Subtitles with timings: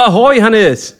[0.00, 0.96] Ahoi, Hannes!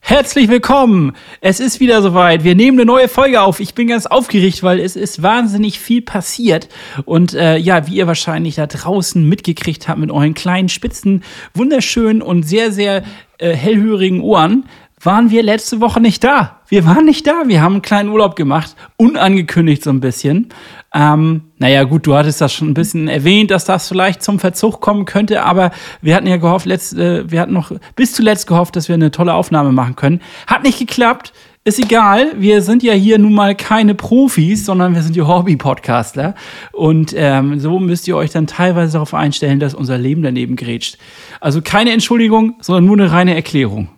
[0.00, 1.12] Herzlich willkommen!
[1.40, 2.42] Es ist wieder soweit.
[2.42, 3.60] Wir nehmen eine neue Folge auf.
[3.60, 6.68] Ich bin ganz aufgeregt, weil es ist wahnsinnig viel passiert.
[7.04, 11.22] Und äh, ja, wie ihr wahrscheinlich da draußen mitgekriegt habt mit euren kleinen, spitzen,
[11.54, 13.04] wunderschönen und sehr, sehr
[13.38, 14.64] äh, hellhörigen Ohren,
[15.06, 16.60] waren wir letzte Woche nicht da.
[16.68, 17.44] Wir waren nicht da.
[17.46, 20.48] Wir haben einen kleinen Urlaub gemacht, unangekündigt so ein bisschen.
[20.92, 24.80] Ähm, naja, gut, du hattest das schon ein bisschen erwähnt, dass das vielleicht zum Verzug
[24.80, 25.70] kommen könnte, aber
[26.02, 29.10] wir hatten ja gehofft, letzt, äh, wir hatten noch bis zuletzt gehofft, dass wir eine
[29.10, 30.20] tolle Aufnahme machen können.
[30.46, 31.32] Hat nicht geklappt.
[31.64, 36.36] Ist egal, wir sind ja hier nun mal keine Profis, sondern wir sind ja Hobby-Podcastler.
[36.70, 40.96] Und ähm, so müsst ihr euch dann teilweise darauf einstellen, dass unser Leben daneben grätscht.
[41.40, 43.88] Also keine Entschuldigung, sondern nur eine reine Erklärung.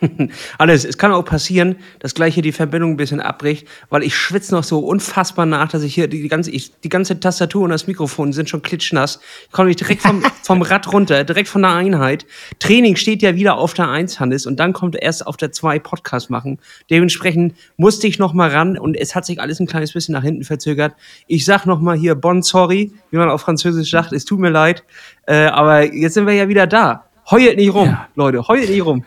[0.58, 4.16] Alles, es kann auch passieren, dass gleich hier die Verbindung ein bisschen abbricht, weil ich
[4.16, 7.70] schwitze noch so unfassbar nach, dass ich hier die, ganze, ich, die ganze Tastatur und
[7.70, 9.20] das Mikrofon sind schon klitschnass.
[9.46, 12.26] Ich komme nicht direkt vom, vom Rad runter, direkt von der Einheit.
[12.58, 15.78] Training steht ja wieder auf der Eins, Hannes, und dann kommt erst auf der Zwei
[15.78, 16.58] Podcast machen.
[16.90, 20.22] Dementsprechend musste ich noch mal ran und es hat sich alles ein kleines bisschen nach
[20.22, 20.94] hinten verzögert.
[21.26, 24.50] Ich sag noch mal hier bon sorry, wie man auf Französisch sagt, es tut mir
[24.50, 24.84] leid,
[25.26, 27.04] äh, aber jetzt sind wir ja wieder da.
[27.30, 28.08] Heult nicht rum, ja.
[28.14, 29.04] Leute, heult nicht rum.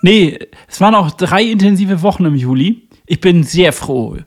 [0.00, 2.88] Nee, es waren auch drei intensive Wochen im Juli.
[3.06, 4.18] Ich bin sehr froh.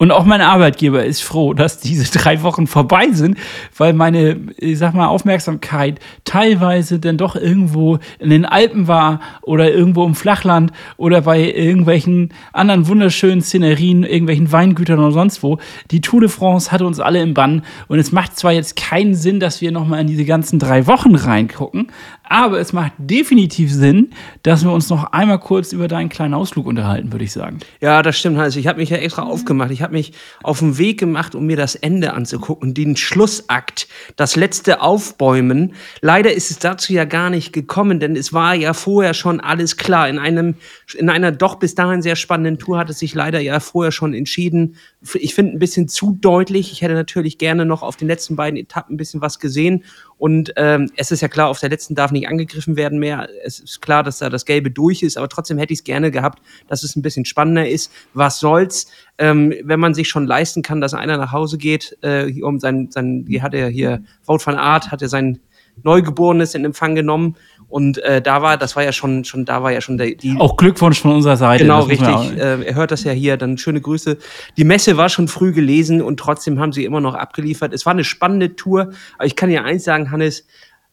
[0.00, 3.36] Und auch mein Arbeitgeber ist froh, dass diese drei Wochen vorbei sind,
[3.76, 9.72] weil meine, ich sag mal, Aufmerksamkeit teilweise dann doch irgendwo in den Alpen war oder
[9.72, 15.58] irgendwo im Flachland oder bei irgendwelchen anderen wunderschönen Szenerien, irgendwelchen Weingütern oder sonst wo.
[15.90, 19.16] Die Tour de France hatte uns alle im Bann und es macht zwar jetzt keinen
[19.16, 21.88] Sinn, dass wir nochmal in diese ganzen drei Wochen reingucken,
[22.28, 24.10] aber es macht definitiv Sinn,
[24.42, 27.58] dass wir uns noch einmal kurz über deinen kleinen Ausflug unterhalten, würde ich sagen.
[27.80, 28.38] Ja, das stimmt.
[28.38, 29.70] Also ich habe mich ja extra aufgemacht.
[29.70, 30.12] Ich habe mich
[30.42, 35.74] auf den Weg gemacht, um mir das Ende anzugucken, den Schlussakt, das letzte Aufbäumen.
[36.00, 39.76] Leider ist es dazu ja gar nicht gekommen, denn es war ja vorher schon alles
[39.76, 40.08] klar.
[40.08, 40.56] In einem,
[40.96, 44.14] in einer doch bis dahin sehr spannenden Tour hat es sich leider ja vorher schon
[44.14, 44.76] entschieden.
[45.14, 46.72] Ich finde ein bisschen zu deutlich.
[46.72, 49.84] Ich hätte natürlich gerne noch auf den letzten beiden Etappen ein bisschen was gesehen
[50.18, 53.28] und ähm, es ist ja klar, auf der letzten darf nicht angegriffen werden mehr.
[53.44, 56.10] Es ist klar, dass da das Gelbe durch ist, aber trotzdem hätte ich es gerne
[56.10, 57.92] gehabt, dass es ein bisschen spannender ist.
[58.14, 62.42] Was soll's, ähm, wenn man sich schon leisten kann, dass einer nach Hause geht, äh,
[62.42, 65.38] um sein, sein, wie hat er hier, Wout van Art, hat er sein
[65.82, 67.36] Neugeborenes in Empfang genommen
[67.68, 70.36] und äh, da war, das war ja schon, schon, da war ja schon der, die.
[70.38, 71.64] Auch Glückwunsch von unserer Seite.
[71.64, 72.38] Genau, richtig.
[72.38, 74.16] Äh, er hört das ja hier, dann schöne Grüße.
[74.56, 77.74] Die Messe war schon früh gelesen und trotzdem haben sie immer noch abgeliefert.
[77.74, 80.46] Es war eine spannende Tour, aber ich kann ja eins sagen, Hannes,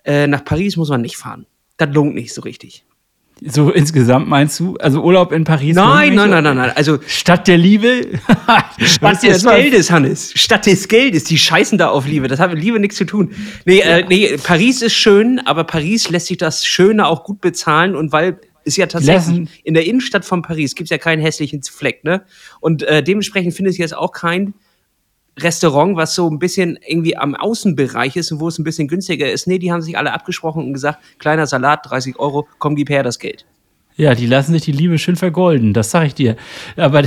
[0.04, 1.46] äh, nach Paris muss man nicht fahren.
[1.78, 2.86] Das lohnt nicht so richtig.
[3.42, 4.78] So insgesamt meinst du?
[4.78, 5.76] Also Urlaub in Paris?
[5.76, 6.72] Nein, nein, nein, nein, nein.
[6.76, 8.08] Also Stadt der Liebe?
[8.80, 10.32] Stadt des Geldes, Hannes.
[10.36, 11.26] Stadt des Geldes.
[11.26, 12.28] Die scheißen da auf Liebe.
[12.28, 13.32] Das hat mit Liebe nichts zu tun.
[13.66, 17.96] Nee, äh, nee, Paris ist schön, aber Paris lässt sich das Schöne auch gut bezahlen
[17.96, 22.04] und weil ist ja tatsächlich in der Innenstadt von Paris gibt's ja keinen hässlichen Fleck,
[22.04, 22.24] ne?
[22.60, 24.56] Und äh, dementsprechend finde ich jetzt auch kein
[25.38, 29.30] Restaurant, was so ein bisschen irgendwie am Außenbereich ist und wo es ein bisschen günstiger
[29.30, 29.48] ist.
[29.48, 33.04] Nee, die haben sich alle abgesprochen und gesagt, kleiner Salat, 30 Euro, komm, gib her
[33.04, 33.46] das Geld.
[33.98, 36.36] Ja, die lassen sich die Liebe schön vergolden, das sag ich dir.
[36.76, 37.04] Aber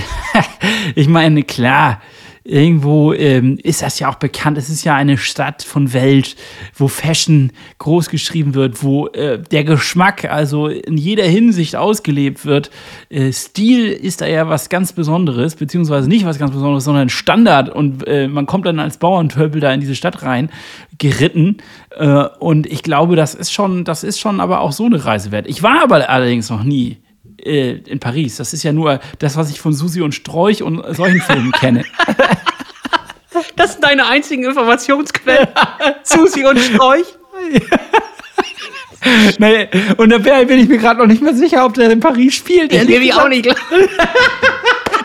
[0.94, 2.00] ich meine, klar,
[2.44, 4.59] irgendwo ähm, ist das ja auch bekannt.
[4.59, 6.37] Es ist ja eine Stadt von Welt,
[6.75, 12.71] wo Fashion groß geschrieben wird, wo äh, der Geschmack also in jeder Hinsicht ausgelebt wird.
[13.10, 17.69] Äh, Stil ist da ja was ganz Besonderes, beziehungsweise nicht was ganz Besonderes, sondern Standard.
[17.69, 20.50] Und äh, man kommt dann als Bauerntöpel da in diese Stadt rein,
[20.99, 21.59] geritten.
[21.97, 25.31] Äh, und ich glaube, das ist schon, das ist schon aber auch so eine Reise
[25.32, 25.47] wert.
[25.49, 26.99] Ich war aber allerdings noch nie
[27.43, 28.37] äh, in Paris.
[28.37, 31.84] Das ist ja nur das, was ich von Susi und Strolch und solchen Filmen kenne.
[33.56, 35.49] Das sind deine einzigen Informationsquellen.
[36.03, 37.06] Susi und Strolch.
[39.38, 39.66] naja,
[39.97, 42.72] und da bin ich mir gerade noch nicht mehr sicher, ob der in Paris spielt.
[42.72, 43.48] Ich will auch nicht.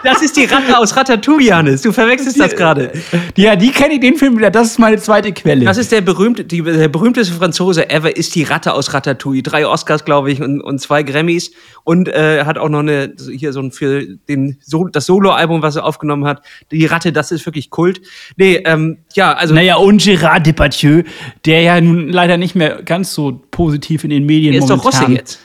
[0.03, 1.81] Das ist die Ratte aus Ratatouille, Hannes.
[1.81, 2.91] Du verwechselst das gerade.
[3.37, 4.51] Ja, die kenne ich, den Film wieder.
[4.51, 5.63] Das ist meine zweite Quelle.
[5.63, 9.43] Das ist der, berühmte, die, der berühmteste Franzose ever, ist die Ratte aus Ratatouille.
[9.43, 11.51] Drei Oscars, glaube ich, und, und zwei Grammys.
[11.85, 15.77] Und äh, hat auch noch eine, hier so ein, für den, so, das Soloalbum, was
[15.77, 16.41] er aufgenommen hat.
[16.71, 18.01] Die Ratte, das ist wirklich Kult.
[18.35, 19.53] Nee, ähm, ja, also.
[19.53, 21.03] Naja, und Gérard Depardieu,
[21.45, 24.63] der ja nun leider nicht mehr ganz so positiv in den Medien ist.
[24.63, 25.39] Ist doch Russe jetzt.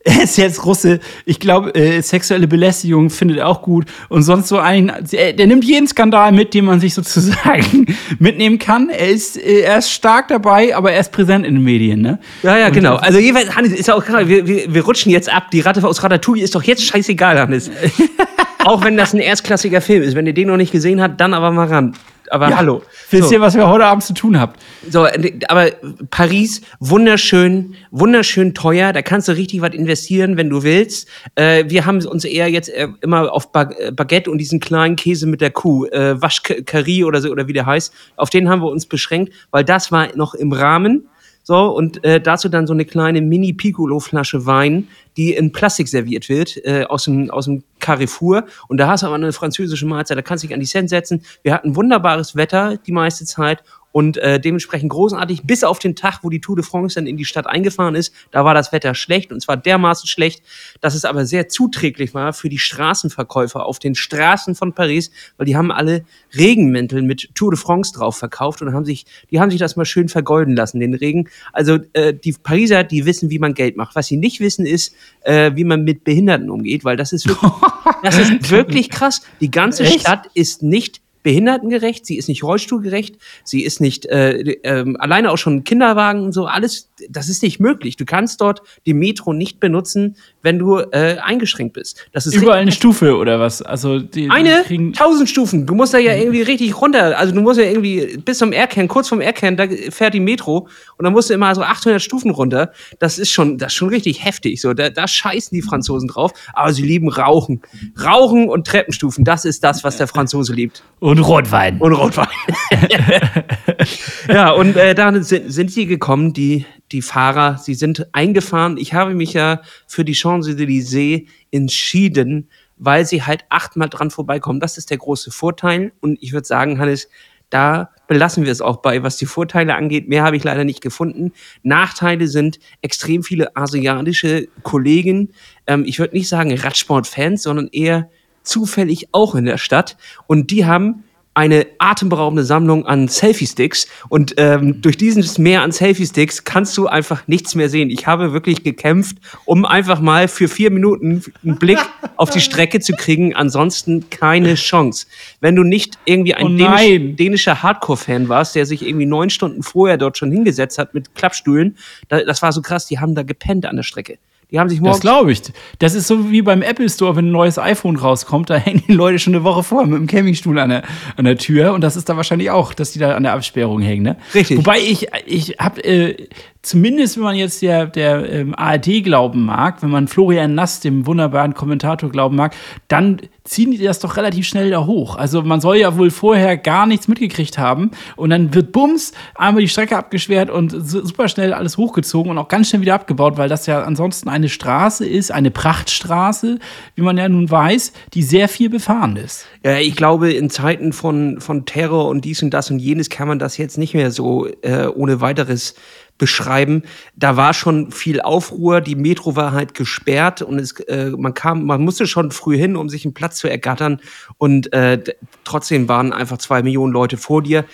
[0.04, 1.00] er ist jetzt Russe.
[1.24, 3.86] Ich glaube, äh, sexuelle Belästigung findet er auch gut.
[4.08, 7.86] Und sonst so ein, der, der, nimmt jeden Skandal mit, den man sich sozusagen
[8.18, 8.90] mitnehmen kann.
[8.90, 12.18] Er ist, äh, er ist stark dabei, aber er ist präsent in den Medien, ne?
[12.42, 12.96] Ja, ja, Und genau.
[12.96, 15.50] Also jeweils, Hannes, ist ja auch klar, wir, wir, wir rutschen jetzt ab.
[15.50, 17.70] Die Ratte aus Ratatouille ist doch jetzt scheißegal, Hannes.
[18.64, 20.14] auch wenn das ein erstklassiger Film ist.
[20.14, 21.94] Wenn ihr den noch nicht gesehen habt, dann aber mal ran.
[22.30, 22.82] aber ja, hallo.
[23.10, 23.34] Wisst so.
[23.34, 24.60] ihr, was wir heute Abend zu tun habt?
[24.88, 25.06] So,
[25.48, 25.70] aber
[26.10, 28.92] Paris, wunderschön, wunderschön teuer.
[28.92, 31.08] Da kannst du richtig was investieren, wenn du willst.
[31.34, 35.26] Äh, wir haben uns eher jetzt äh, immer auf äh, Baguette und diesen kleinen Käse
[35.26, 38.70] mit der Kuh, äh, Waschcurry oder so, oder wie der heißt, auf den haben wir
[38.70, 41.08] uns beschränkt, weil das war noch im Rahmen.
[41.48, 44.86] So, und äh, dazu dann so eine kleine Mini-Piccolo-Flasche Wein,
[45.16, 48.44] die in Plastik serviert wird, äh, aus, dem, aus dem Carrefour.
[48.68, 50.90] Und da hast du aber eine französische Mahlzeit, da kannst du dich an die Cent
[50.90, 51.22] setzen.
[51.42, 53.62] Wir hatten wunderbares Wetter die meiste Zeit
[53.92, 57.16] und äh, dementsprechend großartig, bis auf den Tag, wo die Tour de France dann in
[57.16, 58.12] die Stadt eingefahren ist.
[58.30, 60.42] Da war das Wetter schlecht und zwar dermaßen schlecht,
[60.80, 65.46] dass es aber sehr zuträglich war für die Straßenverkäufer auf den Straßen von Paris, weil
[65.46, 66.04] die haben alle
[66.36, 69.84] Regenmäntel mit Tour de France drauf verkauft und haben sich, die haben sich das mal
[69.84, 71.28] schön vergolden lassen, den Regen.
[71.52, 73.96] Also äh, die Pariser, die wissen, wie man Geld macht.
[73.96, 77.52] Was sie nicht wissen, ist, äh, wie man mit Behinderten umgeht, weil das ist wirklich,
[78.02, 79.22] das ist wirklich krass.
[79.40, 80.00] Die ganze Echt?
[80.00, 85.38] Stadt ist nicht behindertengerecht, sie ist nicht rollstuhlgerecht, sie ist nicht äh, äh, alleine auch
[85.38, 87.96] schon Kinderwagen und so, alles, das ist nicht möglich.
[87.96, 92.06] Du kannst dort die Metro nicht benutzen, wenn du äh, eingeschränkt bist.
[92.12, 93.60] Das ist Überall eine Stufe oder was?
[93.60, 94.64] Also die, eine?
[94.92, 95.66] Tausend Stufen.
[95.66, 98.88] Du musst da ja irgendwie richtig runter, also du musst ja irgendwie bis zum Erkern,
[98.88, 102.30] kurz vom Erkern, da fährt die Metro und dann musst du immer so 800 Stufen
[102.30, 102.72] runter.
[102.98, 104.60] Das ist schon, das ist schon richtig heftig.
[104.60, 107.62] So, da, da scheißen die Franzosen drauf, aber sie lieben Rauchen.
[108.02, 110.82] Rauchen und Treppenstufen, das ist das, was der Franzose liebt.
[111.00, 111.78] Und Rotwein.
[111.78, 112.28] Und Rotwein.
[114.28, 118.76] ja, und äh, dann sind, sind sie gekommen, die, die Fahrer, sie sind eingefahren.
[118.78, 124.60] Ich habe mich ja für die Champs-Élysées entschieden, weil sie halt achtmal dran vorbeikommen.
[124.60, 125.92] Das ist der große Vorteil.
[126.00, 127.08] Und ich würde sagen, Hannes,
[127.50, 130.08] da belassen wir es auch bei, was die Vorteile angeht.
[130.08, 131.32] Mehr habe ich leider nicht gefunden.
[131.62, 135.32] Nachteile sind extrem viele asiatische Kollegen.
[135.66, 138.10] Ähm, ich würde nicht sagen Radsport-Fans, sondern eher
[138.42, 139.96] zufällig auch in der Stadt.
[140.26, 141.04] Und die haben
[141.38, 147.28] eine atemberaubende Sammlung an Selfie-Sticks und ähm, durch dieses Meer an Selfie-Sticks kannst du einfach
[147.28, 147.90] nichts mehr sehen.
[147.90, 151.78] Ich habe wirklich gekämpft, um einfach mal für vier Minuten einen Blick
[152.16, 153.36] auf die Strecke zu kriegen.
[153.36, 155.06] Ansonsten keine Chance.
[155.40, 159.62] Wenn du nicht irgendwie ein oh dänisch, dänischer Hardcore-Fan warst, der sich irgendwie neun Stunden
[159.62, 161.76] vorher dort schon hingesetzt hat mit Klappstühlen,
[162.08, 164.18] da, das war so krass, die haben da gepennt an der Strecke.
[164.50, 164.98] Die haben sich morgens.
[164.98, 165.42] Das glaube ich.
[165.78, 168.94] Das ist so wie beim Apple Store, wenn ein neues iPhone rauskommt, da hängen die
[168.94, 170.84] Leute schon eine Woche vor mit dem Campingstuhl an der,
[171.16, 171.74] an der Tür.
[171.74, 174.02] Und das ist da wahrscheinlich auch, dass die da an der Absperrung hängen.
[174.02, 174.16] Ne?
[174.34, 174.56] Richtig.
[174.56, 176.28] Wobei ich, ich habe äh,
[176.68, 181.06] zumindest wenn man jetzt der, der ähm, ARD glauben mag, wenn man Florian Nass, dem
[181.06, 182.54] wunderbaren Kommentator, glauben mag,
[182.88, 185.16] dann ziehen die das doch relativ schnell da hoch.
[185.16, 189.62] Also man soll ja wohl vorher gar nichts mitgekriegt haben und dann wird Bums einmal
[189.62, 193.48] die Strecke abgeschwert und super schnell alles hochgezogen und auch ganz schnell wieder abgebaut, weil
[193.48, 196.58] das ja ansonsten eine Straße ist, eine Prachtstraße,
[196.94, 199.46] wie man ja nun weiß, die sehr viel befahren ist.
[199.64, 203.28] Ja, ich glaube, in Zeiten von, von Terror und dies und das und jenes kann
[203.28, 205.74] man das jetzt nicht mehr so äh, ohne weiteres
[206.18, 206.82] beschreiben.
[207.16, 211.64] Da war schon viel Aufruhr, die Metro war halt gesperrt und es, äh, man kam,
[211.64, 214.00] man musste schon früh hin, um sich einen Platz zu ergattern
[214.36, 215.02] und äh,
[215.44, 217.64] trotzdem waren einfach zwei Millionen Leute vor dir.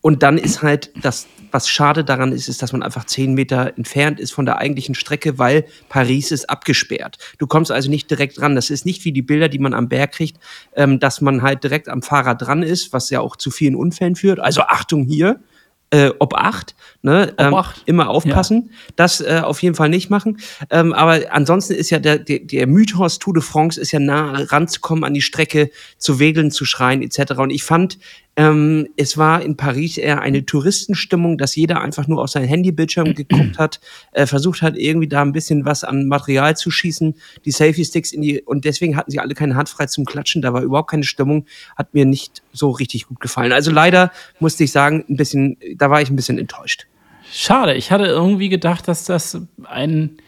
[0.00, 3.76] Und dann ist halt das, was schade daran ist, ist, dass man einfach zehn Meter
[3.76, 7.18] entfernt ist von der eigentlichen Strecke, weil Paris ist abgesperrt.
[7.38, 8.54] Du kommst also nicht direkt dran.
[8.54, 10.38] Das ist nicht wie die Bilder, die man am Berg kriegt,
[10.76, 14.14] ähm, dass man halt direkt am Fahrer dran ist, was ja auch zu vielen Unfällen
[14.14, 14.38] führt.
[14.38, 15.40] Also Achtung hier,
[15.90, 17.32] äh, ob acht, ne?
[17.38, 17.82] Ähm, acht.
[17.86, 18.68] Immer aufpassen.
[18.70, 18.76] Ja.
[18.96, 20.38] Das äh, auf jeden Fall nicht machen.
[20.70, 24.32] Ähm, aber ansonsten ist ja der, der, der Mythos Tour de France ist ja nah
[24.32, 27.32] ranzukommen an die Strecke, zu wedeln, zu schreien, etc.
[27.38, 27.98] Und ich fand,
[28.38, 33.14] ähm, es war in Paris eher eine Touristenstimmung, dass jeder einfach nur auf sein Handybildschirm
[33.14, 33.80] geguckt hat,
[34.12, 38.22] äh, versucht hat, irgendwie da ein bisschen was an Material zu schießen, die Selfie-Sticks in
[38.22, 41.02] die, und deswegen hatten sie alle keine Hand frei zum Klatschen, da war überhaupt keine
[41.02, 43.50] Stimmung, hat mir nicht so richtig gut gefallen.
[43.50, 46.86] Also leider musste ich sagen, ein bisschen, da war ich ein bisschen enttäuscht.
[47.32, 50.18] Schade, ich hatte irgendwie gedacht, dass das ein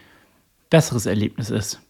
[0.69, 1.81] besseres Erlebnis ist.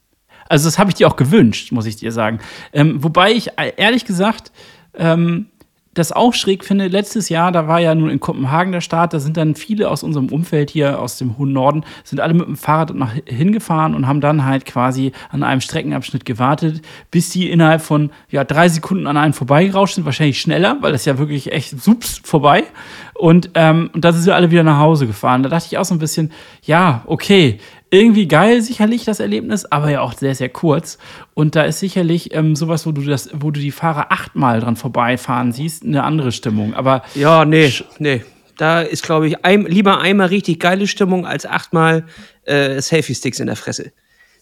[0.50, 2.41] Also das habe ich dir auch gewünscht, muss ich dir sagen.
[2.75, 4.53] Ähm, wobei ich äh, ehrlich gesagt
[4.95, 5.47] ähm,
[5.94, 9.18] das auch schräg finde, letztes Jahr, da war ja nun in Kopenhagen der Start, da
[9.18, 12.56] sind dann viele aus unserem Umfeld hier aus dem hohen Norden, sind alle mit dem
[12.56, 17.82] Fahrrad nach hingefahren und haben dann halt quasi an einem Streckenabschnitt gewartet, bis die innerhalb
[17.82, 21.80] von ja, drei Sekunden an einem vorbeigerauscht sind, wahrscheinlich schneller, weil das ja wirklich echt
[21.80, 22.64] sups vorbei.
[23.14, 25.42] Und, ähm, und da sind sie alle wieder nach Hause gefahren.
[25.42, 26.30] Da dachte ich auch so ein bisschen,
[26.62, 27.59] ja, okay,
[27.90, 30.99] irgendwie geil sicherlich das Erlebnis, aber ja auch sehr, sehr kurz.
[31.35, 34.76] Und da ist sicherlich ähm, sowas, wo du das, wo du die Fahrer achtmal dran
[34.76, 36.75] vorbeifahren siehst, eine andere Stimmung.
[36.75, 38.23] Aber ja, nee, nee.
[38.56, 42.04] Da ist, glaube ich, ein, lieber einmal richtig geile Stimmung als achtmal
[42.44, 43.92] äh, Selfie-Sticks in der Fresse.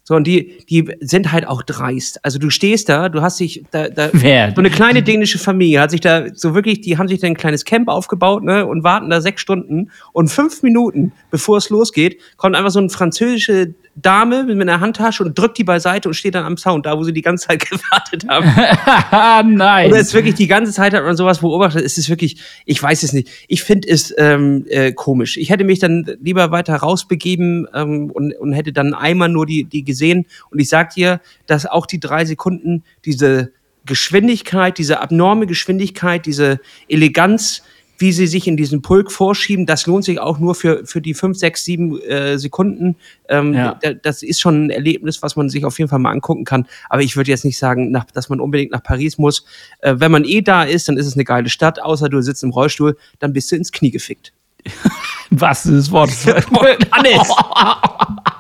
[0.09, 2.25] So, und die, die sind halt auch dreist.
[2.25, 4.53] Also du stehst da, du hast dich, da, da Wer?
[4.55, 7.37] so eine kleine dänische Familie hat sich da so wirklich, die haben sich da ein
[7.37, 12.19] kleines Camp aufgebaut, ne, und warten da sechs Stunden und fünf Minuten, bevor es losgeht,
[12.39, 16.35] kommt einfach so eine französische Dame mit einer Handtasche und drückt die beiseite und steht
[16.35, 19.55] dann am Sound, da wo sie die ganze Zeit gewartet haben.
[19.57, 19.91] Nein.
[19.91, 21.85] Oder ist wirklich die ganze Zeit hat man sowas beobachtet.
[21.85, 23.29] Es ist wirklich, ich weiß es nicht.
[23.49, 25.37] Ich finde es ähm, äh, komisch.
[25.37, 29.65] Ich hätte mich dann lieber weiter rausbegeben ähm, und, und hätte dann einmal nur die,
[29.65, 30.27] die gesehen.
[30.51, 33.51] Und ich sag dir, dass auch die drei Sekunden diese
[33.85, 37.63] Geschwindigkeit, diese abnorme Geschwindigkeit, diese Eleganz,
[38.01, 41.15] wie sie sich in diesen Pulk vorschieben, das lohnt sich auch nur für, für die
[41.15, 42.95] fünf, sechs, sieben äh, Sekunden.
[43.29, 43.77] Ähm, Ja.
[43.83, 46.69] da- Das ist schon ein Erlebnis, was man sich auf jeden Fall mal angucken kann.
[46.91, 49.45] Aber ich würde jetzt nicht sagen, nach, dass man unbedingt nach Paris muss.
[49.81, 52.45] Äh, wenn man eh da ist, dann ist es eine geile Stadt, außer du sitzt
[52.45, 54.33] im Rollstuhl, dann bist du ins Knie gefickt.
[55.31, 56.11] Was ist das Wort?
[56.93, 57.29] Hannes!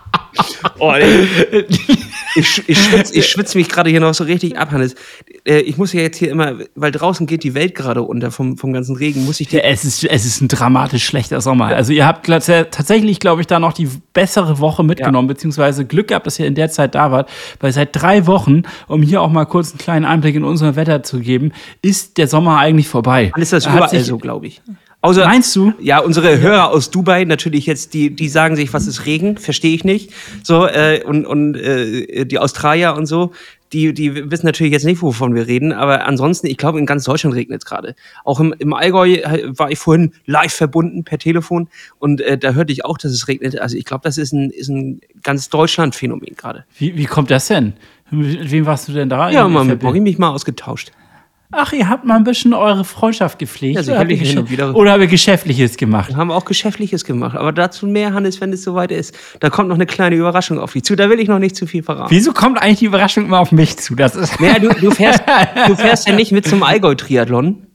[0.78, 0.92] Oh,
[2.36, 4.94] ich, ich schwitze ich schwitz mich gerade hier noch so richtig ab, Hannes.
[5.44, 8.56] Äh, ich muss ja jetzt hier immer, weil draußen geht die Welt gerade unter vom,
[8.56, 9.58] vom ganzen Regen, muss ich dir.
[9.64, 11.66] Ja, es, ist, es ist ein dramatisch schlechter Sommer.
[11.66, 16.26] Also ihr habt tatsächlich, glaube ich, da noch die bessere Woche mitgenommen, beziehungsweise Glück gehabt,
[16.26, 17.28] dass ihr in der Zeit da wart.
[17.60, 21.02] Weil seit drei Wochen, um hier auch mal kurz einen kleinen Einblick in unser Wetter
[21.02, 23.30] zu geben, ist der Sommer eigentlich vorbei.
[23.34, 24.60] Dann ist das Er überall sich- so, glaube ich.
[25.00, 25.72] Außer, Meinst du?
[25.78, 29.36] Ja, unsere Hörer aus Dubai natürlich jetzt, die, die sagen sich, was ist Regen?
[29.38, 30.12] Verstehe ich nicht.
[30.42, 33.30] So, äh, und, und äh, die Australier und so,
[33.72, 37.04] die, die wissen natürlich jetzt nicht, wovon wir reden, aber ansonsten, ich glaube, in ganz
[37.04, 37.94] Deutschland regnet es gerade.
[38.24, 42.52] Auch im, im Allgäu äh, war ich vorhin live verbunden per Telefon und äh, da
[42.52, 43.58] hörte ich auch, dass es regnet.
[43.60, 46.64] Also ich glaube, das ist ein, ist ein ganz Deutschland-Phänomen gerade.
[46.78, 47.74] Wie, wie kommt das denn?
[48.10, 49.30] Mit wem warst du denn da?
[49.30, 49.80] Ja, mal mit?
[49.80, 50.92] Boggy mich mal ausgetauscht.
[51.50, 53.76] Ach, ihr habt mal ein bisschen eure Freundschaft gepflegt.
[53.76, 54.76] Ja, oder, habt wieder.
[54.76, 56.10] oder habt ihr Geschäftliches gemacht?
[56.10, 59.16] Wir haben auch Geschäftliches gemacht, aber dazu mehr, Hannes, wenn es soweit ist.
[59.40, 60.94] Da kommt noch eine kleine Überraschung auf dich zu.
[60.94, 62.10] Da will ich noch nicht zu viel verraten.
[62.10, 63.94] Wieso kommt eigentlich die Überraschung immer auf mich zu?
[63.94, 65.22] Das ist Naja, du, du, fährst,
[65.66, 67.67] du fährst ja nicht mit zum Allgäu-Triathlon.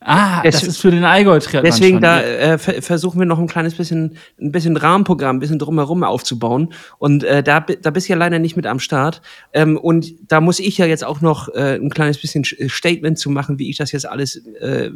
[0.00, 2.02] Ah, das Des- ist für den Allgäu-Triathlon Deswegen schon.
[2.02, 6.02] da äh, ver versuchen wir noch ein kleines bisschen, ein bisschen Rahmenprogramm, ein bisschen drumherum
[6.04, 6.72] aufzubauen.
[6.98, 9.20] Und äh, da, da bist du ja leider nicht mit am Start.
[9.52, 13.18] Ähm, und da muss ich ja jetzt auch noch äh, ein kleines bisschen Sch- Statement
[13.18, 14.90] zu machen, wie ich das jetzt alles äh,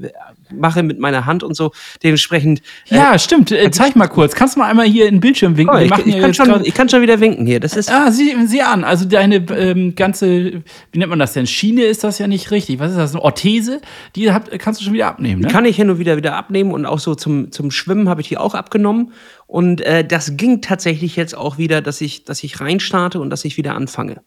[0.52, 1.73] mache mit meiner Hand und so.
[2.02, 2.61] Dementsprechend.
[2.88, 3.52] Äh, Ja, stimmt.
[3.52, 4.34] Äh, zeig mal kurz.
[4.34, 5.75] Kannst du mal einmal hier in den Bildschirm winken?
[5.75, 7.61] oh, ich, ich, ja kann schon, ich kann schon wieder winken hier.
[7.61, 7.90] Das ist.
[7.92, 8.84] Ah, sieh, sieh an.
[8.84, 11.46] Also deine ähm, ganze, wie nennt man das denn?
[11.46, 12.78] Schiene ist das ja nicht richtig.
[12.78, 13.12] Was ist das?
[13.14, 13.80] Eine Orthese?
[14.16, 15.48] Die habt, kannst du schon wieder abnehmen, ne?
[15.48, 18.28] Kann ich hin und wieder wieder abnehmen und auch so zum, zum Schwimmen habe ich
[18.28, 19.12] die auch abgenommen.
[19.46, 23.44] Und äh, das ging tatsächlich jetzt auch wieder, dass ich, dass ich reinstarte und dass
[23.44, 24.22] ich wieder anfange.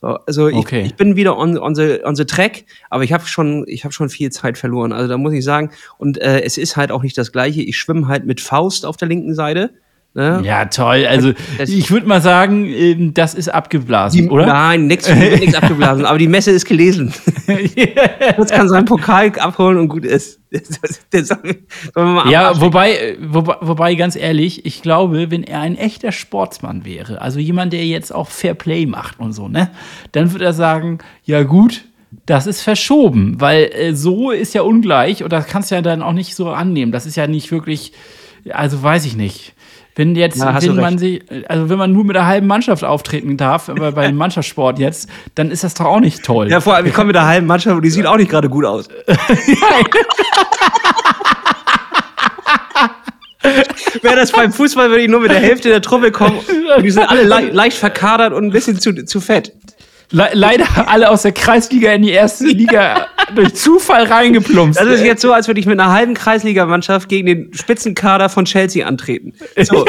[0.00, 0.82] So, also ich, Okay.
[0.86, 3.92] ich bin wieder on, on, the, on the track, aber ich habe schon, ich habe
[3.92, 4.92] schon viel Zeit verloren.
[4.92, 7.62] Also da muss ich sagen, und äh, es ist halt auch nicht das Gleiche.
[7.62, 9.70] Ich schwimme halt mit Faust auf der linken Seite.
[10.12, 10.40] Ne?
[10.44, 11.06] Ja, toll.
[11.08, 14.46] Also Das- ich würde mal sagen, ähm, das ist abgeblasen, Die, oder?
[14.46, 15.08] Nein, nichts
[15.54, 17.14] abgeblasen, aber die Messe ist gelesen.
[17.46, 20.40] Jetzt kann seinen Pokal abholen und gut ist.
[21.12, 21.58] Sollen
[21.94, 26.10] wir mal Ja, wobei, äh, wobei, wobei, ganz ehrlich, ich glaube, wenn er ein echter
[26.10, 29.70] Sportsmann wäre, also jemand, der jetzt auch Fair Play macht und so, ne,
[30.10, 31.84] dann würde er sagen, ja gut,
[32.26, 36.02] das ist verschoben, weil äh, so ist ja ungleich und das kannst du ja dann
[36.02, 36.90] auch nicht so annehmen.
[36.90, 37.92] Das ist ja nicht wirklich,
[38.50, 39.54] also weiß ich nicht.
[39.96, 43.36] Wenn jetzt, Ja, wenn man sich, also wenn man nur mit der halben Mannschaft auftreten
[43.36, 46.48] darf, aber beim Mannschaftssport jetzt, dann ist das doch auch nicht toll.
[46.48, 48.48] Ja, vor allem, ich komme mit der halben Mannschaft und die sieht auch nicht gerade
[48.48, 48.88] gut aus.
[54.02, 56.38] Wäre das beim Fußball, würde ich nur mit der Hälfte der Truppe kommen.
[56.76, 59.52] Und die sind alle le leicht verkadert und ein bisschen zu, zu fett.
[60.12, 64.80] Le leider alle aus der Kreisliga in die erste Liga durch Zufall reingeplumpst.
[64.80, 68.44] Das ist jetzt so, als würde ich mit einer halben Kreisligamannschaft gegen den Spitzenkader von
[68.44, 69.34] Chelsea antreten.
[69.62, 69.84] So.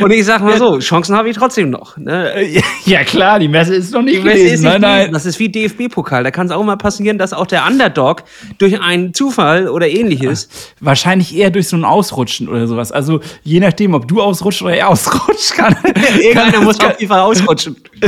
[0.00, 1.96] Und ich sag mal so, Chancen habe ich trotzdem noch.
[1.96, 2.46] Ne?
[2.84, 4.54] Ja klar, die Messe ist noch nicht Die Messe gelesen.
[4.54, 4.94] ist Nein, nicht nein.
[4.98, 5.12] gelesen.
[5.14, 6.22] Das ist wie DFB-Pokal.
[6.24, 8.22] Da kann es auch mal passieren, dass auch der Underdog
[8.58, 10.48] durch einen Zufall oder ähnliches
[10.80, 12.92] Wahrscheinlich eher durch so ein Ausrutschen oder sowas.
[12.92, 15.74] Also je nachdem, ob du ausrutscht oder er ausrutscht, kann,
[16.20, 17.76] Irgendeiner muss auf jeden Fall ausrutschen.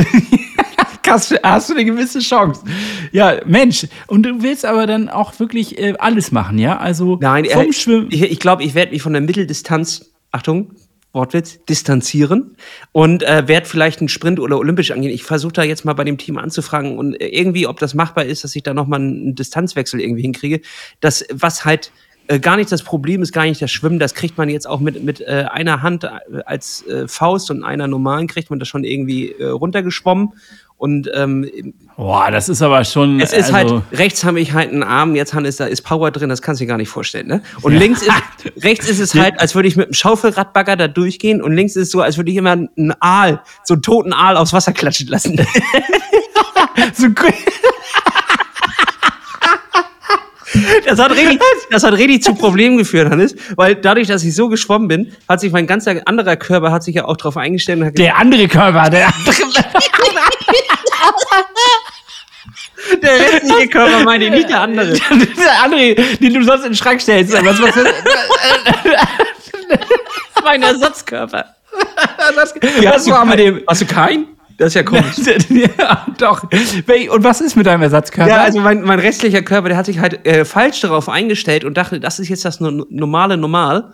[1.07, 2.61] hast, du- hast du eine gewisse Chance.
[3.11, 3.87] Ja, Mensch.
[4.07, 6.77] Und du willst aber dann auch wirklich äh, alles machen, ja?
[6.77, 8.07] Also Nein, vom äh, Schwimmen.
[8.11, 10.71] ich, ich glaube, ich werde mich von der Mitteldistanz, Achtung,
[11.11, 12.55] Wortwitz, distanzieren
[12.91, 15.11] und äh, werde vielleicht einen Sprint oder olympisch angehen.
[15.11, 18.25] Ich versuche da jetzt mal bei dem Team anzufragen und äh, irgendwie, ob das machbar
[18.25, 20.61] ist, dass ich da nochmal einen Distanzwechsel irgendwie hinkriege.
[20.99, 21.91] Das, was halt
[22.29, 23.97] äh, gar nicht das Problem ist, gar nicht das Schwimmen.
[23.97, 26.09] Das kriegt man jetzt auch mit, mit äh, einer Hand äh,
[26.45, 30.33] als äh, Faust und einer normalen kriegt man das schon irgendwie äh, runtergeschwommen.
[30.77, 33.19] Und ähm, Boah, das ist aber schon.
[33.19, 36.09] es ist also, halt, rechts habe ich halt einen Arm, jetzt Hannes, da ist Power
[36.11, 37.27] drin, das kannst du dir gar nicht vorstellen.
[37.27, 37.41] Ne?
[37.63, 38.13] Und links ist,
[38.63, 41.87] rechts ist es halt, als würde ich mit einem Schaufelradbagger da durchgehen und links ist
[41.87, 45.07] es so, als würde ich immer einen Aal, so einen toten Aal aufs Wasser klatschen
[45.07, 45.35] lassen.
[46.93, 47.33] so gut.
[50.85, 51.39] Das hat richtig,
[51.69, 55.39] das hat richtig zu Problemen geführt, Hannes, weil dadurch, dass ich so geschwommen bin, hat
[55.41, 59.07] sich mein ganzer anderer Körper hat sich ja auch darauf eingestellt Der andere Körper, der
[59.07, 59.35] andere.
[59.35, 59.69] gesagt,
[63.01, 64.93] der restliche Körper meine ich, nicht der andere.
[64.93, 67.33] der andere, den du sonst in den Schrank stellst.
[67.33, 67.75] Was, was,
[70.43, 71.45] Mein Ersatzkörper.
[72.83, 73.61] was war mit dem?
[73.67, 74.38] Hast du keinen?
[74.59, 75.15] Das ist ja komisch.
[75.49, 76.43] ja, doch.
[76.43, 78.29] Und was ist mit deinem Ersatzkörper?
[78.29, 81.77] Ja, also mein, mein restlicher Körper, der hat sich halt äh, falsch darauf eingestellt und
[81.77, 83.93] dachte, das ist jetzt das no- normale Normal.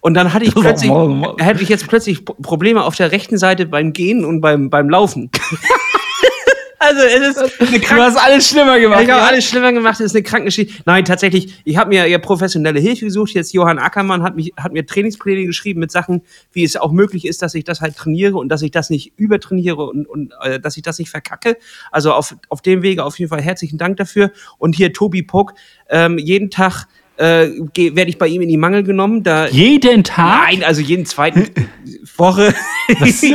[0.00, 0.90] Und dann hatte ich plötzlich,
[1.38, 5.30] hätte ich jetzt plötzlich Probleme auf der rechten Seite beim Gehen und beim, beim Laufen.
[6.80, 9.02] also es ist eine du hast alles schlimmer gemacht.
[9.02, 10.82] Ich habe alles schlimmer gemacht, das ist eine Krankengeschichte.
[10.86, 13.32] Nein, tatsächlich, ich habe mir ja professionelle Hilfe gesucht.
[13.32, 16.22] Jetzt Johann Ackermann hat, mich, hat mir Trainingspläne geschrieben mit Sachen,
[16.52, 19.12] wie es auch möglich ist, dass ich das halt trainiere und dass ich das nicht
[19.18, 21.58] übertrainiere und, und äh, dass ich das nicht verkacke.
[21.90, 24.32] Also auf, auf dem Wege auf jeden Fall herzlichen Dank dafür.
[24.56, 25.52] Und hier Tobi Puck,
[25.90, 26.86] ähm, jeden Tag
[27.18, 29.22] äh, werde ich bei ihm in die Mangel genommen.
[29.22, 30.46] Da, Jeden Tag?
[30.46, 31.50] Nein, also jeden zweiten
[32.16, 32.54] Woche.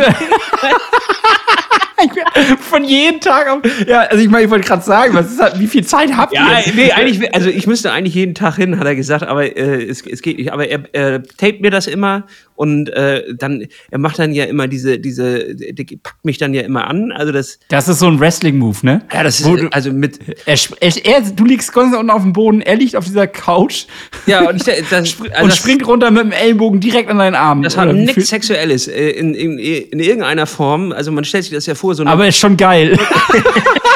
[2.59, 3.59] Von jedem Tag auf.
[3.87, 6.33] Ja, also ich meine, ich wollte gerade sagen, was ist halt, wie viel Zeit habt
[6.33, 6.73] Ja, ihr?
[6.73, 10.05] nee, eigentlich, also ich müsste eigentlich jeden Tag hin, hat er gesagt, aber äh, es,
[10.05, 10.51] es geht nicht.
[10.51, 12.23] Aber er, er tapet mir das immer
[12.55, 16.61] und äh, dann, er macht dann ja immer diese, diese, der packt mich dann ja
[16.61, 17.11] immer an.
[17.11, 19.01] Also das, Das ist so ein Wrestling-Move, ne?
[19.13, 22.33] ja, das ist, du- also mit, Er, er, er, du liegst ganz unten auf dem
[22.33, 23.85] Boden, er liegt auf dieser Couch
[24.25, 27.35] ja, und ich, das, also und das, springt runter mit dem Ellbogen direkt an deinen
[27.35, 27.61] Arm.
[27.61, 30.91] das hat nichts Sexuelles äh, in, in, in irgendeiner Form.
[30.91, 32.97] Also man stellt sich das ja vor, so Aber ist schon geil.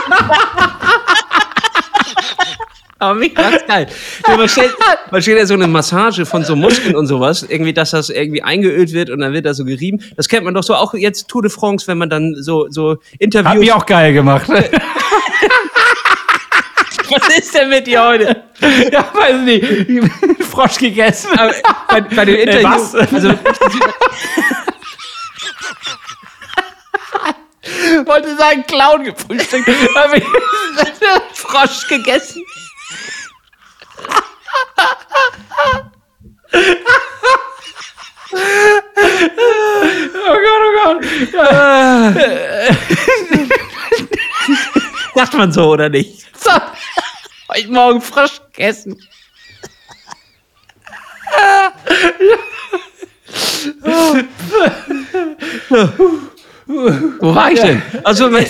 [2.99, 3.87] Aber mich macht's geil.
[4.27, 4.75] Ja, man, stellt,
[5.11, 8.43] man stellt ja so eine Massage von so Muskeln und sowas, irgendwie, dass das irgendwie
[8.43, 10.03] eingeölt wird und dann wird da so gerieben.
[10.17, 12.91] Das kennt man doch so auch jetzt Tour de France, wenn man dann so, so
[12.91, 13.55] Hat Interviews.
[13.59, 14.49] mich auch geil gemacht.
[17.11, 18.43] Was ist denn mit dir heute?
[18.91, 19.65] ja, weiß nicht.
[20.51, 21.29] Frosch gegessen.
[21.39, 21.53] Aber
[21.87, 22.93] bei, bei den Interviews.
[22.93, 23.13] was?
[23.13, 23.29] Also,
[28.05, 29.67] wollte sagen, Clown gefrühstückt.
[29.67, 30.23] Ich-
[31.33, 32.43] Frosch gegessen.
[40.23, 41.05] Oh Gott, oh Gott.
[41.33, 42.13] Ja.
[45.15, 46.25] Sagt man so oder nicht?
[46.37, 46.51] So.
[47.49, 48.97] Heute Morgen Frosch gegessen.
[56.71, 57.81] Wo war ich denn?
[58.03, 58.45] Also man,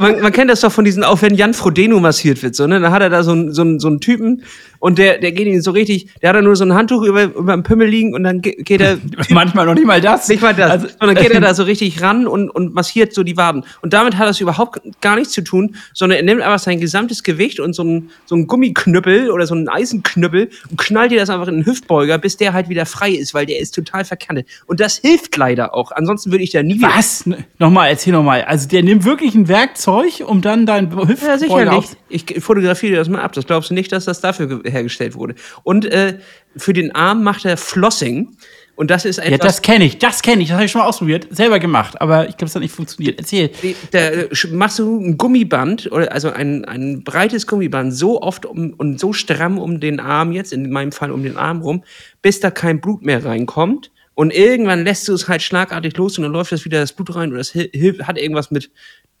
[0.00, 2.80] man, man kennt das doch von diesen, auch wenn Jan Frodeno massiert wird, so, ne?
[2.80, 4.42] Dann hat er da so so einen, so einen Typen
[4.82, 7.22] und der, der geht ihn so richtig, der hat da nur so ein Handtuch über,
[7.22, 8.98] über dem Pimmel liegen und dann ge- geht er
[9.30, 10.26] Manchmal noch nicht mal das.
[10.28, 10.70] Nicht mal das.
[10.72, 13.64] Also, sondern geht er da so richtig ran und, und massiert so die Waden.
[13.80, 17.22] Und damit hat das überhaupt gar nichts zu tun, sondern er nimmt einfach sein gesamtes
[17.22, 21.30] Gewicht und so ein, so ein Gummiknüppel oder so einen Eisenknüppel und knallt dir das
[21.30, 24.48] einfach in den Hüftbeuger, bis der halt wieder frei ist, weil der ist total verkantet.
[24.66, 25.92] Und das hilft leider auch.
[25.92, 26.88] Ansonsten würde ich da nie wieder.
[26.88, 27.24] Was?
[27.60, 28.42] Nochmal, erzähl nochmal.
[28.42, 31.68] Also der nimmt wirklich ein Werkzeug, um dann dein Ja, Hüftbeuger sicherlich.
[31.72, 31.96] auf...
[32.08, 33.32] Ich fotografiere dir das mal ab.
[33.32, 35.34] Das glaubst du nicht, dass das dafür hergestellt wurde.
[35.62, 36.18] Und äh,
[36.56, 38.36] für den Arm macht er Flossing.
[38.74, 39.38] Und das ist Ja, etwas.
[39.40, 42.28] das kenne ich, das kenne ich, das habe ich schon mal ausprobiert, selber gemacht, aber
[42.28, 43.18] ich glaube, es hat nicht funktioniert.
[43.18, 43.50] Erzähl.
[43.90, 44.10] Da
[44.50, 49.12] machst du ein Gummiband oder also ein, ein breites Gummiband so oft um, und so
[49.12, 51.84] stramm um den Arm jetzt, in meinem Fall um den Arm rum,
[52.22, 53.90] bis da kein Blut mehr reinkommt.
[54.14, 57.14] Und irgendwann lässt du es halt schlagartig los und dann läuft das wieder das Blut
[57.14, 58.70] rein oder das hat irgendwas mit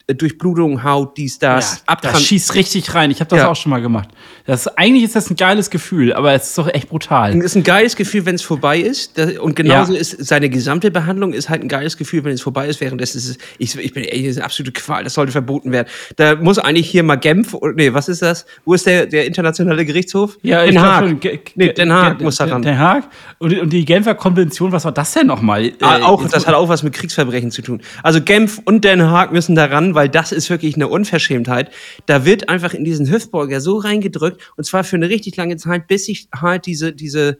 [0.08, 3.10] Durchblutung, Haut, dies, das, Ja, das schießt richtig rein.
[3.10, 3.48] Ich habe das Ja.
[3.50, 4.08] auch schon mal gemacht.
[4.46, 7.36] Das, eigentlich ist das ein geiles Gefühl, aber es ist doch echt brutal.
[7.38, 9.18] Es ist ein geiles Gefühl, wenn es vorbei ist.
[9.38, 10.00] Und genauso Ja.
[10.00, 12.80] ist seine gesamte Behandlung ist halt ein geiles Gefühl, wenn es vorbei ist.
[12.80, 15.04] Währenddessen ist es, ich, ich bin ey, das ist eine absolute Qual.
[15.04, 15.86] Das sollte verboten werden.
[16.16, 18.44] Da muss eigentlich hier mal Genf, nee, was ist das?
[18.64, 20.38] Wo ist der, der internationale Gerichtshof?
[20.42, 21.04] Ja, Den Haag.
[21.08, 21.20] schon,
[21.54, 22.62] Nee, Den Haag muss da ran.
[22.62, 23.04] Den Haag.
[23.38, 25.72] Und, und die Genfer Konvention, was war das denn nochmal?
[25.80, 27.80] Ah, Äh, auch, das hat auch was mit Kriegsverbrechen zu tun.
[28.02, 31.70] Also Genf und Den Haag müssen da ran, weil das ist wirklich eine Unverschämtheit.
[32.06, 35.86] Da wird einfach in diesen Hüftbeuger so reingedrückt und zwar für eine richtig lange Zeit,
[35.88, 37.38] bis sich halt diese, diese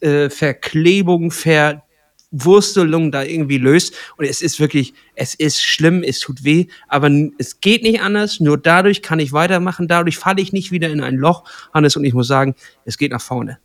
[0.00, 3.94] äh, Verklebung, Verwurstelung da irgendwie löst.
[4.16, 8.40] Und es ist wirklich, es ist schlimm, es tut weh, aber es geht nicht anders.
[8.40, 12.04] Nur dadurch kann ich weitermachen, dadurch falle ich nicht wieder in ein Loch, Hannes, und
[12.04, 12.54] ich muss sagen,
[12.84, 13.58] es geht nach vorne.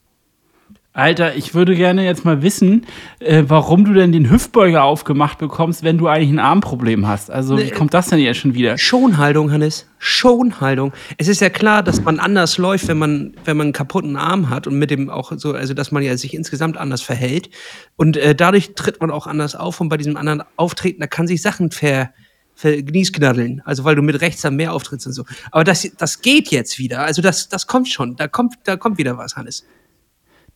[0.94, 2.86] Alter, ich würde gerne jetzt mal wissen,
[3.20, 7.32] äh, warum du denn den Hüftbeuger aufgemacht bekommst, wenn du eigentlich ein Armproblem hast.
[7.32, 8.78] Also, wie kommt das denn jetzt schon wieder?
[8.78, 9.88] Schonhaltung, Hannes.
[10.00, 10.92] Schonhaltung.
[11.18, 14.50] Es ist ja klar, dass man anders läuft, wenn man, wenn man einen kaputten Arm
[14.50, 17.50] hat und mit dem auch so, also dass man ja sich insgesamt anders verhält.
[17.96, 21.26] Und äh, dadurch tritt man auch anders auf und bei diesem anderen Auftreten, da kann
[21.26, 22.10] sich Sachen ver,
[22.56, 23.62] vergniesknaddeln.
[23.64, 25.24] Also weil du mit rechts dann mehr auftrittst und so.
[25.52, 27.00] Aber das, das geht jetzt wieder.
[27.00, 28.18] Also das, das kommt schon.
[28.18, 29.66] Da kommt, da kommt wieder was, Hannes.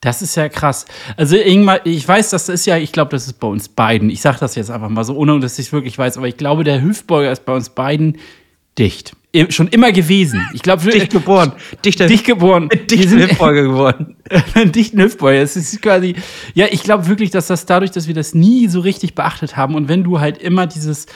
[0.01, 0.85] Das ist ja krass.
[1.17, 4.09] Also Ingmar, ich weiß, das ist ja, ich glaube, das ist bei uns beiden.
[4.09, 6.37] Ich sage das jetzt einfach mal so, ohne dass ich es wirklich weiß, aber ich
[6.37, 8.17] glaube, der Hüftbeuger ist bei uns beiden
[8.77, 9.15] dicht.
[9.49, 10.47] Schon immer gewesen.
[10.53, 11.51] Ich glaube, dicht geboren.
[11.83, 12.69] Dichter, dicht geboren.
[12.89, 14.15] Dichten Hüftbeuger geworden.
[14.71, 15.41] dichten Hüftbeuger.
[15.41, 16.15] Es ist quasi,
[16.53, 19.75] ja, ich glaube wirklich, dass das dadurch, dass wir das nie so richtig beachtet haben
[19.75, 21.07] und wenn du halt immer dieses,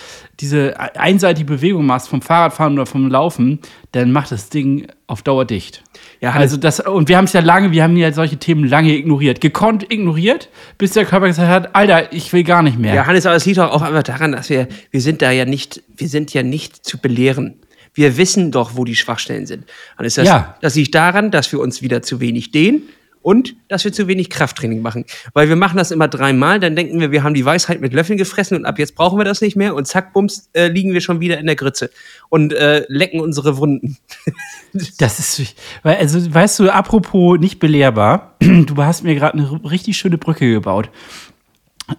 [0.41, 3.59] diese einseitige Bewegung machst vom Fahrradfahren oder vom Laufen,
[3.93, 5.83] dann macht das Ding auf Dauer dicht.
[6.21, 8.93] Ja, also das, und wir haben es ja lange, wir haben ja solche Themen lange
[8.93, 9.39] ignoriert.
[9.39, 12.93] Gekonnt ignoriert, bis der Körper gesagt hat, Alter, ich will gar nicht mehr.
[12.93, 15.81] Ja, Hannes, aber es liegt auch einfach daran, dass wir, wir sind da ja nicht,
[15.95, 17.55] wir sind ja nicht zu belehren.
[17.93, 19.65] Wir wissen doch, wo die Schwachstellen sind.
[19.97, 20.55] Und ist das, ja.
[20.61, 22.83] das liegt daran, dass wir uns wieder zu wenig dehnen
[23.29, 25.05] und dass wir zu wenig Krafttraining machen.
[25.33, 28.17] Weil wir machen das immer dreimal, dann denken wir, wir haben die Weisheit mit Löffeln
[28.17, 31.01] gefressen und ab jetzt brauchen wir das nicht mehr und zack, bums, äh, liegen wir
[31.01, 31.91] schon wieder in der Grütze
[32.29, 33.97] und äh, lecken unsere Wunden.
[34.97, 39.97] das ist, weil, also weißt du, apropos nicht belehrbar, du hast mir gerade eine richtig
[39.97, 40.89] schöne Brücke gebaut.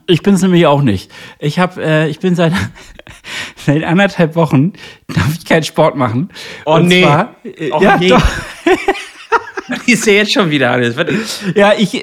[0.09, 1.13] Ich bin es nämlich auch nicht.
[1.39, 2.55] Ich habe, äh, ich bin seit,
[3.55, 4.73] seit anderthalb Wochen
[5.07, 6.31] darf ich keinen Sport machen.
[6.67, 7.03] Oh und nee.
[7.05, 8.09] Zwar, äh, oh, ja, nee.
[8.09, 8.23] doch.
[9.87, 10.95] Ich sehe jetzt schon wieder alles.
[11.55, 12.03] Ja, ich,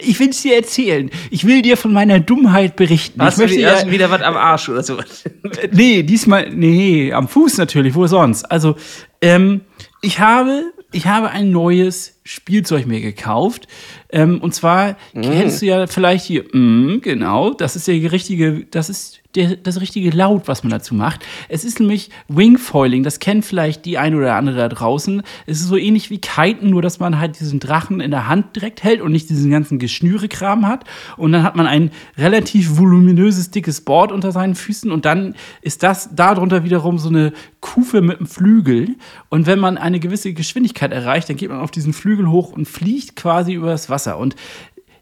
[0.00, 1.10] ich will es dir erzählen.
[1.30, 3.20] Ich will dir von meiner Dummheit berichten.
[3.22, 4.98] Hast ich möchte du ja, wieder was am Arsch oder so?
[5.72, 8.44] Nee, diesmal, nee, am Fuß natürlich, wo sonst.
[8.44, 8.76] Also,
[9.20, 9.62] ähm,
[10.00, 13.66] ich habe, ich habe ein neues Spielzeug mir gekauft.
[14.10, 15.22] Ähm, und zwar mm.
[15.22, 19.80] kennst du ja vielleicht hier, mm, genau, das ist der richtige, das ist der, das
[19.80, 21.24] richtige Laut, was man dazu macht.
[21.48, 25.22] Es ist nämlich Wingfoiling, das kennt vielleicht die ein oder andere da draußen.
[25.46, 28.56] Es ist so ähnlich wie Kiten, nur dass man halt diesen Drachen in der Hand
[28.56, 30.84] direkt hält und nicht diesen ganzen Geschnürekram hat.
[31.16, 35.82] Und dann hat man ein relativ voluminöses, dickes Board unter seinen Füßen und dann ist
[35.82, 38.96] das darunter wiederum so eine Kufe mit einem Flügel.
[39.30, 42.52] Und wenn man eine gewisse Geschwindigkeit erreicht, dann geht man auf diesen Flügel Flügel hoch
[42.52, 44.18] und fliegt quasi über das Wasser.
[44.18, 44.36] Und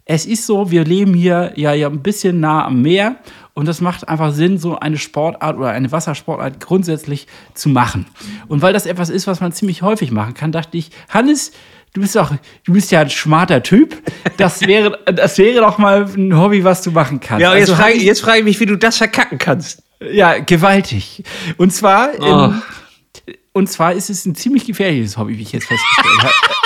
[0.04, 3.16] es ist so, wir leben hier ja, ja ein bisschen nah am Meer
[3.54, 8.06] und das macht einfach Sinn, so eine Sportart oder eine Wassersportart grundsätzlich zu machen.
[8.48, 11.52] Und weil das etwas ist, was man ziemlich häufig machen kann, dachte ich, Hannes,
[11.92, 12.32] du bist doch,
[12.64, 13.96] du bist ja ein schmarter Typ.
[14.36, 17.42] Das wäre, das wäre doch mal ein Hobby, was du machen kannst.
[17.42, 19.82] Ja, jetzt, also, frage, jetzt frage ich mich, wie du das verkacken kannst.
[20.00, 21.24] Ja, gewaltig.
[21.56, 22.24] Und zwar, oh.
[22.24, 22.62] in,
[23.52, 26.54] und zwar ist es ein ziemlich gefährliches Hobby, wie ich jetzt festgestellt habe.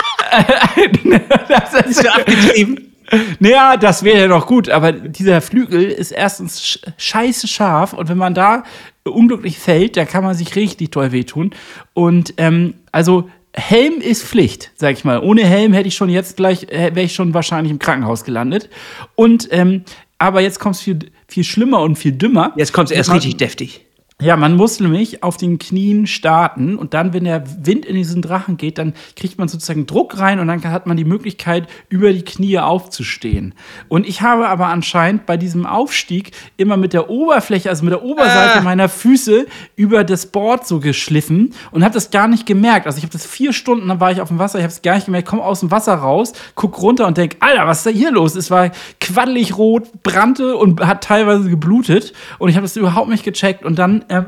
[1.49, 2.93] das ist ja abgetrieben.
[3.39, 8.17] Naja, das wäre ja noch gut, aber dieser Flügel ist erstens scheiße scharf und wenn
[8.17, 8.65] man da
[9.05, 11.51] unglücklich fällt, da kann man sich richtig toll wehtun.
[11.93, 15.21] Und ähm, also Helm ist Pflicht, sag ich mal.
[15.21, 18.69] Ohne Helm hätte ich schon jetzt gleich, äh, wäre ich schon wahrscheinlich im Krankenhaus gelandet.
[19.15, 19.85] Und ähm,
[20.19, 22.53] aber jetzt kommt es viel, viel schlimmer und viel dümmer.
[22.57, 23.85] Jetzt kommt es erst richtig deftig.
[24.25, 28.23] Ja, man muss nämlich auf den Knien starten und dann, wenn der Wind in diesen
[28.23, 32.11] Drachen geht, dann kriegt man sozusagen Druck rein und dann hat man die Möglichkeit, über
[32.11, 33.53] die Knie aufzustehen.
[33.89, 38.03] Und ich habe aber anscheinend bei diesem Aufstieg immer mit der Oberfläche, also mit der
[38.03, 38.63] Oberseite ah.
[38.63, 39.45] meiner Füße
[39.77, 42.87] über das Board so geschliffen und habe das gar nicht gemerkt.
[42.87, 44.81] Also ich habe das vier Stunden, dann war ich auf dem Wasser, ich habe es
[44.81, 47.87] gar nicht gemerkt, komme aus dem Wasser raus, guck runter und denk, Alter, was ist
[47.89, 48.37] da hier los?
[48.37, 48.71] Es war
[49.03, 53.79] quaddelig rot, brannte und hat teilweise geblutet und ich habe das überhaupt nicht gecheckt und
[53.79, 54.25] dann äh,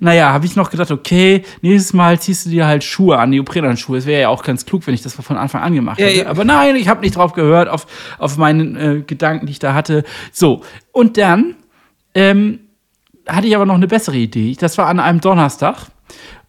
[0.00, 3.98] naja, habe ich noch gedacht, okay, nächstes Mal ziehst du dir halt Schuhe an, Neoprenhandschuhe.
[3.98, 6.18] Es wäre ja auch ganz klug, wenn ich das von Anfang an gemacht hätte.
[6.18, 7.86] Ja, Aber nein, ich habe nicht drauf gehört, auf,
[8.18, 10.04] auf meinen äh, Gedanken, die ich da hatte.
[10.32, 11.56] So, und dann
[12.14, 12.60] ähm,
[13.26, 14.56] hatte ich aber noch eine bessere Idee.
[14.58, 15.86] Das war an einem Donnerstag.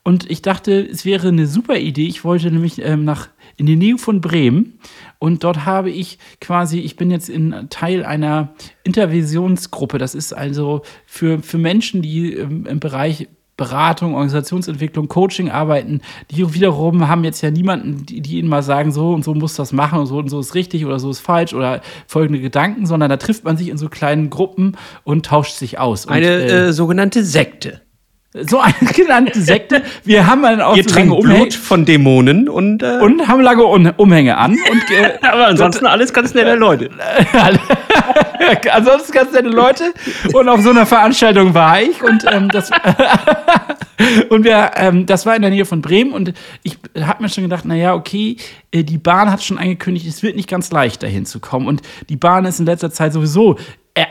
[0.03, 2.07] Und ich dachte, es wäre eine super Idee.
[2.07, 4.79] Ich wollte nämlich ähm, nach in die Nähe von Bremen
[5.19, 9.97] und dort habe ich quasi, ich bin jetzt in Teil einer Intervisionsgruppe.
[9.97, 16.53] Das ist also für, für Menschen, die im, im Bereich Beratung, Organisationsentwicklung, Coaching arbeiten, die
[16.53, 19.71] wiederum haben jetzt ja niemanden, die, die, ihnen mal sagen, so und so muss das
[19.71, 23.09] machen und so und so ist richtig oder so ist falsch oder folgende Gedanken, sondern
[23.09, 26.07] da trifft man sich in so kleinen Gruppen und tauscht sich aus.
[26.07, 27.81] Eine und, äh, äh, sogenannte Sekte.
[28.33, 29.83] So eine genannte Sekte.
[30.03, 34.37] Wir haben dann auch trinkt lange Blut von Dämonen und, äh, und haben lange Umhänge
[34.37, 34.53] an.
[34.53, 36.89] Und, äh, aber ansonsten alles ganz nette Leute.
[38.73, 39.93] Ansonsten ganz nette Leute.
[40.33, 42.03] Und auf so einer Veranstaltung war ich.
[42.03, 42.71] Und, ähm, das,
[44.29, 46.11] und wir, ähm, das war in der Nähe von Bremen.
[46.11, 48.35] Und ich habe mir schon gedacht, naja, okay,
[48.71, 51.67] äh, die Bahn hat schon angekündigt, es wird nicht ganz leicht, dahin zu kommen.
[51.67, 53.57] Und die Bahn ist in letzter Zeit sowieso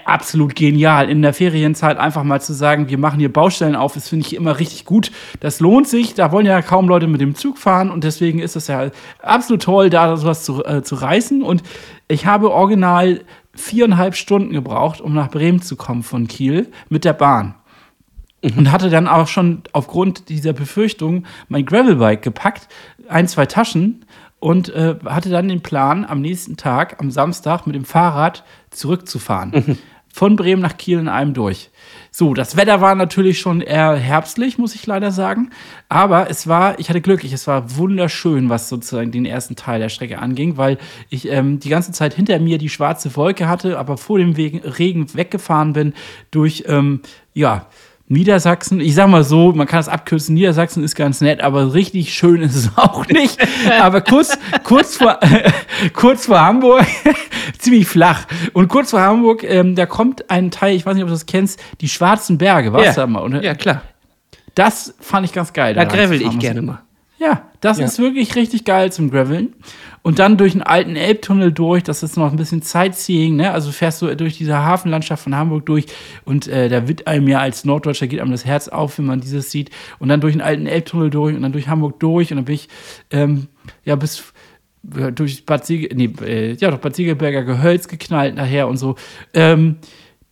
[0.05, 1.11] absolut genial.
[1.11, 4.37] In der Ferienzeit einfach mal zu sagen, wir machen hier Baustellen auf, das finde ich
[4.37, 5.11] immer richtig gut.
[5.41, 6.15] Das lohnt sich.
[6.15, 8.91] Da wollen ja kaum Leute mit dem Zug fahren und deswegen ist es ja
[9.21, 11.43] absolut toll, da sowas zu, äh, zu reißen.
[11.43, 11.63] Und
[12.07, 13.23] ich habe original
[13.55, 17.55] viereinhalb Stunden gebraucht, um nach Bremen zu kommen von Kiel mit der Bahn.
[18.57, 22.69] Und hatte dann auch schon aufgrund dieser Befürchtung mein Gravelbike gepackt,
[23.09, 24.05] ein, zwei Taschen
[24.43, 29.79] und äh, hatte dann den Plan, am nächsten Tag, am Samstag, mit dem Fahrrad zurückzufahren.
[30.13, 31.71] Von Bremen nach Kiel in einem durch.
[32.11, 35.51] So, das Wetter war natürlich schon eher herbstlich, muss ich leider sagen.
[35.89, 39.89] Aber es war, ich hatte Glück, es war wunderschön, was sozusagen den ersten Teil der
[39.89, 40.77] Strecke anging, weil
[41.09, 45.15] ich ähm, die ganze Zeit hinter mir die schwarze Wolke hatte, aber vor dem Regen
[45.15, 45.95] weggefahren bin
[46.31, 47.01] durch, ähm,
[47.33, 47.69] ja,
[48.13, 52.15] Niedersachsen, ich sag mal so, man kann es abkürzen, Niedersachsen ist ganz nett, aber richtig
[52.15, 53.39] schön ist es auch nicht.
[53.81, 55.19] Aber kurz, kurz, vor,
[55.95, 56.87] kurz vor Hamburg,
[57.59, 58.27] ziemlich flach.
[58.53, 61.27] Und kurz vor Hamburg, ähm, da kommt ein Teil, ich weiß nicht, ob du das
[61.27, 63.23] kennst, die Schwarzen Berge, warst du da mal?
[63.23, 63.43] Oder?
[63.43, 63.83] ja, klar.
[64.55, 65.75] Das fand ich ganz geil.
[65.75, 66.83] Da da gravel ich gerne mal.
[67.19, 67.87] Ja, das Ja.
[67.87, 69.55] ist wirklich richtig geil zum Graveln.
[70.03, 73.53] Und dann durch einen alten Elbtunnel durch, das ist noch ein bisschen Sightseeing, ne?
[73.53, 75.87] Also fährst du durch diese Hafenlandschaft von Hamburg durch
[76.25, 79.21] und äh, da wird einem ja als Norddeutscher geht einem das Herz auf, wenn man
[79.21, 79.71] dieses sieht.
[80.01, 82.57] Und dann durch einen alten Elbtunnel durch und dann durch Hamburg durch und dann bin
[82.57, 82.69] ich
[83.13, 83.47] ähm,
[83.85, 84.33] ja bis
[84.83, 88.97] durch Bad Siege, nee, äh, ja doch Bad Siegelberger Gehölz geknallt nachher und so.
[89.33, 89.77] Ähm,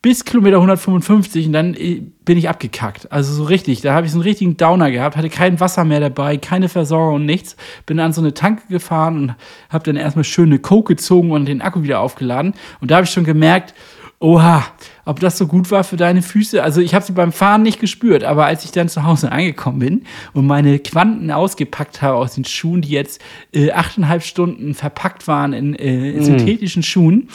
[0.02, 3.12] bis Kilometer 155 und dann äh, bin ich abgekackt.
[3.12, 3.82] Also so richtig.
[3.82, 7.16] Da habe ich so einen richtigen Downer gehabt, hatte kein Wasser mehr dabei, keine Versorgung
[7.16, 7.56] und nichts.
[7.84, 9.34] Bin an so eine Tanke gefahren und
[9.68, 12.54] habe dann erstmal schön eine Coke gezogen und den Akku wieder aufgeladen.
[12.80, 13.74] Und da habe ich schon gemerkt,
[14.20, 14.62] oha,
[15.06, 16.62] ob das so gut war für deine Füße.
[16.62, 19.78] Also ich habe sie beim Fahren nicht gespürt, aber als ich dann zu Hause angekommen
[19.78, 20.02] bin
[20.34, 23.20] und meine Quanten ausgepackt habe aus den Schuhen, die jetzt
[23.54, 27.28] äh, achteinhalb Stunden verpackt waren in, äh, in synthetischen Schuhen,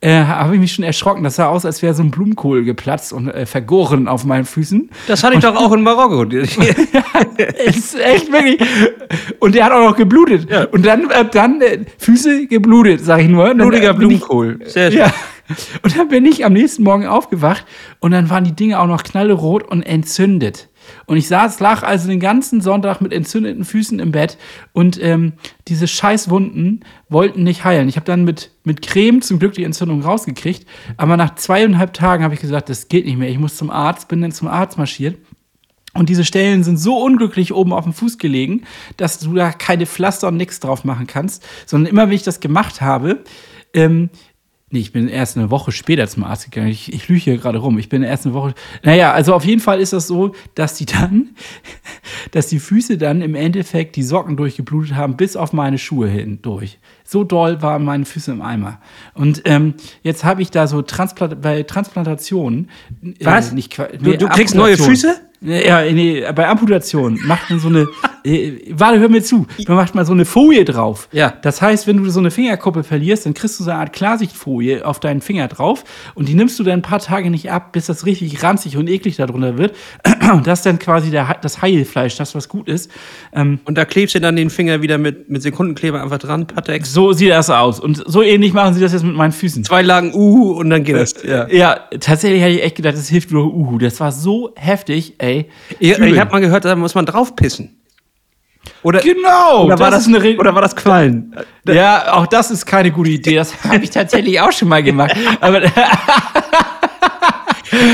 [0.00, 1.22] äh, habe ich mich schon erschrocken.
[1.22, 4.88] Das sah aus, als wäre so ein Blumenkohl geplatzt und äh, vergoren auf meinen Füßen.
[5.06, 6.22] Das hatte ich doch auch in Marokko.
[7.66, 8.58] Ist echt wirklich.
[9.38, 10.48] Und der hat auch noch geblutet.
[10.72, 13.50] Und dann, äh, dann äh, Füße geblutet, sag ich nur.
[13.50, 14.60] Und Blutiger äh, Blumenkohl.
[14.64, 15.00] Sehr schön.
[15.00, 15.12] Ja.
[15.82, 17.64] Und dann bin ich am nächsten Morgen aufgewacht
[18.00, 20.68] und dann waren die Dinge auch noch knallerot und entzündet.
[21.06, 24.36] Und ich saß, lag also den ganzen Sonntag mit entzündeten Füßen im Bett
[24.72, 25.34] und ähm,
[25.68, 27.88] diese Scheißwunden wollten nicht heilen.
[27.88, 32.24] Ich habe dann mit, mit Creme zum Glück die Entzündung rausgekriegt, aber nach zweieinhalb Tagen
[32.24, 33.28] habe ich gesagt, das geht nicht mehr.
[33.28, 35.16] Ich muss zum Arzt, bin dann zum Arzt marschiert.
[35.94, 38.62] Und diese Stellen sind so unglücklich oben auf dem Fuß gelegen,
[38.96, 42.40] dass du da keine Pflaster und nichts drauf machen kannst, sondern immer, wenn ich das
[42.40, 43.22] gemacht habe,
[43.74, 44.08] ähm,
[44.72, 46.68] nee, ich bin erst eine Woche später zum Arzt gegangen.
[46.70, 47.78] Ich, ich lüge hier gerade rum.
[47.78, 48.54] Ich bin erst eine Woche.
[48.82, 51.30] Naja, also auf jeden Fall ist das so, dass die dann,
[52.32, 56.78] dass die Füße dann im Endeffekt die Socken durchgeblutet haben, bis auf meine Schuhe hindurch.
[57.04, 58.80] So doll waren meine Füße im Eimer.
[59.14, 62.70] Und ähm, jetzt habe ich da so Transplant bei Transplantationen.
[63.02, 63.52] äh, Was?
[63.52, 64.76] nicht, Qua- Du- nee, du kriegst neue.
[64.78, 65.20] Füße?
[65.44, 67.88] Ja, nee, bei Amputation macht man so eine.
[68.24, 69.46] Äh, warte, hör mir zu.
[69.66, 71.08] Man macht mal so eine Folie drauf.
[71.10, 71.34] Ja.
[71.42, 74.86] Das heißt, wenn du so eine Fingerkuppe verlierst, dann kriegst du so eine Art Klarsichtfolie
[74.86, 75.82] auf deinen Finger drauf
[76.14, 78.88] und die nimmst du dann ein paar Tage nicht ab, bis das richtig ranzig und
[78.88, 79.74] eklig darunter wird.
[80.32, 82.90] Und das ist dann quasi der, das Heilfleisch, das was gut ist.
[83.34, 86.92] Ähm, Und da klebst du dann den Finger wieder mit, mit Sekundenkleber einfach dran, Patex.
[86.92, 87.80] so sieht das aus.
[87.80, 89.64] Und so ähnlich machen sie das jetzt mit meinen Füßen.
[89.64, 91.14] Zwei Lagen Uhu und dann geht das.
[91.24, 91.48] Ja.
[91.48, 93.78] Ja, tatsächlich hätte ich echt gedacht, das hilft nur Uhu.
[93.78, 95.31] Das war so heftig, ey.
[95.78, 96.12] Ich, Übel.
[96.12, 97.78] ich habe mal gehört, da muss man drauf pissen.
[98.82, 101.34] Oder, Genau, oder, war das, ist eine oder war das Quallen?
[101.66, 103.36] Ja, auch das ist keine gute Idee.
[103.36, 105.16] Das habe ich tatsächlich auch schon mal gemacht.
[105.40, 105.62] Aber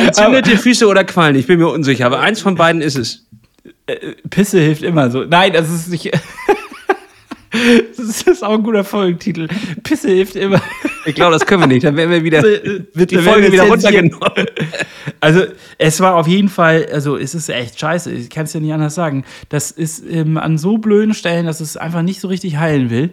[0.07, 1.37] Entzündete Füße oder Quallen?
[1.37, 3.27] Ich bin mir unsicher, aber eins von beiden ist es.
[4.29, 5.25] Pisse hilft immer so.
[5.25, 6.11] Nein, das ist nicht.
[7.97, 9.49] Das ist auch ein guter Folgentitel.
[9.83, 10.61] Pisse hilft immer.
[11.07, 11.85] Ich glaube, das können wir nicht.
[11.85, 14.47] Dann werden wir wieder, wird die Folge wieder runtergenommen.
[15.21, 15.45] Also,
[15.79, 18.13] es war auf jeden Fall, also, es ist echt scheiße.
[18.13, 19.25] Ich kann es ja nicht anders sagen.
[19.49, 23.11] Das ist ähm, an so blöden Stellen, dass es einfach nicht so richtig heilen will.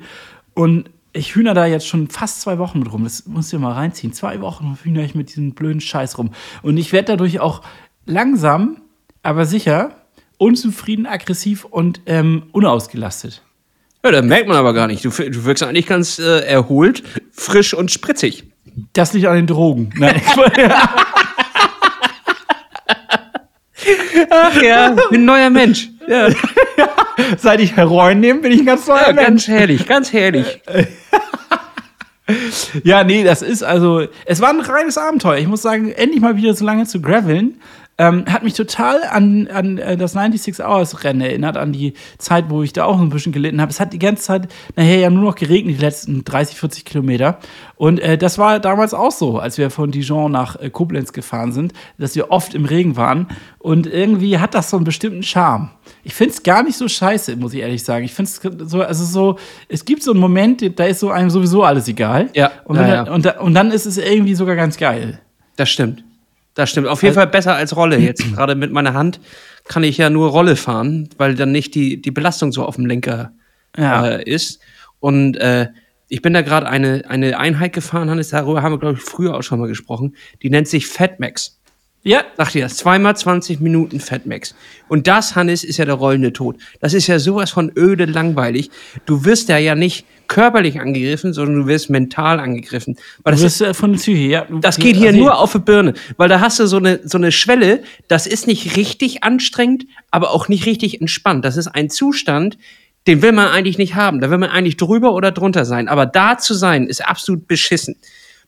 [0.54, 3.06] Und ich hühner da jetzt schon fast zwei Wochen mit rum.
[3.06, 4.14] Das musst du dir mal reinziehen.
[4.14, 6.32] Zwei Wochen hühner ich mit diesem blöden Scheiß rum.
[6.62, 7.62] Und ich werde dadurch auch
[8.06, 8.82] langsam,
[9.24, 9.96] aber sicher
[10.38, 13.42] unzufrieden, aggressiv und ähm, unausgelastet.
[14.06, 15.04] Ja, das merkt man aber gar nicht.
[15.04, 18.44] Du, du wirkst eigentlich ganz äh, erholt, frisch und spritzig.
[18.94, 19.90] Das liegt an den Drogen.
[19.98, 20.22] Nein.
[24.30, 25.90] Ach ja, bin ein neuer Mensch.
[26.08, 26.30] Ja,
[27.38, 29.26] Seit ich Heroin nehme, bin ich ein ganz neuer ja Mensch.
[29.28, 30.62] ganz herrlich, ganz herrlich.
[32.84, 35.38] Ja, nee, das ist also, es war ein reines Abenteuer.
[35.38, 37.62] Ich muss sagen, endlich mal wieder so lange zu graveln.
[37.98, 42.50] Ähm, hat mich total an, an äh, das 96 Hours Rennen erinnert, an die Zeit,
[42.50, 43.72] wo ich da auch ein bisschen gelitten habe.
[43.72, 47.40] Es hat die ganze Zeit nachher ja nur noch geregnet, die letzten 30, 40 Kilometer.
[47.78, 51.54] Und äh, das war damals auch so, als wir von Dijon nach äh, Koblenz gefahren
[51.54, 53.28] sind, dass wir oft im Regen waren.
[53.60, 55.70] Und irgendwie hat das so einen bestimmten Charme.
[56.04, 58.04] Ich finde es gar nicht so scheiße, muss ich ehrlich sagen.
[58.04, 61.30] Ich finde es so, also so, es gibt so einen Moment, da ist so einem
[61.30, 62.30] sowieso alles egal.
[62.34, 63.12] Ja, Und, ja, ja.
[63.14, 65.20] Und, und dann ist es irgendwie sogar ganz geil.
[65.56, 66.04] Das stimmt.
[66.56, 66.88] Das stimmt.
[66.88, 68.24] Auf jeden Fall besser als Rolle jetzt.
[68.34, 69.20] Gerade mit meiner Hand
[69.66, 72.86] kann ich ja nur Rolle fahren, weil dann nicht die, die Belastung so auf dem
[72.86, 73.32] Lenker
[73.78, 74.08] Ja.
[74.08, 74.60] äh, ist.
[75.00, 75.68] Und äh,
[76.08, 79.36] ich bin da gerade eine, eine Einheit gefahren, Hannes, darüber haben wir, glaube ich, früher
[79.36, 80.16] auch schon mal gesprochen.
[80.44, 81.60] Die nennt sich Fatmax.
[82.04, 82.78] Ja, Sagt ihr das?
[82.78, 84.54] Zweimal 20 Minuten Fatmax.
[84.88, 86.58] Und das, Hannes, ist ja der rollende Tod.
[86.80, 88.70] Das ist ja sowas von öde langweilig.
[89.08, 92.98] Du wirst ja ja nicht körperlich angegriffen, sondern du wirst mental angegriffen.
[93.24, 94.46] Weil du das ist äh, von der Psyche, ja.
[94.62, 97.18] Das geht hier also, nur auf die Birne, weil da hast du so eine, so
[97.18, 101.46] eine Schwelle, das ist nicht richtig anstrengend, aber auch nicht richtig entspannt.
[101.46, 102.58] Das ist ein Zustand,
[103.08, 104.20] den will man eigentlich nicht haben.
[104.20, 105.88] Da will man eigentlich drüber oder drunter sein.
[105.88, 107.96] Aber da zu sein, ist absolut beschissen.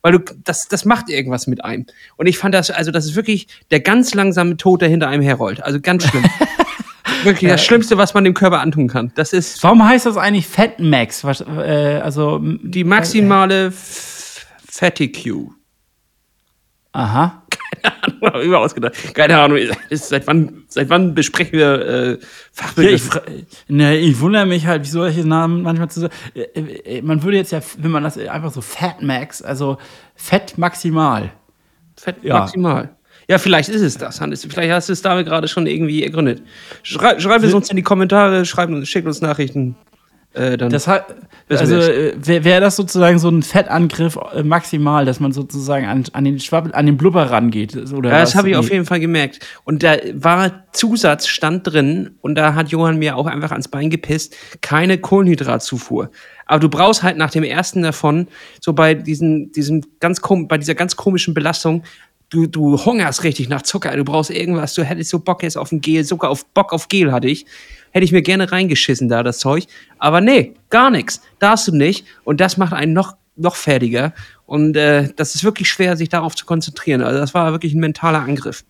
[0.02, 1.86] Weil du, das, das macht irgendwas mit einem.
[2.16, 5.24] Und ich fand das, also das ist wirklich der ganz langsame Tod, der hinter einem
[5.24, 5.62] herrollt.
[5.63, 6.24] Also ganz schlimm.
[7.28, 9.12] wirklich das Schlimmste, was man dem Körper antun kann.
[9.16, 11.24] Das ist Warum heißt das eigentlich Fat Max?
[11.24, 15.50] Was, äh, also, die maximale F- Fatigue.
[16.94, 17.44] aha.
[18.22, 18.96] Hab ich mir ausgedacht.
[19.13, 19.58] Keine Ahnung,
[19.90, 22.20] ist, seit, wann, seit wann besprechen wir äh, Ja, ich,
[22.52, 23.22] Fachbegriffe?
[23.68, 26.13] ne, ich wundere mich halt, wie solche Namen manchmal zu sagen.
[26.34, 29.78] Äh, äh, Man würde jetzt ja, wenn man das einfach so Fat Max, also
[30.16, 31.32] Fett maximal.
[31.96, 32.84] Fett maximal.
[32.84, 32.96] Ja,
[33.38, 34.48] vielleicht ist es das, Hannes.
[34.50, 36.42] Vielleicht hast du es damit gerade schon irgendwie ergründet.
[36.84, 39.76] Schrei, schreib es uns in die Kommentare, schreib, uns- schickt uns Nachrichten.
[40.34, 41.16] Äh, dann Das hat,
[41.50, 46.04] also äh, wäre wär das sozusagen so ein Fettangriff äh, maximal, dass man sozusagen an,
[46.13, 47.76] an den Schwabbel, an den Blubber rangeht?
[47.92, 48.60] Oder Ja, das habe ich Nee.
[48.60, 49.40] auf jeden Fall gemerkt.
[49.63, 53.90] Und da war Zusatz stand drin und da hat Johann mir auch einfach ans Bein
[53.90, 56.12] gepisst, keine Kohlenhydratzufuhr.
[56.46, 58.28] Aber du brauchst halt nach dem ersten davon,
[58.62, 61.84] so bei diesen, diesem ganz bei dieser ganz komischen Belastung,
[62.30, 65.72] du, du hungerst richtig nach Zucker, du brauchst irgendwas, du hättest so Bock jetzt auf
[65.72, 67.46] ein Gel, sogar auf Bock auf Gel hatte ich.
[67.92, 69.66] Hätte ich mir gerne reingeschissen da, das Zeug.
[69.98, 71.22] Aber nee, gar nichts.
[71.40, 72.06] Darfst du nicht.
[72.24, 74.13] Und das macht einen noch, noch fertiger.
[74.46, 77.02] Und äh, das ist wirklich schwer, sich darauf zu konzentrieren.
[77.02, 78.66] Also das war wirklich ein mentaler Angriff.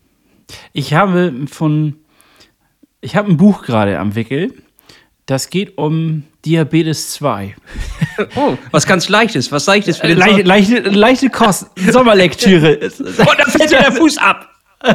[0.72, 1.96] Ich habe von,
[3.00, 4.54] ich habe ein Buch gerade am Wickel.
[5.26, 7.54] Das geht um Diabetes 2.
[8.34, 12.76] Oh, was ganz Leichtes, was Leichtes für den Leichte, leichte, leichte Kost, Sommerlektüre.
[12.98, 14.48] Und dann fällt dir der Fuß ab.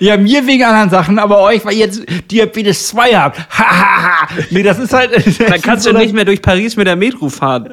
[0.00, 3.40] Ja, mir wegen anderen Sachen, aber euch, weil ihr jetzt Diabetes 2 habt.
[4.50, 5.12] Nee, das ist halt.
[5.48, 7.68] Dann kannst du nicht mehr durch Paris mit der Metro fahren.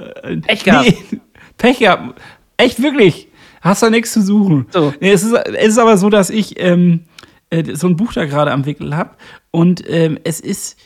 [0.46, 0.86] Echt gehabt.
[0.86, 1.20] Nee,
[1.58, 2.20] Pech gehabt.
[2.58, 3.30] Echt wirklich.
[3.62, 4.68] Hast da nichts zu suchen.
[4.72, 4.94] So.
[5.00, 7.02] Nee, es, ist, es ist aber so, dass ich ähm,
[7.50, 9.12] äh, so ein Buch da gerade am Wickel habe.
[9.56, 10.78] Und ähm, es ist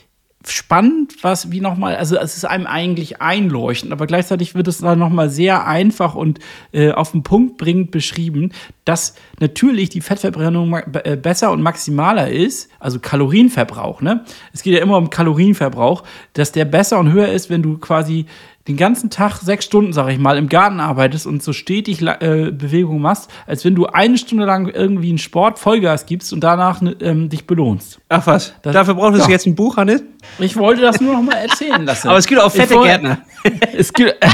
[0.46, 5.00] spannend, was wie nochmal, also es ist einem eigentlich einleuchtend, aber gleichzeitig wird es dann
[5.00, 6.38] nochmal sehr einfach und
[6.70, 8.52] äh, auf den Punkt bringend beschrieben,
[8.84, 14.24] dass natürlich die Fettverbrennung äh, besser und maximaler ist, also Kalorienverbrauch, ne?
[14.52, 16.04] Es geht ja immer um Kalorienverbrauch,
[16.34, 18.26] dass der besser und höher ist, wenn du quasi
[18.68, 22.50] den ganzen Tag sechs Stunden, sag ich mal, im Garten arbeitest und so stetig äh,
[22.52, 26.80] Bewegung machst, als wenn du eine Stunde lang irgendwie einen Sport Vollgas gibst und danach
[26.82, 28.00] ne, ähm, dich belohnst.
[28.10, 29.28] Ach was, Das- dafür brauchst du Ja.
[29.30, 30.02] jetzt ein Buch, Hannes?
[30.38, 32.08] Ich wollte das nur noch mal erzählen lassen.
[32.10, 33.18] Aber es gibt auch fette Ich woll- Gärtner.
[33.72, 34.14] Es gibt.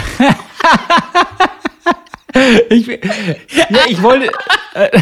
[2.70, 2.98] ich, ja,
[3.88, 4.28] ich wollte.
[4.74, 5.00] äh,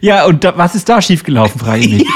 [0.00, 2.06] ja, und da, was ist da schiefgelaufen, frage ich mich.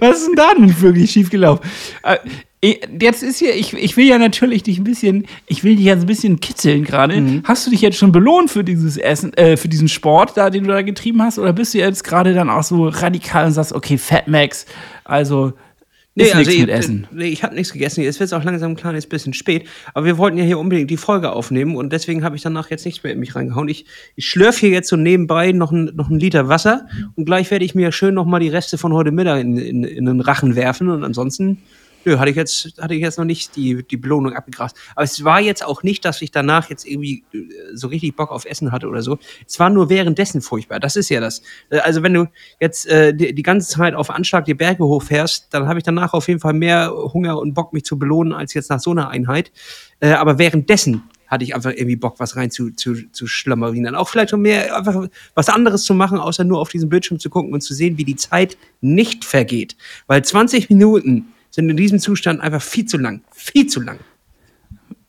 [0.00, 1.68] Was ist denn da nun wirklich schiefgelaufen?
[2.02, 2.16] Äh,
[2.60, 5.94] Jetzt ist hier, ich, ich will ja natürlich dich ein bisschen, ich will dich ja
[5.94, 7.40] so ein bisschen kitzeln gerade.
[7.44, 10.64] Hast du dich jetzt schon belohnt für dieses Essen, äh, für diesen Sport da, den
[10.64, 11.38] du da getrieben hast?
[11.38, 14.66] Oder bist du jetzt gerade dann auch so radikal und sagst, okay, Fat Max,
[15.04, 15.52] also
[16.26, 17.06] ist nichts ich, mit Essen?
[17.12, 18.02] Nee, ich habe nichts gegessen.
[18.02, 19.66] Jetzt wird es auch langsam ein kleines bisschen spät.
[19.94, 22.84] Aber wir wollten ja hier unbedingt die Folge aufnehmen und deswegen habe ich danach jetzt
[22.84, 23.68] nichts mehr in mich reingehauen.
[23.68, 27.50] Ich, ich schlürfe hier jetzt so nebenbei noch, ein, noch einen Liter Wasser und gleich
[27.50, 30.20] werde ich mir schön noch mal die Reste von heute Mittag in, in, in den
[30.20, 31.58] Rachen werfen und ansonsten
[32.04, 34.76] Nö, hatte ich jetzt, hatte ich jetzt noch nicht die, die Belohnung abgegrast.
[34.94, 38.30] Aber es war jetzt auch nicht, dass ich danach jetzt irgendwie äh, so richtig Bock
[38.30, 39.18] auf Essen hatte oder so.
[39.46, 40.80] Es war nur währenddessen furchtbar.
[40.80, 41.42] Das ist ja das.
[41.70, 42.26] Äh, also wenn du
[42.60, 46.12] jetzt äh, die, die ganze Zeit auf Anschlag die Berge hochfährst, dann habe ich danach
[46.12, 49.08] auf jeden Fall mehr Hunger und Bock, mich zu belohnen, als jetzt nach so einer
[49.08, 49.50] Einheit.
[50.00, 53.94] Äh, aber währenddessen hatte ich einfach irgendwie Bock, was rein zu, zu, zu schlammerinern.
[53.94, 57.28] Auch vielleicht um mehr einfach was anderes zu machen, außer nur auf diesen Bildschirm zu
[57.28, 59.76] gucken und zu sehen, wie die Zeit nicht vergeht.
[60.06, 63.22] Weil 20 Minuten sind in diesem Zustand einfach viel zu lang.
[63.32, 63.98] Viel zu lang.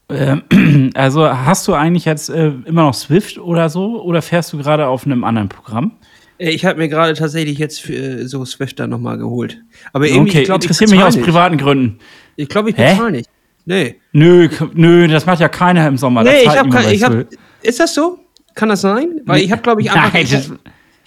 [0.10, 4.58] Ähm, also hast du eigentlich jetzt äh, immer noch Swift oder so oder fährst du
[4.58, 5.92] gerade auf einem anderen Programm?
[6.40, 9.62] Äh, ich habe mir gerade tatsächlich jetzt für, äh, so Swift dann nochmal geholt.
[9.94, 11.26] Aber irgendwie, okay, ich glaub, interessiert ich mich aus nicht.
[11.26, 12.00] privaten Gründen.
[12.36, 13.30] Ich glaube, ich bezahle nicht.
[13.66, 13.98] Nee.
[14.14, 16.24] Nö, nö, das macht ja keiner im Sommer.
[16.24, 17.28] Nee, ich habe hab.
[17.62, 18.20] Ist das so?
[18.56, 19.22] Kann das sein?
[19.26, 20.14] Weil ich habe, glaube ich, einfach.
[20.14, 20.52] Nein, das-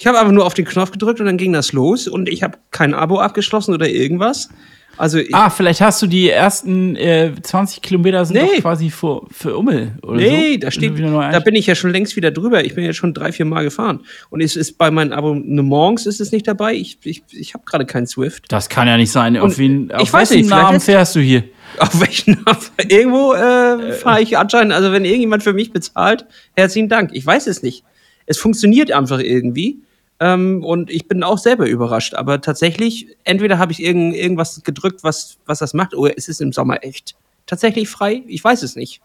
[0.02, 2.42] ich habe einfach nur auf den Knopf gedrückt und dann ging das los und ich
[2.42, 4.48] habe kein Abo abgeschlossen oder irgendwas.
[4.96, 8.48] Also ich, Ah, vielleicht hast du die ersten äh, 20 Kilometer sind Nee.
[8.56, 10.26] doch quasi für, für Ummel oder so.
[10.26, 12.64] Nee, da steht, da bin ich ja schon längst wieder drüber.
[12.64, 14.00] Ich bin ja schon drei, vier Mal gefahren.
[14.28, 16.74] Und es ist bei meinen Abonnements ist es nicht dabei.
[16.74, 18.46] Ich, ich, ich habe gerade keinen Swift.
[18.48, 19.36] das kann ja nicht sein.
[19.36, 21.44] Auf, wen, ich auf weiß wessen nicht, Namen fährst du hier?
[21.78, 22.44] Auf welchen
[22.88, 26.26] Irgendwo äh, fahre ich anscheinend, also wenn irgendjemand für mich bezahlt,
[26.56, 27.10] herzlichen Dank.
[27.12, 27.84] Ich weiß es nicht.
[28.26, 29.78] Es funktioniert einfach irgendwie.
[30.22, 32.14] Ähm, und ich bin auch selber überrascht.
[32.14, 36.40] Aber tatsächlich, entweder habe ich irgend, irgendwas gedrückt, was, was das macht, oder es ist
[36.40, 37.16] im Sommer echt
[37.46, 38.22] tatsächlich frei.
[38.28, 39.00] Ich weiß es nicht.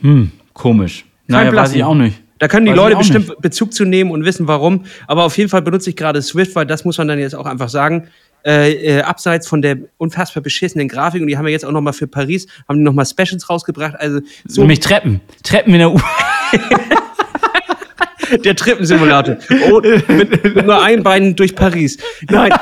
[0.00, 1.04] Hm, komisch.
[1.26, 2.22] Naja, weiß ich auch nicht.
[2.38, 3.42] Da können die Weiß Leute bestimmt nicht.
[3.42, 4.86] Bezug zu nehmen und wissen warum.
[5.06, 7.46] Aber auf jeden Fall benutze ich gerade Swift, weil das muss man dann jetzt auch
[7.46, 8.08] einfach sagen.
[8.46, 11.80] Äh, äh, abseits von der unfassbar beschissenen Grafik und die haben wir jetzt auch noch
[11.80, 13.96] mal für Paris haben die noch mal Specials rausgebracht.
[13.98, 15.20] Also so Nämlich Treppen.
[15.42, 16.00] Treppen in der U.
[18.44, 19.36] der Trippensimulator.
[19.70, 21.98] Oh, mit, nur einem Bein durch Paris.
[22.28, 22.52] Nein.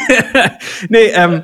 [0.88, 1.42] nee, ähm,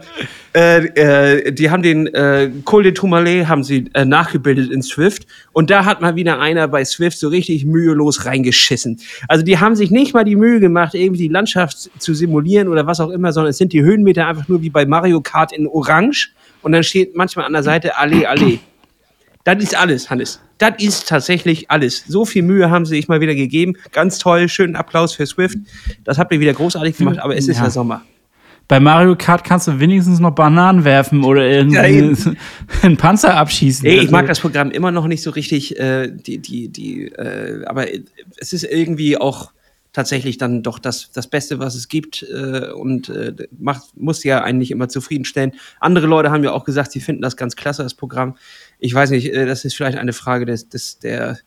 [0.55, 5.27] äh, äh, die haben den äh, Col de Tourmalet haben sie äh, nachgebildet in Swift
[5.53, 8.99] und da hat mal wieder einer bei Swift so richtig mühelos reingeschissen.
[9.29, 12.87] Also die haben sich nicht mal die Mühe gemacht, irgendwie die Landschaft zu simulieren oder
[12.87, 15.67] was auch immer, sondern es sind die Höhenmeter einfach nur wie bei Mario Kart in
[15.67, 16.31] Orange
[16.63, 18.59] und dann steht manchmal an der Seite Allee, Allee.
[19.55, 20.41] Das ist alles, Hannes.
[20.59, 22.05] Das ist tatsächlich alles.
[22.07, 23.75] So viel Mühe haben sie sich mal wieder gegeben.
[23.93, 25.57] Ganz toll, schönen Applaus für Swift.
[26.05, 27.71] Das habt ihr wieder großartig gemacht, aber es ist Ja.
[27.71, 28.03] Sommer.
[28.67, 31.83] Bei Mario Kart kannst du wenigstens noch Bananen werfen oder irgendwie Ja,
[32.83, 33.85] einen Panzer abschießen.
[33.89, 37.05] Nee, ich Also- mag das Programm immer noch nicht so richtig, äh, die, die, die,
[37.07, 37.87] äh, aber
[38.37, 39.53] es ist irgendwie auch
[39.93, 44.43] tatsächlich dann doch das, das Beste, was es gibt äh, und äh, macht, muss ja
[44.43, 45.53] eigentlich immer zufriedenstellen.
[45.81, 48.37] Andere Leute haben ja auch gesagt, sie finden das ganz klasse, das Programm.
[48.79, 51.39] Ich weiß nicht, äh, das ist vielleicht eine Frage des, des, der,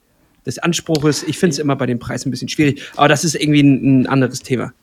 [0.45, 1.23] des Anspruches.
[1.23, 4.01] Ich finde es immer bei dem Preis ein bisschen schwierig, aber das ist irgendwie ein,
[4.01, 4.73] ein anderes Thema.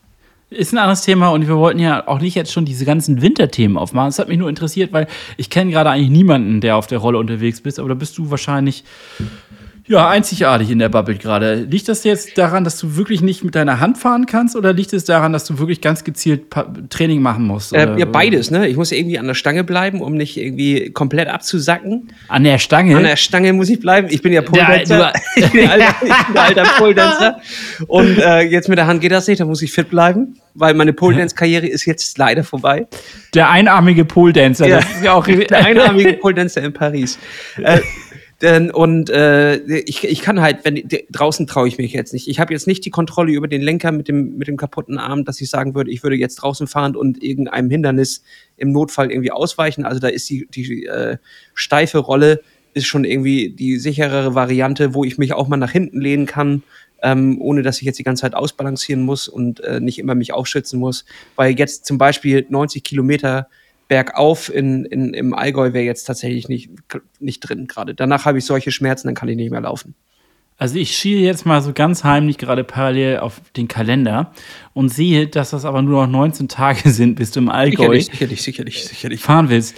[0.51, 3.77] Ist ein anderes Thema und wir wollten ja auch nicht jetzt schon diese ganzen Winterthemen
[3.77, 4.09] aufmachen.
[4.09, 5.07] Es hat mich nur interessiert, weil
[5.37, 8.31] ich kenne gerade eigentlich niemanden, der auf der Rolle unterwegs bist, aber da bist du
[8.31, 8.85] wahrscheinlich
[9.89, 11.55] ja einzigartig in der Bubble gerade.
[11.55, 14.93] Liegt das jetzt daran, dass du wirklich nicht mit deiner Hand fahren kannst oder liegt
[14.93, 17.73] es daran, dass du wirklich ganz gezielt Pa- Training machen musst?
[17.73, 18.69] Äh, ja, beides, ne?
[18.69, 22.13] Ich muss irgendwie an der Stange bleiben, um nicht irgendwie komplett abzusacken.
[22.29, 22.97] An der Stange?
[22.97, 24.09] An der Stange muss ich bleiben.
[24.11, 25.13] Ich bin ja Poledancer.
[25.13, 27.41] du- ich bin ein alter, ich bin alter Poledancer.
[27.87, 30.75] Und äh, jetzt mit der Hand geht das nicht, da muss ich fit bleiben, weil
[30.75, 32.87] meine Pole-Dance-Karriere ist jetzt leider vorbei.
[33.35, 34.67] der einarmige Pole Dancer.
[34.67, 34.77] Ja.
[34.77, 37.19] Das ist ja auch Der einarmige Pole-Dancer in Paris.
[37.63, 37.81] Äh,
[38.41, 42.29] denn, und äh, ich, ich kann halt, wenn draußen traue ich mich jetzt nicht.
[42.29, 45.25] Ich habe jetzt nicht die Kontrolle über den Lenker mit dem, mit dem kaputten Arm,
[45.25, 48.23] dass ich sagen würde, ich würde jetzt draußen fahren und irgendeinem Hindernis
[48.57, 49.85] im Notfall irgendwie ausweichen.
[49.85, 51.17] Also da ist die, die äh,
[51.55, 52.41] steife Rolle
[52.75, 56.63] ist schon irgendwie die sicherere Variante, wo ich mich auch mal nach hinten lehnen kann,
[57.03, 60.33] ähm, ohne dass ich jetzt die ganze Zeit ausbalancieren muss und äh, nicht immer mich
[60.33, 61.05] aufschützen muss.
[61.35, 63.49] Weil jetzt zum Beispiel 90 Kilometer
[63.89, 66.71] bergauf in, in, im Allgäu wäre jetzt tatsächlich nicht,
[67.19, 67.95] nicht drin gerade.
[67.95, 69.95] Danach habe ich solche Schmerzen, dann kann ich nicht mehr laufen.
[70.59, 74.33] Also ich schiele jetzt mal so ganz heimlich gerade parallel auf den Kalender
[74.75, 78.07] und sehe, dass das aber nur noch 19 Tage sind, bis du im Allgäu Sicherlich,
[78.07, 79.21] sicherlich, sicherlich, sicherlich.
[79.21, 79.77] fahren willst.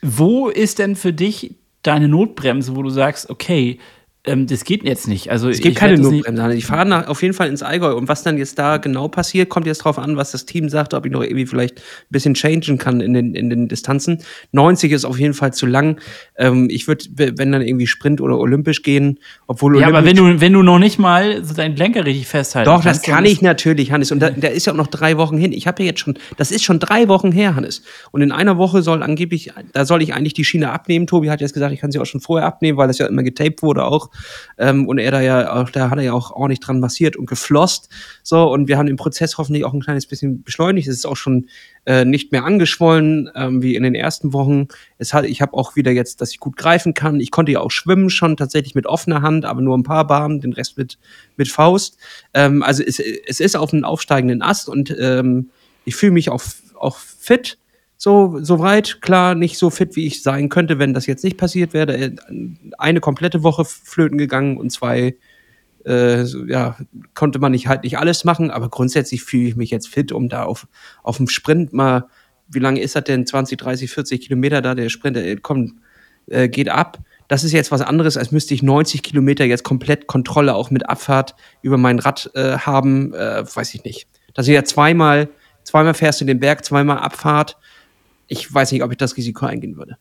[0.00, 3.78] Wo ist denn für dich deine Notbremse, wo du sagst, okay,
[4.24, 5.32] ähm, das geht jetzt nicht.
[5.32, 6.54] Also Es gibt ich keine Notbremse.
[6.54, 7.94] Ich fahre nach, auf jeden Fall ins Allgäu.
[7.96, 10.94] Und was dann jetzt da genau passiert, kommt jetzt drauf an, was das Team sagt,
[10.94, 14.22] ob ich noch irgendwie vielleicht ein bisschen changen kann in den, in den Distanzen.
[14.52, 16.00] 90 ist auf jeden Fall zu lang.
[16.36, 19.18] Ähm, ich würde, wenn dann irgendwie Sprint oder Olympisch gehen,
[19.48, 22.28] obwohl Ja, aber Olympisch wenn du, wenn du noch nicht mal so deinen Lenker richtig
[22.28, 24.12] festhalten Doch, das kannst, kann ich natürlich, Hannes.
[24.12, 25.52] Und da, da ist ja auch noch drei Wochen hin.
[25.52, 27.82] Ich habe ja jetzt schon, das ist schon drei Wochen her, Hannes.
[28.12, 31.08] Und in einer Woche soll angeblich, da soll ich eigentlich die Schiene abnehmen.
[31.08, 33.24] Tobi hat jetzt gesagt, ich kann sie auch schon vorher abnehmen, weil das ja immer
[33.24, 34.11] getaped wurde auch.
[34.58, 37.26] Ähm, und er da ja auch, da hat er ja auch ordentlich dran massiert und
[37.26, 37.88] geflosst.
[38.22, 40.88] So, und wir haben den Prozess hoffentlich auch ein kleines bisschen beschleunigt.
[40.88, 41.48] Es ist auch schon
[41.84, 44.68] äh, nicht mehr angeschwollen, ähm, wie in den ersten Wochen.
[44.98, 47.20] Es hat, ich habe auch wieder jetzt, dass ich gut greifen kann.
[47.20, 50.40] Ich konnte ja auch schwimmen schon tatsächlich mit offener Hand, aber nur ein paar Bahnen,
[50.40, 50.98] den Rest mit,
[51.36, 51.98] mit Faust.
[52.34, 55.50] Ähm, also es, es ist auf einem aufsteigenden Ast und ähm,
[55.84, 56.42] ich fühle mich auch,
[56.78, 57.58] auch fit.
[58.04, 61.72] So, soweit, klar, nicht so fit, wie ich sein könnte, wenn das jetzt nicht passiert
[61.72, 61.96] wäre.
[61.96, 62.16] Äh,
[62.76, 65.14] eine komplette Woche flöten gegangen und zwei,
[65.84, 66.76] äh, so, ja,
[67.14, 70.28] konnte man nicht halt nicht alles machen, aber grundsätzlich fühle ich mich jetzt fit, um
[70.28, 70.66] da auf,
[71.04, 72.08] auf dem Sprint mal,
[72.48, 73.24] wie lange ist das denn?
[73.24, 75.74] 20, 30, 40 Kilometer da, der Sprint, der kommt,
[76.26, 76.98] äh, geht ab.
[77.28, 80.88] Das ist jetzt was anderes, als müsste ich 90 Kilometer jetzt komplett Kontrolle auch mit
[80.88, 84.08] Abfahrt über mein Rad äh, haben, äh, weiß ich nicht.
[84.34, 85.28] Das sind ja zweimal,
[85.62, 87.58] zweimal fährst du den Berg, zweimal Abfahrt
[88.32, 89.96] ich weiß nicht, ob ich das Risiko eingehen würde.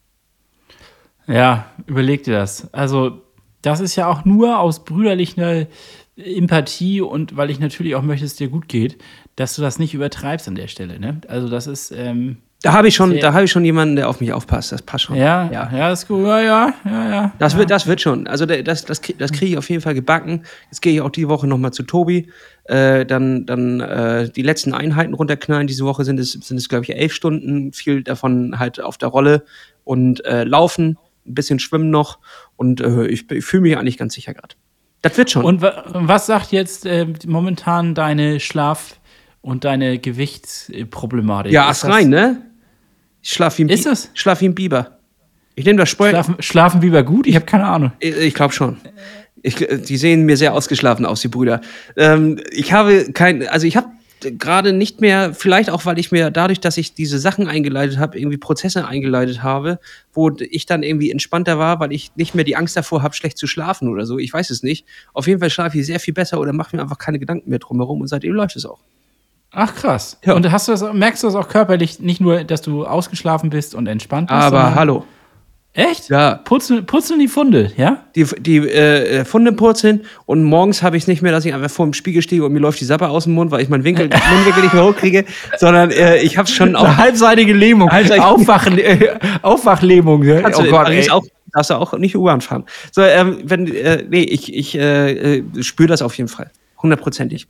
[1.27, 2.73] Ja, überleg dir das.
[2.73, 3.21] Also,
[3.61, 5.67] das ist ja auch nur aus brüderlicher
[6.15, 8.97] Empathie und weil ich natürlich auch möchte, dass es dir gut geht,
[9.35, 10.99] dass du das nicht übertreibst an der Stelle.
[10.99, 11.21] Ne?
[11.27, 11.91] Also, das ist.
[11.91, 14.71] Ähm, da habe ich schon, da habe ich schon jemanden, der auf mich aufpasst.
[14.71, 15.15] Das passt schon.
[15.15, 16.27] Ja, ja, ja, ist gut.
[16.27, 17.31] Ja, ja, ja, ja.
[17.39, 18.27] Das wird, das wird schon.
[18.27, 20.43] Also das, das, das kriege ich auf jeden Fall gebacken.
[20.69, 22.29] Jetzt gehe ich auch die Woche noch mal zu Tobi.
[22.71, 25.67] Äh, dann, dann äh, die letzten Einheiten runterknallen.
[25.67, 27.73] Diese Woche sind es, sind es glaube ich elf Stunden.
[27.73, 29.43] Viel davon halt auf der Rolle
[29.83, 30.97] und äh, laufen,
[31.27, 32.19] ein bisschen schwimmen noch.
[32.55, 34.55] Und äh, ich, ich fühle mich eigentlich ganz sicher gerade.
[35.01, 35.43] Das wird schon.
[35.43, 39.01] Und was sagt jetzt äh, momentan deine Schlaf-
[39.41, 41.51] und deine Gewichtsproblematik?
[41.51, 42.41] Ja, ist rein, ne?
[43.21, 44.11] Ich schlaf wie ein, Ist es?
[44.13, 44.99] schlaf wie ein Biber.
[45.55, 46.11] Ich nehme das Sport.
[46.11, 47.27] Schlafen, schlafen Biber gut?
[47.27, 47.91] Ich habe keine Ahnung.
[47.99, 48.77] Ich, ich glaube schon.
[49.43, 51.61] Ich, die sehen mir sehr ausgeschlafen aus, die Brüder.
[51.97, 53.87] Ähm, ich habe kein, also ich habe
[54.37, 58.19] gerade nicht mehr, vielleicht auch, weil ich mir dadurch, dass ich diese Sachen eingeleitet habe,
[58.19, 59.79] irgendwie Prozesse eingeleitet habe,
[60.13, 63.37] wo ich dann irgendwie entspannter war, weil ich nicht mehr die Angst davor habe, schlecht
[63.37, 64.19] zu schlafen oder so.
[64.19, 64.85] Ich weiß es nicht.
[65.13, 67.59] Auf jeden Fall schlafe ich sehr viel besser oder mache mir einfach keine Gedanken mehr
[67.59, 68.79] drumherum und seitdem läuft es auch.
[69.51, 70.17] Ach krass.
[70.23, 70.33] Ja.
[70.33, 73.75] Und hast du das, merkst du das auch körperlich, nicht nur, dass du ausgeschlafen bist
[73.75, 74.39] und entspannt bist?
[74.39, 75.05] Aber hallo.
[75.73, 76.09] Echt?
[76.09, 76.35] Ja.
[76.35, 78.03] Putzen, putzen die Funde, ja?
[78.13, 81.71] Die, die äh, Funde purzeln und morgens habe ich es nicht mehr, dass ich einfach
[81.71, 83.85] vor dem Spiegel stehe und mir läuft die Sappe aus dem Mund, weil ich meinen
[83.85, 85.25] Winkel, Mundwinkel nicht mehr hochkriege,
[85.57, 86.83] sondern äh, ich habe schon auch.
[86.83, 87.89] Eine halbseitige Lähmung.
[87.89, 90.23] Halbseitige Aufwachen, äh, Aufwachlähmung.
[90.25, 90.43] Ne?
[90.45, 91.09] Oh Gott, ey.
[91.09, 92.65] Auch, darfst du auch nicht U-Bahn fahren.
[92.91, 96.51] So, ähm, wenn, äh, nee, ich, ich äh, spüre das auf jeden Fall.
[96.83, 97.47] Hundertprozentig.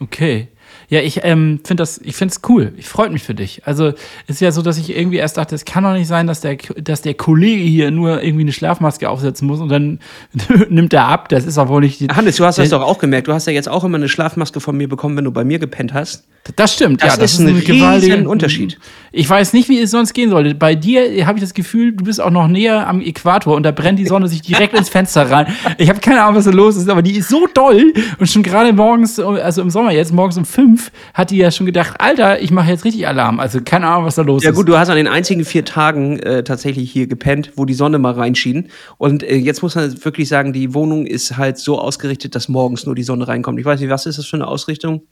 [0.00, 0.48] Okay.
[0.88, 2.72] Ja, ich ähm, finde das, ich finde es cool.
[2.76, 3.66] Ich freue mich für dich.
[3.66, 3.92] Also
[4.26, 6.56] ist ja so, dass ich irgendwie erst dachte, es kann doch nicht sein, dass der,
[6.56, 10.00] dass der Kollege hier nur irgendwie eine Schlafmaske aufsetzen muss und dann
[10.68, 11.28] nimmt er ab.
[11.28, 12.14] Das ist auch wohl nicht.
[12.14, 13.28] Hannes, du hast das doch auch gemerkt.
[13.28, 15.58] Du hast ja jetzt auch immer eine Schlafmaske von mir bekommen, wenn du bei mir
[15.58, 16.24] gepennt hast.
[16.56, 17.20] Das stimmt, das ja.
[17.20, 18.78] Das ist ein, ein gewaltiger Unterschied.
[19.12, 20.54] Ich weiß nicht, wie es sonst gehen sollte.
[20.54, 23.70] Bei dir habe ich das Gefühl, du bist auch noch näher am Äquator und da
[23.70, 25.46] brennt die Sonne sich direkt ins Fenster rein.
[25.78, 28.42] Ich habe keine Ahnung, was da los ist, aber die ist so doll und schon
[28.42, 32.42] gerade morgens, also im Sommer jetzt, morgens um fünf, hat die ja schon gedacht, Alter,
[32.42, 33.40] ich mache jetzt richtig Alarm.
[33.40, 34.46] Also keine Ahnung, was da los ist.
[34.46, 37.74] Ja gut, du hast an den einzigen vier Tagen äh, tatsächlich hier gepennt, wo die
[37.74, 38.68] Sonne mal reinschien.
[38.98, 42.84] Und äh, jetzt muss man wirklich sagen, die Wohnung ist halt so ausgerichtet, dass morgens
[42.84, 43.58] nur die Sonne reinkommt.
[43.58, 45.02] Ich weiß nicht, was ist das für eine Ausrichtung?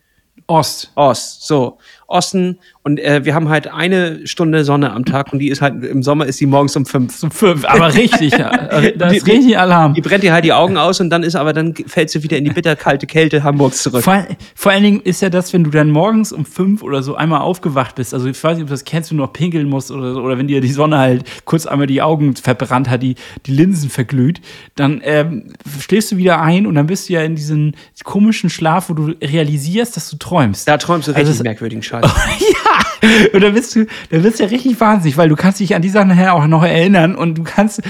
[0.48, 0.90] Ost.
[0.96, 1.78] Ost, so.
[2.06, 2.58] Osten.
[2.82, 6.02] Und äh, wir haben halt eine Stunde Sonne am Tag und die ist halt, im
[6.02, 7.22] Sommer ist die morgens um fünf.
[7.22, 8.50] Um fünf, aber richtig, ja.
[8.96, 9.94] Das ist richtig Alarm.
[9.94, 12.36] Die brennt dir halt die Augen aus und dann ist aber, dann fällt sie wieder
[12.36, 14.02] in die bitterkalte Kälte Hamburgs zurück.
[14.02, 17.14] Vor, vor, allen Dingen ist ja das, wenn du dann morgens um fünf oder so
[17.14, 20.14] einmal aufgewacht bist, also ich weiß nicht, ob das kennst, du noch pinkeln musst oder
[20.14, 23.14] so, oder wenn dir die Sonne halt kurz einmal die Augen verbrannt hat, die,
[23.46, 24.40] die Linsen verglüht,
[24.74, 28.90] dann ähm, schläfst du wieder ein und dann bist du ja in diesen komischen Schlaf,
[28.90, 30.66] wo du realisierst, dass du träumst.
[30.66, 31.91] Da träumst du richtig also, merkwürdigen Scheiß.
[32.02, 35.74] ja, und dann bist du, dann bist du ja richtig wahnsinnig, weil du kannst dich
[35.74, 37.82] an die Sachen nachher auch noch erinnern und du kannst,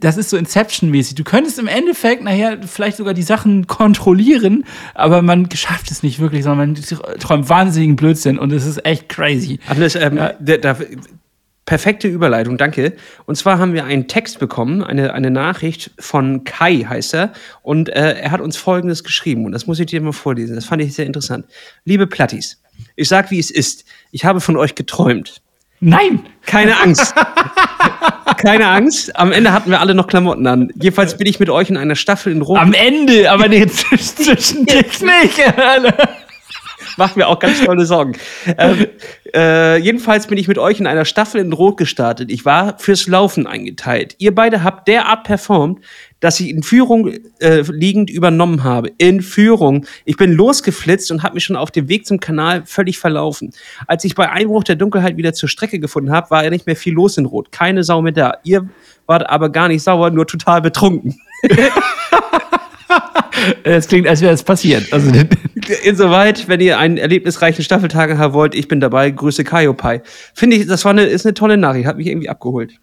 [0.00, 1.14] das ist so Inception-mäßig.
[1.14, 4.64] Du könntest im Endeffekt nachher vielleicht sogar die Sachen kontrollieren,
[4.94, 9.08] aber man schafft es nicht wirklich, sondern man träumt wahnsinnigen Blödsinn und es ist echt
[9.08, 9.58] crazy.
[9.68, 10.32] Alles, ähm, ja.
[10.40, 10.76] da, da,
[11.66, 12.92] Perfekte Überleitung, danke.
[13.24, 17.32] Und zwar haben wir einen Text bekommen, eine, eine Nachricht von Kai heißt er.
[17.62, 19.46] Und äh, er hat uns Folgendes geschrieben.
[19.46, 20.56] Und das muss ich dir mal vorlesen.
[20.56, 21.46] Das fand ich sehr interessant.
[21.86, 22.60] Liebe Plattis,
[22.96, 23.84] ich sag, wie es ist.
[24.10, 25.42] Ich habe von euch geträumt.
[25.80, 26.26] Nein!
[26.46, 27.14] Keine Angst.
[28.38, 29.16] Keine Angst.
[29.16, 30.70] Am Ende hatten wir alle noch Klamotten an.
[30.80, 32.58] Jedenfalls bin ich mit euch in einer Staffel in Rom.
[32.58, 35.38] Am Ende, aber nee, zwischen dich nicht.
[36.96, 38.16] Macht mir auch ganz tolle Sorgen.
[38.58, 38.86] Ähm,
[39.34, 42.30] äh, jedenfalls bin ich mit euch in einer Staffel in Rot gestartet.
[42.30, 44.14] Ich war fürs Laufen eingeteilt.
[44.18, 45.80] Ihr beide habt derart performt,
[46.20, 48.90] dass ich in Führung äh, liegend übernommen habe.
[48.98, 49.86] In Führung.
[50.04, 53.52] Ich bin losgeflitzt und habe mich schon auf dem Weg zum Kanal völlig verlaufen.
[53.86, 56.76] Als ich bei Einbruch der Dunkelheit wieder zur Strecke gefunden habe, war ja nicht mehr
[56.76, 57.52] viel los in Rot.
[57.52, 58.38] Keine Sau mehr da.
[58.44, 58.68] Ihr
[59.06, 61.20] wart aber gar nicht sauer, nur total betrunken.
[63.64, 64.92] Es klingt, als wäre es passiert.
[64.92, 65.10] Also,
[65.84, 69.10] Insoweit, wenn ihr einen erlebnisreichen Staffeltag haben wollt, ich bin dabei.
[69.10, 70.02] Grüße Kaiopai.
[70.34, 71.86] Finde ich, das war eine, ist eine tolle Nachricht.
[71.86, 72.74] Hat mich irgendwie abgeholt.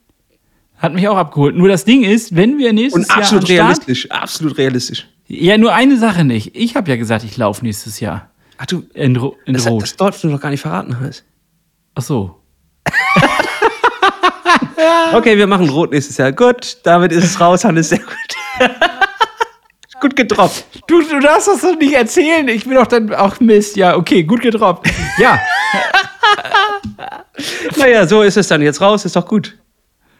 [0.78, 1.56] hat mich auch abgeholt.
[1.56, 4.12] Nur das Ding ist, wenn wir nächstes Und Jahr absolut am Start, realistisch.
[4.12, 5.08] Absolut realistisch.
[5.28, 6.56] Ja, nur eine Sache nicht.
[6.56, 9.82] Ich habe ja gesagt, ich laufe nächstes Jahr Ach du, in, Ro in das, Rot.
[9.82, 11.24] das darfst du noch gar nicht verraten, Hannes.
[11.96, 12.36] Ach so.
[15.14, 16.32] Okay, wir machen Rot nächstes Jahr.
[16.32, 17.90] Gut, damit ist es raus, Hannes.
[17.90, 18.16] Sehr gut.
[20.02, 20.66] gut gedroppt.
[20.88, 22.48] Du, du darfst das doch nicht erzählen.
[22.50, 23.78] Ich bin doch dann auch Mist.
[23.78, 24.90] Ja, okay, gut gedroppt.
[25.18, 25.40] Ja,
[27.78, 29.06] Naja, so ist es dann jetzt raus.
[29.06, 29.58] Ist doch gut.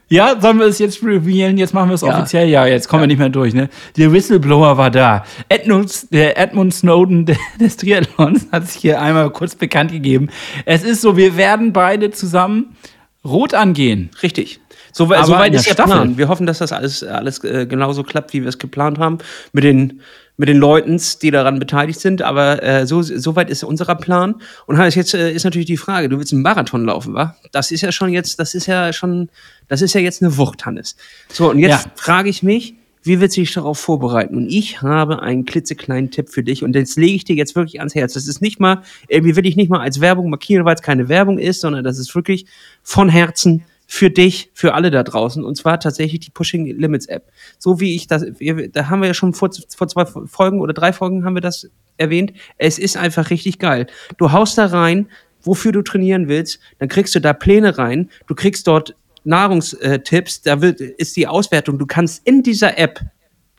[0.10, 1.58] ja, sollen wir es jetzt revealen?
[1.58, 2.10] Jetzt machen wir es Ja.
[2.18, 2.50] offiziell.
[2.50, 3.54] Ja, jetzt kommen wir nicht mehr durch.
[3.54, 3.70] Ne?
[3.98, 5.24] Der Whistleblower war da.
[5.50, 10.30] Edmund, der Edmund Snowden de- des Triathlons hat sich hier einmal kurz bekannt gegeben.
[10.66, 12.76] Es ist so, wir werden beide zusammen
[13.24, 14.10] rot angehen.
[14.24, 14.60] Richtig.
[14.92, 15.92] So, Aber soweit in der ist der Staffel.
[15.94, 16.18] Plan.
[16.18, 19.20] Wir hoffen, dass das alles, alles äh, genauso klappt, wie wir es geplant haben.
[19.54, 20.02] Mit den,
[20.38, 22.22] mit den Leuten, die daran beteiligt sind.
[22.22, 24.36] Aber äh, so, soweit ist unser Plan.
[24.66, 27.36] Und Hannes, jetzt äh, ist natürlich die Frage, du willst einen Marathon laufen, wa?
[27.52, 29.30] Das ist ja schon jetzt, das ist ja schon,
[29.68, 30.96] das ist ja jetzt eine Wucht, Hannes.
[31.32, 31.92] So, und jetzt Ja.
[31.96, 32.74] frage ich mich,
[33.04, 34.36] wie willst du dich darauf vorbereiten?
[34.36, 37.80] Und ich habe einen klitzekleinen Tipp für dich und das lege ich dir jetzt wirklich
[37.80, 38.14] ans Herz.
[38.14, 41.10] Das ist nicht mal, irgendwie will ich nicht mal als Werbung markieren, weil es keine
[41.10, 42.46] Werbung ist, sondern das ist wirklich
[42.84, 43.64] von Herzen
[43.94, 45.44] für dich, für alle da draußen.
[45.44, 47.30] Und zwar tatsächlich die Pushing Limits App.
[47.60, 48.26] So wie ich das,
[48.72, 51.70] da haben wir ja schon vor, vor zwei Folgen oder drei Folgen haben wir das
[51.98, 52.32] erwähnt.
[52.58, 53.88] Es ist einfach richtig geil.
[54.18, 55.10] Du haust da rein,
[55.42, 60.62] wofür du trainieren willst, dann kriegst du da Pläne rein, du kriegst dort Nahrungstipps, da
[60.62, 61.78] wird, ist die Auswertung.
[61.78, 63.02] Du kannst in dieser App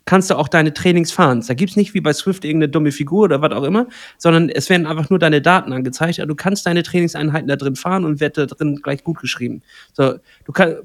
[0.04, 1.44] kannst du auch deine Trainings fahren.
[1.46, 3.86] Da gibt's nicht wie bei Swift irgendeine dumme Figur oder was auch immer,
[4.18, 6.18] sondern es werden einfach nur deine Daten angezeigt.
[6.18, 9.62] Also du kannst deine Trainingseinheiten da drin fahren und wird da drin gleich gut geschrieben.
[9.92, 10.76] So, du kannst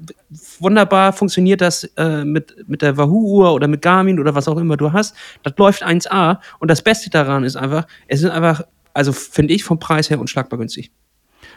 [0.60, 4.76] wunderbar funktioniert das äh, mit mit der Wahoo-Uhr oder mit Garmin oder was auch immer
[4.76, 5.14] du hast.
[5.42, 8.62] Das läuft 1A und das Beste daran ist einfach, es ist einfach,
[8.94, 10.90] also finde ich vom Preis her unschlagbar günstig.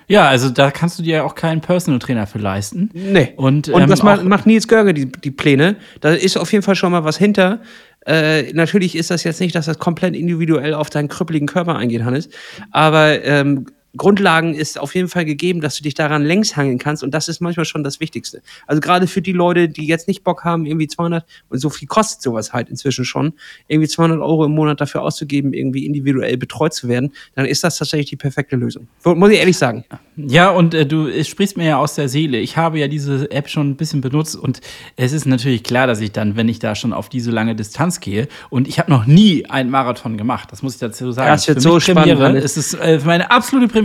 [0.07, 2.89] Ja, also da kannst du dir ja auch keinen Personal Trainer für leisten.
[2.93, 3.33] Nee.
[3.37, 5.77] Und, Und ähm, was macht, macht Nils Görge die, die Pläne?
[6.01, 7.61] Da ist auf jeden Fall schon mal was hinter.
[8.05, 12.03] Äh, natürlich ist das jetzt nicht, dass das komplett individuell auf deinen krüppeligen Körper eingeht,
[12.03, 12.29] Hannes.
[12.71, 17.03] Aber ähm, Grundlagen ist auf jeden Fall gegeben, dass du dich daran längs hangeln kannst.
[17.03, 18.41] Und das ist manchmal schon das Wichtigste.
[18.65, 21.87] Also gerade für die Leute, die jetzt nicht Bock haben, irgendwie 200, und so viel
[21.87, 23.33] kostet sowas halt inzwischen schon,
[23.67, 27.77] irgendwie 200 Euro im Monat dafür auszugeben, irgendwie individuell betreut zu werden, dann ist das
[27.77, 28.87] tatsächlich die perfekte Lösung.
[29.03, 29.83] Muss ich ehrlich sagen.
[30.15, 32.39] Ja, und äh, du sprichst mir ja aus der Seele.
[32.39, 34.61] Ich habe ja diese App schon ein bisschen benutzt und
[34.95, 37.99] es ist natürlich klar, dass ich dann, wenn ich da schon auf diese lange Distanz
[37.99, 41.29] gehe und ich habe noch nie einen Marathon gemacht, das muss ich dazu sagen.
[41.29, 42.25] Das wird so spannend, Premiere.
[42.29, 42.45] Hannes.
[42.45, 43.80] Es ist äh, meine absolute Premiere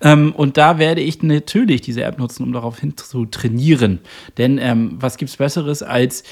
[0.00, 4.00] ähm, und da werde ich natürlich diese App nutzen, um darauf hin zu trainieren.
[4.38, 6.24] Denn ähm, was gibt's Besseres als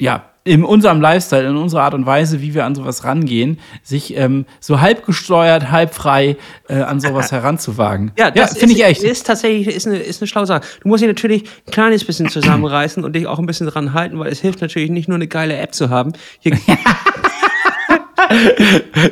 [0.00, 4.16] ja, in unserem Lifestyle, in unserer Art und Weise, wie wir an sowas rangehen, sich
[4.16, 6.36] ähm, so halb gesteuert, halb frei
[6.68, 8.12] äh, an sowas heranzuwagen.
[8.18, 9.02] Ja, das finde ich echt.
[9.02, 10.62] Ist tatsächlich ist eine, ist eine schlaue Sache.
[10.82, 14.18] Du musst dich natürlich ein kleines bisschen zusammenreißen und dich auch ein bisschen dran halten,
[14.18, 16.14] weil es hilft natürlich nicht nur eine geile App zu haben.
[16.38, 16.58] Hier,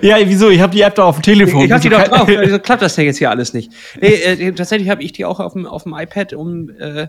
[0.02, 0.50] Ja, wieso?
[0.50, 1.64] Ich habe die App da auf dem Telefon.
[1.64, 3.72] ich hab die Wieso doch drauf, also klappt das ja jetzt hier alles nicht.
[4.00, 7.08] Nee, äh, tatsächlich habe ich die auch auf dem, auf dem iPad, um, äh,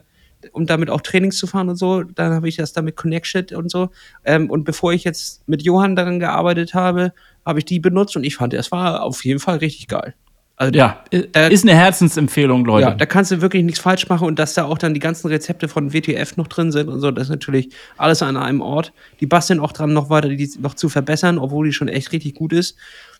[0.52, 2.04] um damit auch Trainings zu fahren und so.
[2.04, 3.90] Dann habe ich das damit connected und so.
[4.26, 7.14] Ähm, und bevor ich jetzt mit Johann daran gearbeitet habe,
[7.46, 10.14] habe ich die benutzt und ich fand, es war auf jeden Fall richtig geil.
[10.60, 12.90] Also Ja, Äh, ist eine Herzensempfehlung, Leute.
[12.90, 15.30] Ja, da kannst du wirklich nichts falsch machen und dass da auch dann die ganzen
[15.30, 18.92] Rezepte von WTF noch drin sind und so, das ist natürlich alles an einem Ort.
[19.22, 22.36] Die basteln auch dran, noch weiter die noch zu verbessern, obwohl die schon echt richtig
[22.36, 22.76] gut ist.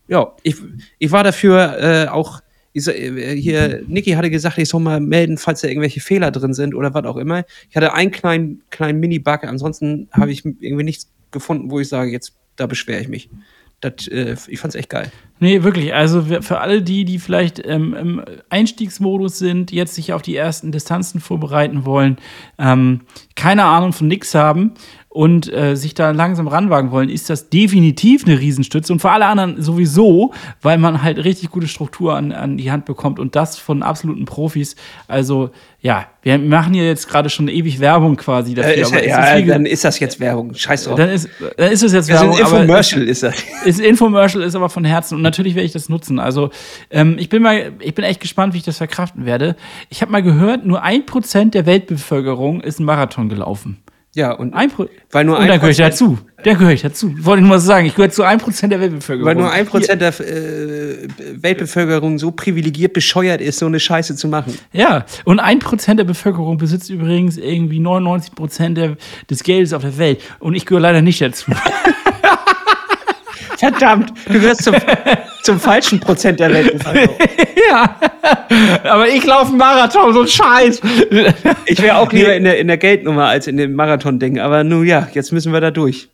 [0.10, 0.58] Ja, ich,
[0.98, 2.42] ich war dafür äh, auch,
[2.74, 6.54] ich, äh, hier, Niki hatte gesagt, ich soll mal melden, falls da irgendwelche Fehler drin
[6.54, 7.46] sind oder was auch immer.
[7.70, 12.12] Ich hatte einen kleinen, kleinen Mini-Bug, ansonsten habe ich irgendwie nichts gefunden, wo ich sage,
[12.12, 13.30] jetzt, da beschwere ich mich.
[13.80, 15.10] Das, äh, ich fand's echt geil.
[15.42, 15.94] Nee, wirklich.
[15.94, 20.72] Also für alle die, die vielleicht ähm, im Einstiegsmodus sind, jetzt sich auf die ersten
[20.72, 22.18] Distanzen vorbereiten wollen,
[22.58, 23.02] ähm,
[23.36, 24.74] keine Ahnung von nix haben
[25.12, 28.94] und äh, sich da langsam ranwagen wollen, ist das definitiv eine Riesenstütze.
[28.94, 32.86] Und für alle anderen sowieso, weil man halt richtig gute Struktur an, an die Hand
[32.86, 34.76] bekommt und das von absoluten Profis.
[35.08, 35.50] Also
[35.82, 38.74] ja, wir machen hier jetzt gerade schon ewig Werbung quasi dafür.
[38.74, 40.54] Äh, ist, aber ja, ist ge- dann ist das jetzt Werbung.
[40.54, 40.96] Scheiß drauf.
[40.96, 43.36] dann ist, dann ist es jetzt Das ist ein Werbung, Infomercial, ist das.
[43.66, 46.20] ist Infomercial ist aber von Herzen und natürlich werde ich das nutzen.
[46.20, 46.52] Also
[46.92, 49.56] ähm, ich bin mal, ich bin echt gespannt, wie ich das verkraften werde.
[49.90, 53.78] Ich habe mal gehört, nur ein Prozent der Weltbevölkerung ist einen Marathon gelaufen.
[54.20, 56.18] Ja, und Ein Pro weil nur und ein da gehöre ich dazu.
[56.44, 57.14] Da gehöre ich dazu.
[57.24, 59.26] Wollte ich nur mal sagen, ich gehöre zu 1% der Weltbevölkerung.
[59.26, 64.28] Weil nur ein Prozent der äh, Weltbevölkerung so privilegiert bescheuert ist, so eine Scheiße zu
[64.28, 64.58] machen.
[64.74, 68.98] Ja, und 1% der Bevölkerung besitzt übrigens irgendwie 99% der,
[69.30, 70.20] des Geldes auf der Welt.
[70.40, 71.50] Und ich gehöre leider nicht dazu.
[73.60, 74.74] Verdammt, du gehörst zum,
[75.44, 77.18] zum falschen Prozent der Weltbevölkerung.
[77.70, 78.00] ja.
[78.86, 80.82] Aber ich laufe einen Marathon, so ein Scheiß.
[81.66, 84.40] Ich wäre auch lieber in der, in der Geldnummer als in dem Marathon-Ding.
[84.40, 86.08] Aber nun ja, jetzt müssen wir da durch.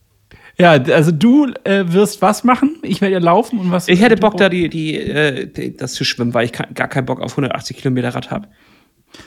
[0.58, 2.78] ja, also du äh, wirst was machen?
[2.82, 3.88] Ich werde ja laufen und was.
[3.90, 7.22] Ich hätte Bock, da die, die, äh, das zu schwimmen, weil ich gar keinen Bock
[7.22, 8.48] auf 180 Kilometer Rad habe.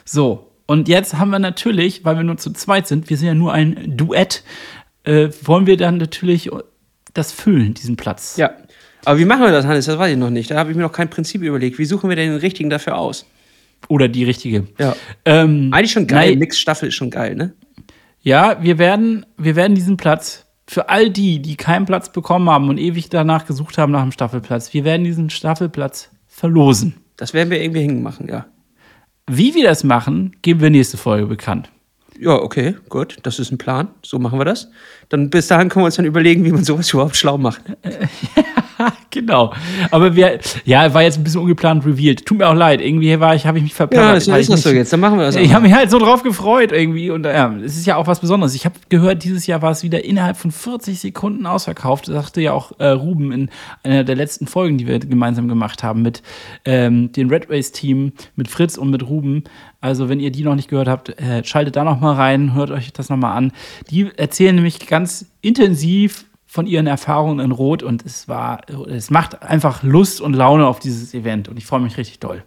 [0.05, 3.35] So, und jetzt haben wir natürlich, weil wir nur zu zweit sind, wir sind ja
[3.35, 4.43] nur ein Duett,
[5.05, 6.51] äh, wollen wir dann natürlich
[7.15, 8.37] das füllen, diesen Platz.
[8.37, 8.51] Ja.
[9.05, 9.87] Aber wie machen wir das, Hannes?
[9.87, 10.51] Das weiß ich noch nicht.
[10.51, 11.79] Da habe ich mir noch kein Prinzip überlegt.
[11.79, 13.27] Wie suchen wir denn den richtigen dafür aus?
[13.89, 14.67] Oder die richtige.
[14.79, 14.97] Ja.
[15.25, 16.37] Ähm, Eigentlich schon geil.
[16.37, 17.55] Mix-Staffel ist schon geil, ne?
[18.21, 22.69] Ja, wir werden, wir werden diesen Platz für all die, die keinen Platz bekommen haben
[22.69, 26.95] und ewig danach gesucht haben nach einem Staffelplatz, wir werden diesen Staffelplatz verlosen.
[27.17, 28.47] Das werden wir irgendwie hinmachen, ja.
[29.27, 31.71] Wie wir das machen, geben wir nächste Folge bekannt.
[32.21, 33.17] Ja, okay, gut.
[33.23, 33.89] Das ist ein Plan.
[34.03, 34.71] So machen wir das.
[35.09, 37.63] Dann bis dahin können wir uns dann überlegen, wie man sowas überhaupt schlau macht.
[39.11, 39.53] genau.
[39.91, 42.27] Aber wir, ja, war jetzt ein bisschen ungeplant revealed.
[42.27, 42.81] Tut mir auch leid.
[42.81, 44.09] Irgendwie war ich, habe ich mich verplappert.
[44.09, 44.93] Ja, das ist ich das so jetzt.
[44.93, 47.77] Dann machen wir das Ich habe mich halt so drauf gefreut irgendwie und ja, es
[47.77, 48.55] ist ja auch was Besonderes.
[48.55, 52.09] Ich habe gehört, dieses Jahr war es wieder innerhalb von 40 Sekunden ausverkauft.
[52.09, 53.51] Das sagte ja auch äh, Ruben in
[53.83, 56.23] einer der letzten Folgen, die wir gemeinsam gemacht haben mit
[56.65, 59.45] ähm, dem Red Race Team, mit Fritz und mit Ruben.
[59.81, 62.71] Also wenn ihr die noch nicht gehört habt, äh, schaltet da noch mal rein, hört
[62.71, 63.53] euch das noch mal an.
[63.91, 69.43] Die erzählen nämlich ganz intensiv von ihren Erfahrungen in Rot und es war, es macht
[69.43, 72.43] einfach Lust und Laune auf dieses Event und ich freue mich richtig doll.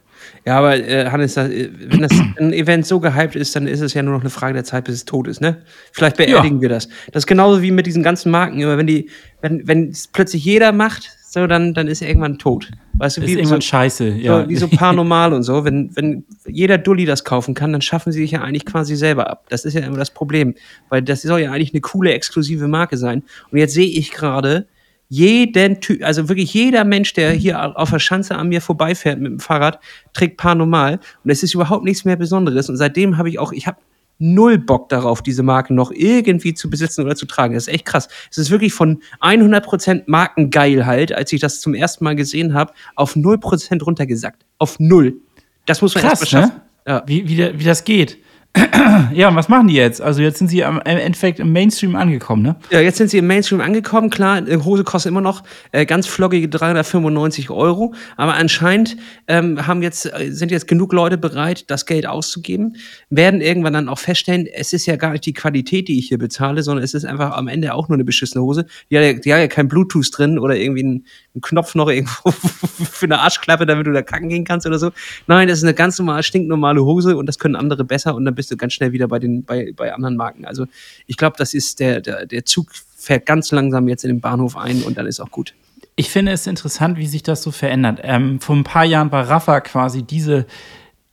[0.45, 3.93] Ja, aber äh, Hannes, äh, wenn das ein Event so gehypt ist, dann ist es
[3.93, 5.61] ja nur noch eine Frage der Zeit, bis es tot ist, ne?
[5.91, 6.89] Vielleicht beerdigen wir das.
[7.11, 9.09] Das ist genauso wie mit diesen ganzen Marken immer, wenn die,
[9.41, 12.69] wenn, wenn es plötzlich jeder macht, so dann, dann ist er irgendwann tot.
[12.95, 14.43] Weißt du, Ist wie irgendwann so, scheiße, ja.
[14.43, 15.63] so, wie so Paranormal und so.
[15.63, 19.29] Wenn, wenn jeder Dulli das kaufen kann, dann schaffen sie sich ja eigentlich quasi selber
[19.29, 19.45] ab.
[19.47, 20.55] Das ist ja immer das Problem.
[20.89, 23.23] Weil das soll ja eigentlich eine coole, exklusive Marke sein.
[23.49, 24.67] Und jetzt sehe ich gerade,
[25.07, 29.31] jeden Typ, also wirklich jeder Mensch, der hier auf der Schanze an mir vorbeifährt mit
[29.31, 29.79] dem Fahrrad,
[30.11, 30.99] trägt Paranormal.
[31.23, 32.69] Und es ist überhaupt nichts mehr Besonderes.
[32.69, 33.77] Und seitdem habe ich auch, ich habe
[34.21, 37.53] null Bock darauf, diese Marken noch irgendwie zu besitzen oder zu tragen.
[37.55, 38.07] Das ist echt krass.
[38.29, 43.15] Es ist wirklich von 100% Markengeilheit, als ich das zum ersten Mal gesehen habe, auf
[43.15, 44.45] 0% runtergesackt.
[44.57, 45.17] Auf null.
[45.65, 46.55] Das muss man Krass, erst mal schaffen.
[46.55, 46.61] ne?
[46.87, 47.03] Ja.
[47.05, 48.17] Wie, wie, wie das geht.
[49.13, 50.01] ja, und was machen die jetzt?
[50.01, 52.57] Also jetzt sind sie am, im Endeffekt im Mainstream angekommen, ne?
[52.69, 54.09] Ja, jetzt sind sie im Mainstream angekommen.
[54.09, 57.93] Klar, eine Hose kostet immer noch äh, ganz floggige 395 Euro.
[58.17, 58.97] Aber anscheinend
[59.27, 62.75] ähm, haben jetzt, äh, sind jetzt genug Leute bereit, das Geld auszugeben.
[63.09, 66.17] Werden irgendwann dann auch feststellen, es ist ja gar nicht die Qualität, die ich hier
[66.17, 68.65] bezahle, sondern es ist einfach am Ende auch nur eine beschissene Hose.
[68.89, 71.89] Die hat ja, die hat ja kein Bluetooth drin oder irgendwie einen, einen Knopf noch
[71.89, 74.91] irgendwo für eine Arschklappe, damit du da kacken gehen kannst oder so.
[75.27, 78.35] Nein, das ist eine ganz normale, stinknormale Hose und das können andere besser und dann
[78.41, 80.45] bist du ganz schnell wieder bei den, bei, bei anderen Marken.
[80.45, 80.65] Also
[81.05, 84.57] ich glaube, das ist der, der, der Zug fährt ganz langsam jetzt in den Bahnhof
[84.57, 85.53] ein und dann ist auch gut.
[85.95, 87.99] Ich finde es interessant, wie sich das so verändert.
[88.01, 90.47] Ähm, vor ein paar Jahren war Rafa quasi diese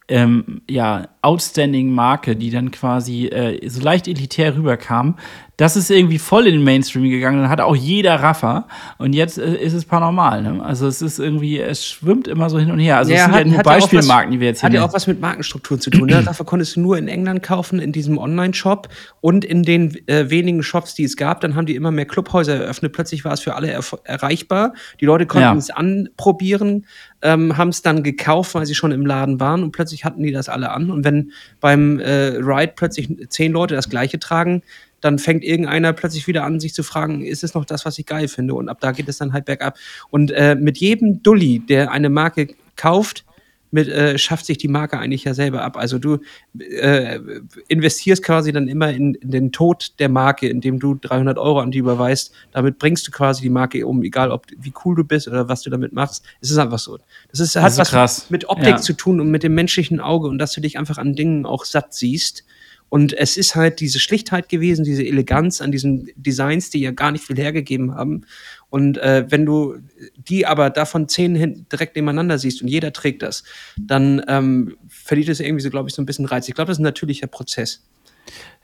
[0.08, 5.18] ähm, ja, outstanding Marke, die dann quasi äh, so leicht elitär rüberkam.
[5.58, 7.42] Das ist irgendwie voll in den Mainstream gegangen.
[7.42, 8.68] Dann hat auch jeder Rafa.
[8.96, 10.40] Und jetzt äh, ist es paranormal.
[10.40, 10.62] Ne?
[10.64, 12.96] Also es ist irgendwie, es schwimmt immer so hin und her.
[12.96, 15.08] Also es sind ja nur Beispielmarken, was, die wir jetzt hier Hat ja auch was
[15.08, 16.06] mit Markenstrukturen zu tun.
[16.06, 16.22] Ne?
[16.24, 18.88] Dafür konntest du nur in England kaufen, in diesem Online-Shop
[19.20, 21.40] und in den äh, wenigen Shops, die es gab.
[21.40, 22.92] Dann haben die immer mehr Clubhäuser eröffnet.
[22.92, 24.74] Plötzlich war es für alle erreichbar.
[25.00, 25.56] Die Leute konnten Ja.
[25.56, 26.86] es anprobieren,
[27.20, 30.30] ähm, haben es dann gekauft, weil sie schon im Laden waren und plötzlich hatten die
[30.30, 30.92] das alle an.
[30.92, 34.62] Und wenn beim äh, Ride plötzlich zehn Leute das gleiche tragen,
[35.00, 38.06] dann fängt irgendeiner plötzlich wieder an, sich zu fragen, ist es noch das, was ich
[38.06, 38.54] geil finde?
[38.54, 39.78] Und ab da geht es dann halt bergab.
[40.10, 43.24] Und äh, mit jedem Dulli, der eine Marke kauft,
[43.70, 45.76] mit, äh, schafft sich die Marke eigentlich ja selber ab.
[45.76, 46.18] Also du
[46.58, 47.20] äh,
[47.68, 51.70] investierst quasi dann immer in, in den Tod der Marke, indem du 300 Euro an
[51.70, 52.32] die überweist.
[52.52, 55.62] Damit bringst du quasi die Marke um, egal ob wie cool du bist oder was
[55.62, 56.24] du damit machst.
[56.40, 56.98] Es ist einfach so.
[57.30, 58.30] Das ist, hat ist was krass.
[58.30, 58.76] mit Optik Ja.
[58.78, 61.64] zu tun und mit dem menschlichen Auge und dass du dich einfach an Dingen auch
[61.64, 62.44] satt siehst.
[62.88, 67.12] Und es ist halt diese Schlichtheit gewesen, diese Eleganz an diesen Designs, die ja gar
[67.12, 68.22] nicht viel hergegeben haben.
[68.70, 69.76] Und äh, wenn du
[70.16, 73.44] die aber davon zehn hin direkt nebeneinander siehst und jeder trägt das,
[73.78, 76.48] dann ähm, verliert es irgendwie so, glaube ich, so ein bisschen Reiz.
[76.48, 77.86] Ich glaube, das ist ein natürlicher Prozess.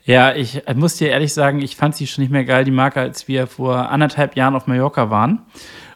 [0.03, 2.99] Ja, ich muss dir ehrlich sagen, ich fand sie schon nicht mehr geil, die Marke,
[2.99, 5.41] als wir vor anderthalb Jahren auf Mallorca waren.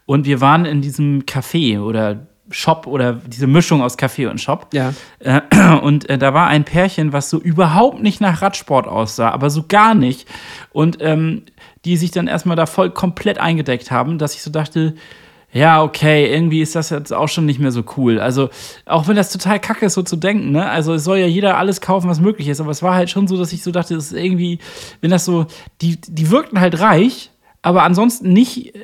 [0.05, 4.67] Und wir waren in diesem Café oder Shop oder diese Mischung aus Café und Shop.
[4.73, 4.93] Ja.
[5.19, 5.41] Äh,
[5.81, 9.65] und äh, da war ein Pärchen, was so überhaupt nicht nach Radsport aussah, aber so
[9.67, 10.27] gar nicht.
[10.71, 11.43] Und ähm,
[11.85, 14.95] die sich dann erstmal da voll komplett eingedeckt haben, dass ich so dachte,
[15.51, 18.19] ja, okay, irgendwie ist das jetzt auch schon nicht mehr so cool.
[18.19, 18.49] Also,
[18.85, 20.69] auch wenn das total kacke ist, so zu denken, ne?
[20.69, 22.61] Also, es soll ja jeder alles kaufen, was möglich ist.
[22.61, 24.59] Aber es war halt schon so, dass ich so dachte, es ist irgendwie,
[25.01, 25.47] wenn das so,
[25.81, 27.31] die, die wirkten halt reich,
[27.63, 28.79] aber ansonsten nicht äh,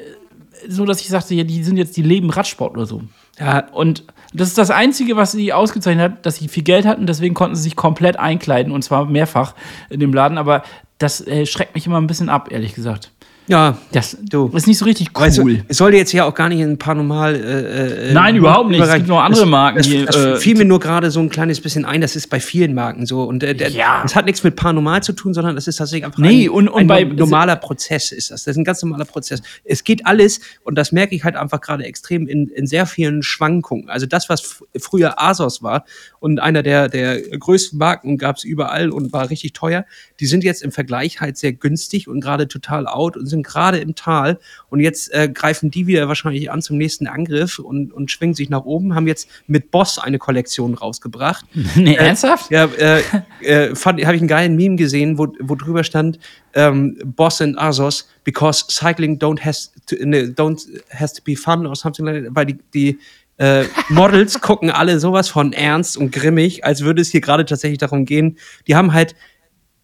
[0.68, 3.04] so, dass ich sagte, ja, die sind jetzt, die leben Radsport oder so.
[3.40, 7.08] Ja, und das ist das Einzige, was sie ausgezeichnet hat, dass sie viel Geld hatten,
[7.08, 9.56] deswegen konnten sie sich komplett einkleiden und zwar mehrfach
[9.90, 10.38] in dem Laden.
[10.38, 10.64] Aber
[10.98, 13.12] das äh, schreckt mich immer ein bisschen ab, ehrlich gesagt.
[13.48, 14.48] Ja, das du.
[14.54, 15.22] ist nicht so richtig cool.
[15.22, 17.36] Weißt du, es sollte jetzt ja auch gar nicht ein paar normal.
[17.36, 18.82] Äh, äh Nein, überhaupt nicht.
[18.82, 19.78] Es gibt noch andere Marken.
[19.78, 22.02] Das, das, das äh, fiel mir nur gerade so ein kleines bisschen ein.
[22.02, 23.24] Das ist bei vielen Marken so.
[23.24, 24.02] Und äh, ja.
[24.02, 26.70] das hat nichts mit paranormal zu tun, sondern das ist tatsächlich einfach nee, ein, und,
[26.70, 28.12] und ein bei, normaler Prozess.
[28.12, 28.44] Ist das.
[28.44, 29.42] das ist ein ganz normaler Prozess.
[29.64, 33.22] Es geht alles, und das merke ich halt einfach gerade extrem in, in sehr vielen
[33.22, 33.90] Schwankungen.
[33.90, 35.86] Also das, was früher Asos war
[36.20, 39.86] und einer der, der größten Marken gab es überall und war richtig teuer,
[40.20, 43.80] die sind jetzt im Vergleich halt sehr günstig und gerade total out und sind gerade
[43.80, 44.40] im Tal Tal.
[44.70, 48.50] Und jetzt äh, greifen die wieder wahrscheinlich an zum nächsten Angriff und, und schwingen sich
[48.50, 51.46] nach oben, haben jetzt mit Boss eine Kollektion rausgebracht.
[51.76, 52.52] Nee, äh, ernsthaft?
[52.52, 53.02] Ja, äh,
[53.42, 56.20] äh, habe ich einen geilen Meme gesehen, wo, wo drüber stand,
[56.54, 61.66] ähm, Boss and Asos, because cycling don't has to, ne, don't has to be fun
[61.66, 63.00] or something like that, weil die, die
[63.38, 67.80] äh, Models gucken alle sowas von ernst und grimmig, als würde es hier gerade tatsächlich
[67.80, 68.38] darum gehen.
[68.68, 69.16] Die haben halt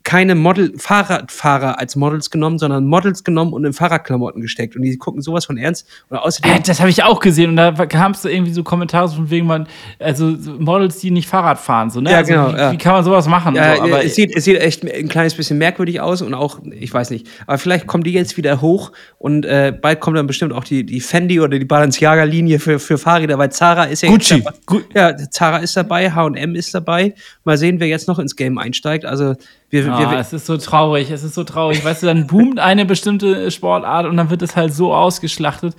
[0.03, 4.75] keine Model Fahrradfahrer als Models genommen, sondern Models genommen und in Fahrradklamotten gesteckt.
[4.75, 5.87] Und die gucken sowas von ernst.
[6.09, 7.51] Und außerdem äh, das habe ich auch gesehen.
[7.51, 9.67] Und da kam es irgendwie so Kommentare von wegen man
[9.99, 12.11] also Models die nicht Fahrrad fahren so ne?
[12.11, 12.71] Ja, also, genau, wie, ja.
[12.71, 15.35] wie, kann man sowas machen ja, so, aber es sieht es sieht echt ein kleines
[15.35, 17.27] bisschen merkwürdig aus und auch ich weiß nicht.
[17.47, 20.85] Aber vielleicht kommen die jetzt wieder hoch und äh, bald kommt dann bestimmt auch die
[20.85, 24.43] die Fendi oder die Balenciaga Linie für für Fahrräder weil Zara ist ja Gucci.
[24.65, 27.13] Gu ja Zara ist dabei H&M ist dabei.
[27.43, 29.05] Mal sehen wer jetzt noch ins Game einsteigt.
[29.05, 29.35] Also
[29.71, 31.83] wir, oh, wir, es ist so traurig, es ist so traurig.
[31.83, 35.75] Weißt du, dann boomt eine bestimmte Sportart und dann wird es halt so ausgeschlachtet,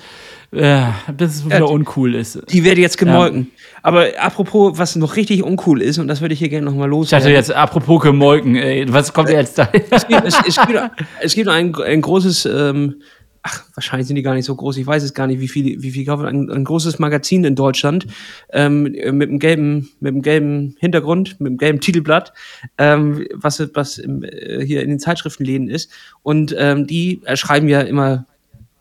[0.51, 0.85] äh,
[1.15, 2.43] bis es wieder ja, uncool ist.
[2.51, 3.51] Die wird jetzt gemolken.
[3.51, 3.63] Ja.
[3.83, 7.29] Aber apropos, was noch richtig uncool ist, und das würde ich hier gerne nochmal loswerden.
[7.29, 9.69] Ich hatte jetzt apropos gemolken, ey, was kommt jetzt da?
[9.91, 10.81] es gibt, es, es gibt,
[11.21, 13.03] es gibt ein, ein großes ähm,
[13.43, 15.83] ach, wahrscheinlich sind die gar nicht so groß, ich weiß es gar nicht, wie viel,
[15.83, 18.07] wie viel kaufen, ein, ein großes Magazin in Deutschland
[18.53, 22.33] ähm, mit einem gelben, mit einem gelben Hintergrund, mit einem gelben Titelblatt,
[22.79, 25.91] ähm, was, was im, äh, hier in den Zeitschriftenläden ist.
[26.23, 28.27] Und ähm, die äh, schreiben ja immer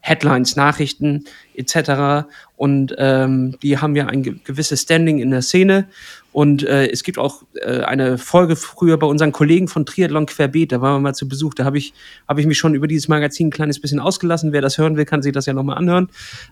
[0.02, 2.28] Headlines, Nachrichten etc.
[2.56, 5.88] Und ähm, die haben ja ein gewisses Standing in der Szene.
[6.32, 10.72] Und äh, es gibt auch äh, eine Folge früher bei unseren Kollegen von Triathlon Querbeet,
[10.72, 11.94] da waren wir mal zu Besuch, da habe ich,
[12.28, 14.54] hab ich mich schon über dieses Magazin ein kleines bisschen ausgelassen.
[14.54, 16.10] Wer das hören will, kann sich das ja nochmal anhören.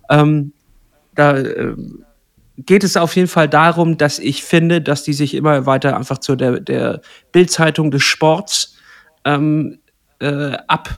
[0.09, 0.51] Ähm,
[1.15, 1.75] da äh,
[2.57, 6.17] geht es auf jeden Fall darum, dass ich finde, dass die sich immer weiter einfach
[6.17, 7.01] zu der, der
[7.32, 8.75] Bildzeitung des Sports
[9.23, 9.80] ähm,
[10.19, 10.97] äh, ab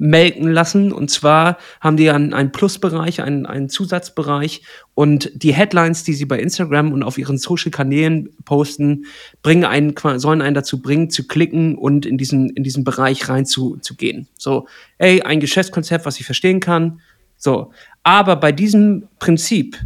[0.00, 0.92] melken lassen.
[0.92, 4.62] Und zwar haben die einen, einen Plusbereich, einen, einen Zusatzbereich
[4.94, 9.04] und die Headlines, die sie bei Instagram und auf ihren Social-Kanälen posten,
[9.42, 13.44] bringen einen, sollen einen dazu bringen, zu klicken und in diesen, in diesen Bereich rein
[13.44, 14.26] zu, zu gehen.
[14.38, 17.02] So, ey, ein Geschäftskonzept, was ich verstehen kann.
[17.36, 17.72] So.
[18.02, 19.78] Aber bei diesem Prinzip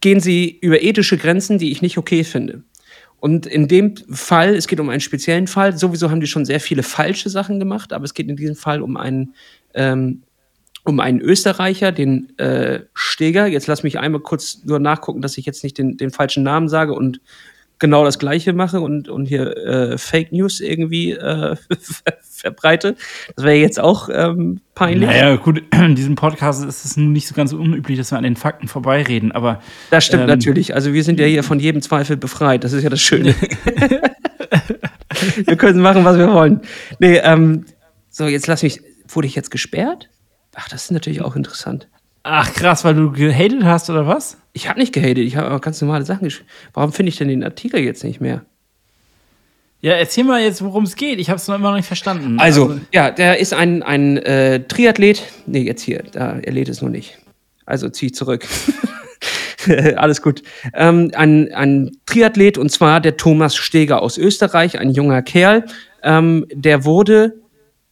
[0.00, 2.64] gehen sie über ethische Grenzen, die ich nicht okay finde.
[3.22, 6.58] Und in dem Fall, es geht um einen speziellen Fall, sowieso haben die schon sehr
[6.58, 9.36] viele falsche Sachen gemacht, aber es geht in diesem Fall um einen,
[9.74, 10.24] ähm,
[10.82, 13.46] um einen Österreicher, den äh, Steger.
[13.46, 16.68] Jetzt lass mich einmal kurz nur nachgucken, dass ich jetzt nicht den, den falschen Namen
[16.68, 17.20] sage und
[17.82, 21.56] genau das Gleiche mache und, und hier äh, Fake News irgendwie äh,
[22.22, 22.96] verbreite.
[23.36, 25.10] Das wäre jetzt auch ähm, peinlich.
[25.10, 28.36] Naja, gut, in diesem Podcast ist es nicht so ganz unüblich, dass wir an den
[28.36, 29.60] Fakten vorbeireden, aber.
[29.90, 30.74] Das stimmt ähm, natürlich.
[30.74, 32.64] Also wir sind ja hier von jedem Zweifel befreit.
[32.64, 33.34] Das ist ja das Schöne.
[35.44, 36.62] wir können machen, was wir wollen.
[37.00, 37.66] Nee, ähm,
[38.08, 38.80] so, jetzt lass mich.
[39.08, 40.08] Wurde ich jetzt gesperrt?
[40.54, 41.88] Ach, das ist natürlich auch interessant.
[42.22, 44.38] Ach krass, weil du gehatet hast oder was?
[44.52, 46.48] Ich habe nicht gehatet, ich habe aber ganz normale Sachen geschrieben.
[46.74, 48.44] Warum finde ich denn den Artikel jetzt nicht mehr?
[49.80, 51.18] Ja, erzähl mal jetzt, worum es geht.
[51.18, 52.38] Ich habe es noch immer noch nicht verstanden.
[52.38, 55.22] Also, also, ja, der ist ein, ein äh, Triathlet.
[55.46, 57.18] Nee, jetzt hier, da, er lädt es nur nicht.
[57.66, 58.46] Also zieh ich zurück.
[59.96, 60.42] Alles gut.
[60.74, 65.64] Ähm, ein, ein Triathlet und zwar der Thomas Steger aus Österreich, ein junger Kerl.
[66.04, 67.34] Ähm, der wurde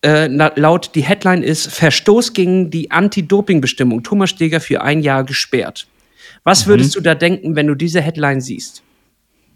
[0.04, 4.02] äh, laut die Headline ist Verstoß gegen die Anti-Doping-Bestimmung.
[4.02, 5.86] Thomas Steger für ein Jahr gesperrt.
[6.44, 6.70] Was mhm.
[6.70, 8.82] würdest du da denken, wenn du diese Headline siehst?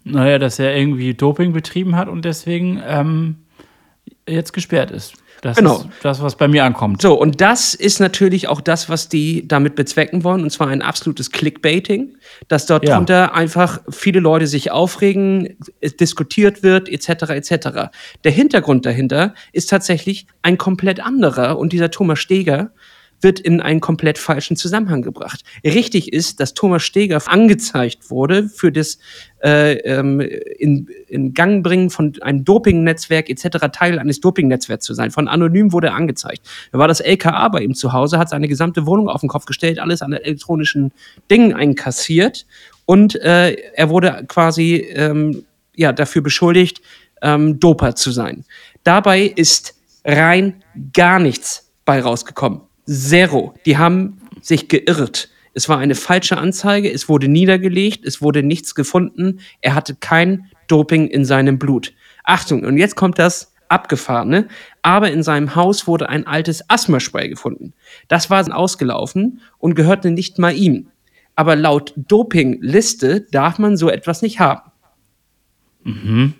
[0.03, 3.37] Naja, dass er irgendwie Doping betrieben hat und deswegen ähm,
[4.27, 5.13] jetzt gesperrt ist.
[5.41, 5.77] Das Genau.
[5.77, 7.01] ist das, was bei mir ankommt.
[7.01, 10.81] So, und das ist natürlich auch das, was die damit bezwecken wollen, und zwar ein
[10.81, 12.17] absolutes Clickbaiting,
[12.47, 12.95] dass dort Ja.
[12.95, 17.67] drunter einfach viele Leute sich aufregen, es diskutiert wird, etc., etc.
[18.23, 22.71] Der Hintergrund dahinter ist tatsächlich ein komplett anderer und dieser Thomas Steger
[23.21, 25.41] wird in einen komplett falschen Zusammenhang gebracht.
[25.63, 28.99] Richtig ist, dass Thomas Steger angezeigt wurde für das
[29.43, 33.67] äh, ähm, in, in Gang bringen von einem Dopingnetzwerk etc.
[33.71, 35.11] Teil eines Dopingnetzwerks zu sein.
[35.11, 36.41] Von anonym wurde er angezeigt.
[36.71, 39.45] Da war das LKA bei ihm zu Hause, hat seine gesamte Wohnung auf den Kopf
[39.45, 40.91] gestellt, alles an elektronischen
[41.29, 42.45] Dingen einkassiert
[42.85, 45.45] und äh, er wurde quasi ähm,
[45.75, 46.81] ja dafür beschuldigt,
[47.21, 48.45] ähm, Doper zu sein.
[48.83, 50.63] Dabei ist rein
[50.93, 52.61] gar nichts bei rausgekommen.
[52.85, 53.53] Zero.
[53.65, 55.29] Die haben sich geirrt.
[55.53, 60.51] Es war eine falsche Anzeige, es wurde niedergelegt, es wurde nichts gefunden, er hatte kein
[60.67, 61.93] Doping in seinem Blut.
[62.25, 64.47] Achtung, und jetzt kommt das Abgefahrene,
[64.81, 67.73] aber in seinem Haus wurde ein altes Asthmaspray gefunden.
[68.09, 70.87] Das war ausgelaufen und gehörte nicht mal ihm.
[71.35, 74.71] Aber laut Dopingliste darf man so etwas nicht haben.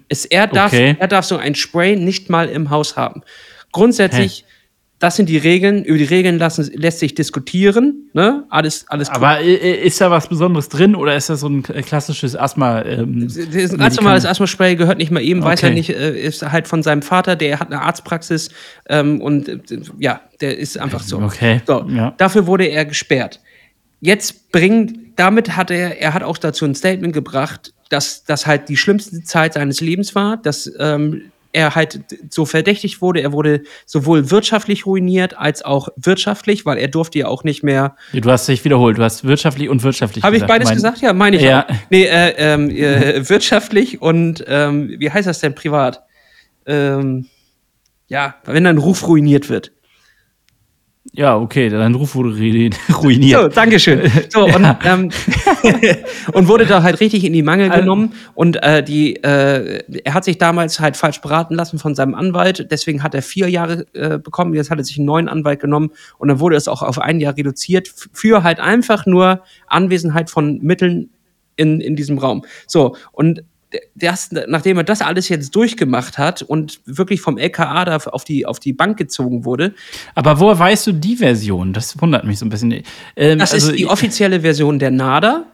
[0.07, 0.95] Es, er, darf, Okay.
[0.99, 3.21] er darf so ein Spray nicht mal im Haus haben.
[3.71, 4.45] Grundsätzlich,
[5.05, 5.83] das sind die Regeln.
[5.85, 8.09] Über die Regeln lassen, lässt sich diskutieren.
[8.13, 8.43] Ne?
[8.49, 9.17] Alles, alles cool.
[9.17, 12.81] Aber ist da was Besonderes drin oder ist das so ein klassisches Asthma?
[12.81, 15.67] Ähm, ein ganz normales Asthma-Spray, gehört nicht mal weiß Okay.
[15.67, 18.49] er nicht, äh, ist halt von seinem Vater, der hat eine Arztpraxis
[18.89, 19.59] ähm, und äh,
[19.99, 21.19] ja, der ist einfach so.
[21.19, 22.15] Okay, so ja.
[22.17, 23.41] Dafür wurde er gesperrt.
[24.01, 28.69] Jetzt bringt, damit hat er, er hat auch dazu ein Statement gebracht, dass das halt
[28.69, 31.99] die schlimmste Zeit seines Lebens war, dass ähm, er halt
[32.29, 33.21] so verdächtigt wurde.
[33.21, 37.95] Er wurde sowohl wirtschaftlich ruiniert als auch wirtschaftlich, weil er durfte ja auch nicht mehr
[38.13, 38.97] du hast dich wiederholt.
[38.97, 41.01] Du hast wirtschaftlich und wirtschaftlich habe ich beides Mein- gesagt?
[41.01, 41.65] Ja, meine ich Ja.
[41.67, 41.73] auch.
[41.89, 46.03] Nee, äh, ähm, äh, wirtschaftlich und ähm, wie heißt das denn privat?
[46.67, 47.27] Ähm,
[48.07, 49.71] ja, wenn dein Ruf ruiniert wird.
[51.13, 53.41] Ja, okay, dein Ruf wurde ru- ruiniert.
[53.41, 54.11] So, Dankeschön.
[54.29, 55.11] So, und, ähm,
[56.33, 58.13] und wurde da halt richtig in die Mangel genommen.
[58.33, 62.71] Und äh, die, äh, er hat sich damals halt falsch beraten lassen von seinem Anwalt.
[62.71, 64.53] Deswegen hat er vier Jahre äh, bekommen.
[64.53, 65.91] Jetzt hat er sich einen neuen Anwalt genommen.
[66.17, 70.59] Und dann wurde es auch auf ein Jahr reduziert für halt einfach nur Anwesenheit von
[70.61, 71.09] Mitteln
[71.55, 72.45] in, in diesem Raum.
[72.67, 73.43] So, und
[73.95, 78.45] das, nachdem er das alles jetzt durchgemacht hat und wirklich vom LKA da auf die,
[78.45, 79.73] auf die Bank gezogen wurde,
[80.13, 81.73] Aber woher weißt du die Version?
[81.73, 82.84] Das wundert mich so ein bisschen.
[83.15, 85.45] Ähm, Das also, ist die offizielle Version der NADA.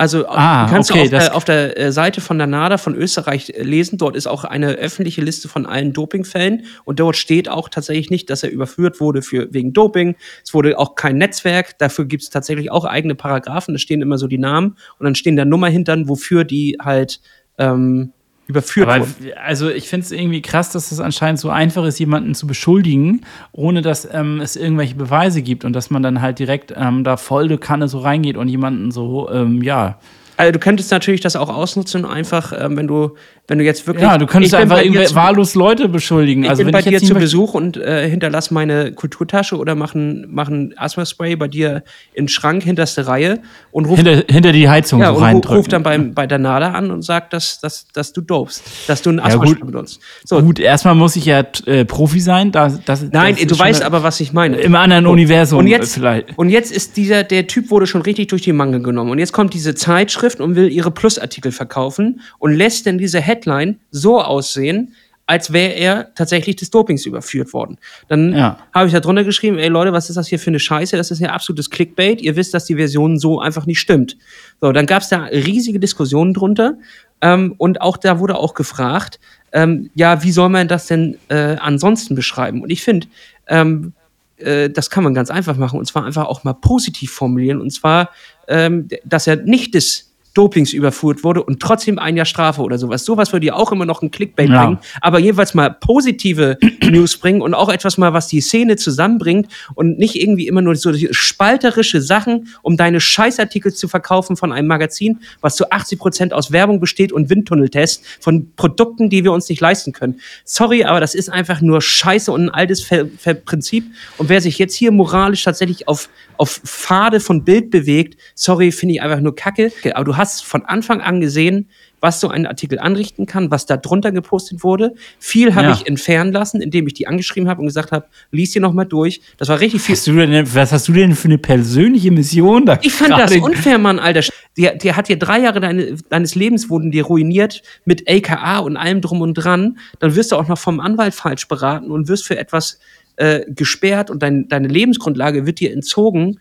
[0.00, 2.94] Also Ah, kannst okay, du auf, der, auf der äh, Seite von der NADA von
[2.94, 3.98] Österreich äh, lesen.
[3.98, 6.64] Dort ist auch eine öffentliche Liste von allen Dopingfällen.
[6.84, 10.16] Und dort steht auch tatsächlich nicht, dass er überführt wurde für, wegen Doping.
[10.42, 11.78] Es wurde auch kein Netzwerk.
[11.78, 13.74] Dafür gibt es tatsächlich auch eigene Paragraphen.
[13.74, 14.78] Da stehen immer so die Namen.
[14.98, 17.20] Und dann stehen da Nummer hintern, wofür die halt
[17.60, 18.12] ähm,
[18.50, 19.32] überführt Aber wurden.
[19.42, 23.22] also ich finde es irgendwie krass, dass es anscheinend so einfach ist, jemanden zu beschuldigen,
[23.52, 27.16] ohne dass ähm, es irgendwelche Beweise gibt und dass man dann halt direkt ähm, da
[27.16, 29.98] volle Kanne so reingeht und jemanden so, ähm, ja.
[30.40, 33.14] Also du könntest natürlich das auch ausnutzen, einfach, ähm, wenn du,
[33.46, 34.02] wenn du jetzt wirklich.
[34.04, 36.44] Ja, du könntest einfach zu- wahllos Leute beschuldigen.
[36.44, 39.56] Ich also bin wenn bei ich dir jetzt zu Besuch und äh, hinterlass meine Kulturtasche
[39.58, 41.82] oder mach ein, mach ein Asthma-Spray bei dir
[42.14, 45.68] in den Schrank, hinterste Reihe und ruf, hinter, hinter die Heizung ja, so und ruf
[45.68, 49.10] dann beim, bei der NADA an und sag, dass, dass, dass du dopst, dass du
[49.10, 49.72] ein Ja, Asthma-Spray gut.
[49.72, 50.00] benutzt.
[50.24, 52.52] So, Gut, erstmal muss ich ja äh, Profi sein.
[52.52, 54.56] Da, das, nein, das du weißt aber, was ich meine.
[54.58, 56.38] Im anderen Universum und jetzt, vielleicht.
[56.38, 59.10] und jetzt ist dieser, der Typ wurde schon richtig durch die Mangel genommen.
[59.10, 63.80] Und jetzt kommt diese Zeitschrift und will ihre Plusartikel verkaufen und lässt dann diese Headline
[63.90, 64.94] so aussehen,
[65.26, 67.78] als wäre er tatsächlich des Dopings überführt worden.
[68.08, 68.58] Dann Ja.
[68.74, 70.96] habe ich da drunter geschrieben, ey Leute, was ist das hier für eine Scheiße?
[70.96, 72.20] Das ist ja absolutes Clickbait.
[72.20, 74.16] Ihr wisst, dass die Version so einfach nicht stimmt.
[74.60, 76.74] So, dann gab es da riesige Diskussionen drunter.
[77.20, 79.20] Ähm, und auch da wurde auch gefragt,
[79.52, 82.60] ähm, ja, wie soll man das denn äh, ansonsten beschreiben?
[82.62, 83.06] Und ich finde,
[83.46, 83.92] ähm,
[84.38, 87.70] äh, das kann man ganz einfach machen und zwar einfach auch mal positiv formulieren und
[87.70, 88.10] zwar,
[88.48, 93.04] ähm, dass er nicht des Dopings überführt wurde und trotzdem ein Jahr Strafe oder sowas.
[93.04, 94.64] Sowas würde ja auch immer noch ein Clickbait Ja.
[94.64, 96.56] bringen, aber jeweils mal positive
[96.90, 100.76] News bringen und auch etwas mal, was die Szene zusammenbringt und nicht irgendwie immer nur
[100.76, 106.32] so spalterische Sachen, um deine Scheißartikel zu verkaufen von einem Magazin, was zu 80 Prozent
[106.32, 110.20] aus Werbung besteht und Windtunneltests von Produkten, die wir uns nicht leisten können.
[110.44, 113.84] Sorry, aber das ist einfach nur Scheiße und ein altes Ver Ver Prinzip.
[114.18, 118.94] Und wer sich jetzt hier moralisch tatsächlich auf, auf Pfade von Bild bewegt, sorry, finde
[118.94, 119.72] ich einfach nur Kacke.
[119.94, 121.68] Aber du hast von Anfang an gesehen,
[122.00, 124.94] was so ein Artikel anrichten kann, was da drunter gepostet wurde.
[125.18, 125.72] Viel habe Ja.
[125.74, 128.84] ich entfernen lassen, indem ich die angeschrieben habe und gesagt habe, lies dir noch mal
[128.84, 129.20] durch.
[129.36, 129.94] Das war richtig viel.
[129.96, 132.78] Hast denn, was hast du denn für eine persönliche Mission da?
[132.82, 134.22] Ich fand das unfair, Mann, Alter.
[134.56, 138.76] Der, der hat dir drei Jahre deine, deines Lebens wurden dir ruiniert mit LKA und
[138.76, 139.78] allem drum und dran.
[139.98, 142.78] Dann wirst du auch noch vom Anwalt falsch beraten und wirst für etwas
[143.16, 146.38] äh, gesperrt und dein, deine Lebensgrundlage wird dir entzogen.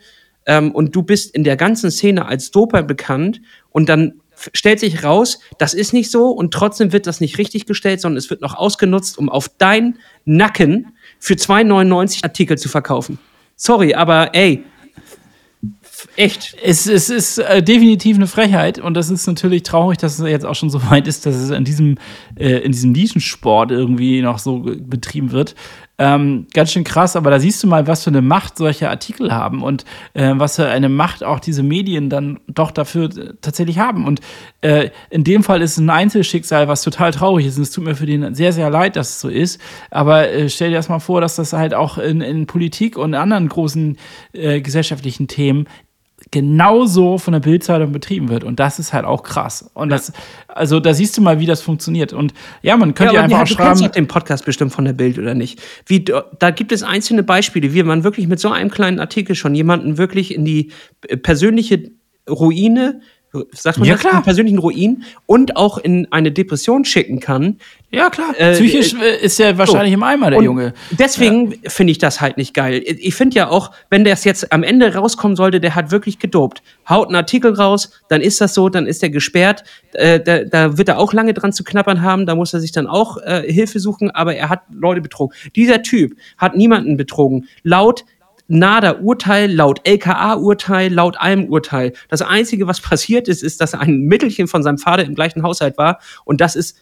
[0.50, 3.40] Ähm, und du bist in der ganzen Szene als Doper bekannt
[3.70, 7.68] und dann stellt sich raus, das ist nicht so und trotzdem wird das nicht richtig
[7.68, 10.88] gestellt, sondern es wird noch ausgenutzt, um auf deinen Nacken
[11.20, 13.20] für 2,99 Artikel zu verkaufen.
[13.56, 14.64] Sorry, aber ey,
[16.16, 16.56] echt.
[16.64, 20.46] Es, es ist äh, definitiv eine Frechheit und das ist natürlich traurig, dass es jetzt
[20.46, 22.00] auch schon so weit ist, dass es in diesem,
[22.40, 25.54] äh, in diesem Nischensport irgendwie noch so betrieben wird.
[26.00, 29.34] Ähm, ganz schön krass, aber da siehst du mal, was für eine Macht solche Artikel
[29.34, 29.84] haben und
[30.14, 34.08] äh, was für eine Macht auch diese Medien dann doch dafür äh, tatsächlich haben.
[34.08, 34.22] Und
[34.62, 37.58] äh, in dem Fall ist es ein Einzelschicksal, was total traurig ist.
[37.58, 39.60] Und es tut mir für den sehr, sehr leid, dass es so ist.
[39.92, 43.14] Aber äh, stell dir das mal vor, dass das halt auch in, in Politik und
[43.14, 43.98] anderen großen
[44.32, 45.68] äh, gesellschaftlichen Themen
[46.32, 48.44] genauso von der Bildzeitung betrieben wird.
[48.44, 49.70] Und das ist halt auch krass.
[49.74, 50.14] Und das,
[50.48, 52.14] also da siehst du mal, wie das funktioniert.
[52.14, 53.80] Und ja, man könnte ja, aber einfach ja, auch du schreiben.
[53.82, 55.62] doch den Podcast bestimmt von der Bild oder nicht.
[55.86, 59.56] Wie, da gibt es einzelne Beispiele, wie man wirklich mit so einem kleinen Artikel schon
[59.56, 60.72] jemanden wirklich in die
[61.08, 61.92] äh, persönliche
[62.30, 63.02] Ruine,
[63.52, 64.14] sagt man Ja, das, klar.
[64.14, 67.58] in den persönlichen Ruin und auch in eine Depression schicken kann.
[67.92, 68.36] Ja, klar.
[68.38, 70.74] Äh, Psychisch äh, ist er wahrscheinlich im Eimer, der Und Junge.
[70.92, 72.84] Deswegen finde ich das halt nicht geil.
[72.86, 76.62] Ich finde ja auch, wenn das jetzt am Ende rauskommen sollte, der hat wirklich gedopt.
[76.88, 79.64] Haut einen Artikel raus, dann ist das so, dann ist er gesperrt.
[79.94, 82.72] Äh, da, da wird er auch lange dran zu knappern haben, da muss er sich
[82.72, 85.36] dann auch äh, Hilfe suchen, aber er hat Leute betrogen.
[85.56, 87.48] Dieser Typ hat niemanden betrogen.
[87.64, 88.06] Laut
[88.50, 91.94] NADA-Urteil, laut LKA-Urteil, laut allem Urteil.
[92.08, 95.78] Das Einzige, was passiert ist, ist, dass ein Mittelchen von seinem Vater im gleichen Haushalt
[95.78, 96.78] war und das ist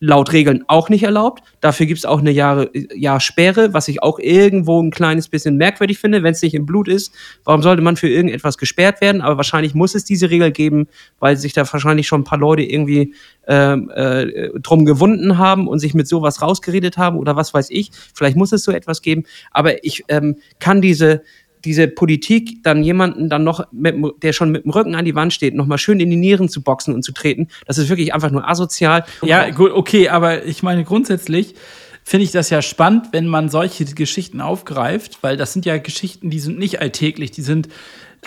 [0.00, 1.42] laut Regeln auch nicht erlaubt.
[1.60, 5.58] Dafür gibt es auch eine Jahre, Jahr Sperre, was ich auch irgendwo ein kleines bisschen
[5.58, 7.14] merkwürdig finde, wenn es nicht im Blut ist.
[7.44, 9.20] Warum sollte man für irgendetwas gesperrt werden?
[9.20, 10.88] Aber wahrscheinlich muss es diese Regel geben,
[11.18, 13.14] weil sich da wahrscheinlich schon ein paar Leute irgendwie
[13.46, 17.90] ähm, äh, drum gewunden haben und sich mit sowas rausgeredet haben oder was weiß ich.
[18.14, 19.24] Vielleicht muss es so etwas geben.
[19.50, 21.22] Aber ich ähm, kann diese
[21.64, 25.32] diese Politik, dann jemanden dann noch, mit, der schon mit dem Rücken an die Wand
[25.32, 28.14] steht, noch mal schön in die Nieren zu boxen und zu treten, das ist wirklich
[28.14, 29.04] einfach nur asozial.
[29.22, 31.54] Ja, gut, okay, aber ich meine, grundsätzlich
[32.02, 36.30] finde ich das ja spannend, wenn man solche Geschichten aufgreift, weil das sind ja Geschichten,
[36.30, 37.68] die sind nicht alltäglich, die sind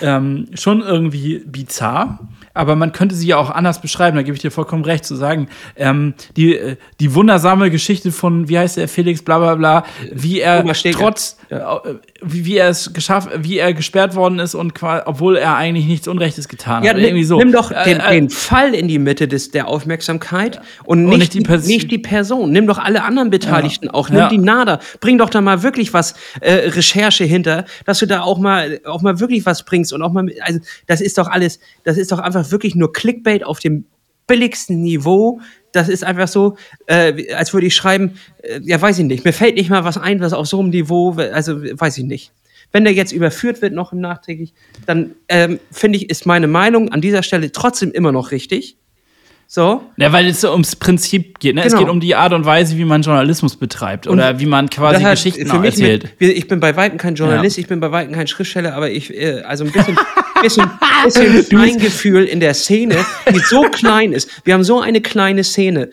[0.01, 4.41] ähm, schon irgendwie bizarr, aber man könnte sie ja auch anders beschreiben, da gebe ich
[4.41, 8.87] dir vollkommen recht, zu sagen, ähm, die, äh, die wundersame Geschichte von, wie heißt der,
[8.87, 10.63] Felix, bla bla bla, wie er
[10.93, 11.37] trotz,
[12.21, 14.73] wie, wie er es geschafft, wie er gesperrt worden ist und
[15.05, 16.97] obwohl er eigentlich nichts Unrechtes getan Ja, hat.
[16.97, 17.37] nimm, irgendwie so.
[17.37, 21.17] nimm doch Äh, den, äh, den Fall in die Mitte des, der Aufmerksamkeit und nicht,
[21.19, 22.51] nicht die Pers- nicht die Person.
[22.51, 24.09] Nimm doch alle anderen Beteiligten auch.
[24.09, 24.29] Nimm Ja.
[24.29, 24.79] die NADA.
[24.99, 29.01] Bring doch da mal wirklich was äh, Recherche hinter, dass du da auch mal, auch
[29.01, 32.19] mal wirklich was bringst und auch mal, also das ist doch alles, das ist doch
[32.19, 33.85] einfach wirklich nur Clickbait auf dem
[34.27, 35.39] billigsten Niveau.
[35.73, 36.55] Das ist einfach so,
[36.85, 39.25] äh, als würde ich schreiben, äh, ja, weiß ich nicht.
[39.25, 42.31] Mir fällt nicht mal was ein, was auf so einem Niveau, also weiß ich nicht.
[42.71, 44.53] Wenn der jetzt überführt wird, noch im Nachträglich,
[44.85, 48.77] dann ähm, finde ich, ist meine Meinung an dieser Stelle trotzdem immer noch richtig.
[49.55, 49.83] So.
[49.97, 51.53] Ja, weil es so ums Prinzip geht.
[51.53, 51.61] Ne?
[51.63, 51.83] Es Genau.
[51.83, 55.11] geht um die Art und Weise, wie man Journalismus betreibt oder wie man quasi hat
[55.11, 56.09] Geschichten für mich erzählt.
[56.19, 57.61] Mit, ich bin bei Weitem kein Journalist, Ja.
[57.61, 59.95] ich bin bei Weitem kein Schriftsteller, aber ich, äh, also ein bisschen,
[60.41, 60.71] bisschen,
[61.05, 64.27] bisschen Feingefühl in der Szene, die so klein ist.
[64.43, 65.91] Wir haben so eine kleine Szene.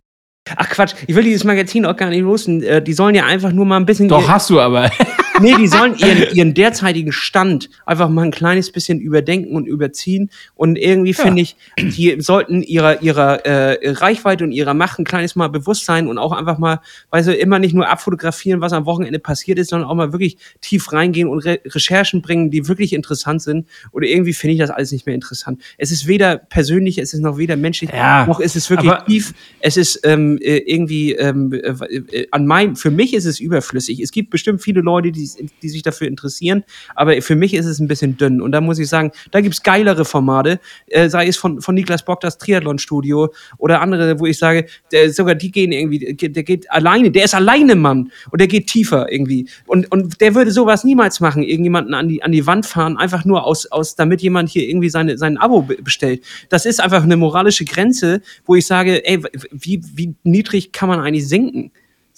[0.57, 2.63] Ach Quatsch, ich will dieses Magazin auch gar nicht losen.
[2.63, 4.09] Äh, die sollen ja einfach nur mal ein bisschen.
[4.09, 4.91] Doch, hast du aber.
[5.41, 10.30] Nee, die sollen ihren, ihren derzeitigen Stand einfach mal ein kleines bisschen überdenken und überziehen.
[10.55, 15.36] Und irgendwie finde ich, die sollten ihrer, ihrer äh, Reichweite und ihrer Macht ein kleines
[15.36, 16.80] Mal bewusst sein und auch einfach mal,
[17.11, 20.36] weißt du, immer nicht nur abfotografieren, was am Wochenende passiert ist, sondern auch mal wirklich
[20.61, 23.66] tief reingehen und Re Recherchen bringen, die wirklich interessant sind.
[23.93, 25.61] Oder irgendwie finde ich das alles nicht mehr interessant.
[25.78, 29.34] Es ist weder persönlich, es ist noch weder menschlich, Ja, noch ist es wirklich tief.
[29.61, 34.01] Es ist ähm, äh, irgendwie ähm, äh, äh, an mein, für mich ist es überflüssig.
[34.01, 35.30] Es gibt bestimmt viele Leute, die,
[35.62, 36.64] die sich dafür interessieren,
[36.95, 38.41] aber für mich ist es ein bisschen dünn.
[38.41, 42.05] Und da muss ich sagen, da gibt's geilere Formate, äh, sei es von, von Niklas
[42.05, 46.70] Bock das Triathlon-Studio oder andere, wo ich sage, der, sogar die gehen irgendwie, der geht
[46.70, 49.49] alleine, der ist alleine Mann und der geht tiefer irgendwie.
[49.66, 53.24] Und, und der würde sowas niemals machen, irgendjemanden an die, an die Wand fahren, einfach
[53.24, 56.22] nur aus, aus, damit jemand hier irgendwie seine, sein Abo be- bestellt.
[56.49, 61.01] Das ist einfach eine moralische Grenze, wo ich sage, ey, wie, wie niedrig kann man
[61.01, 61.70] eigentlich sinken?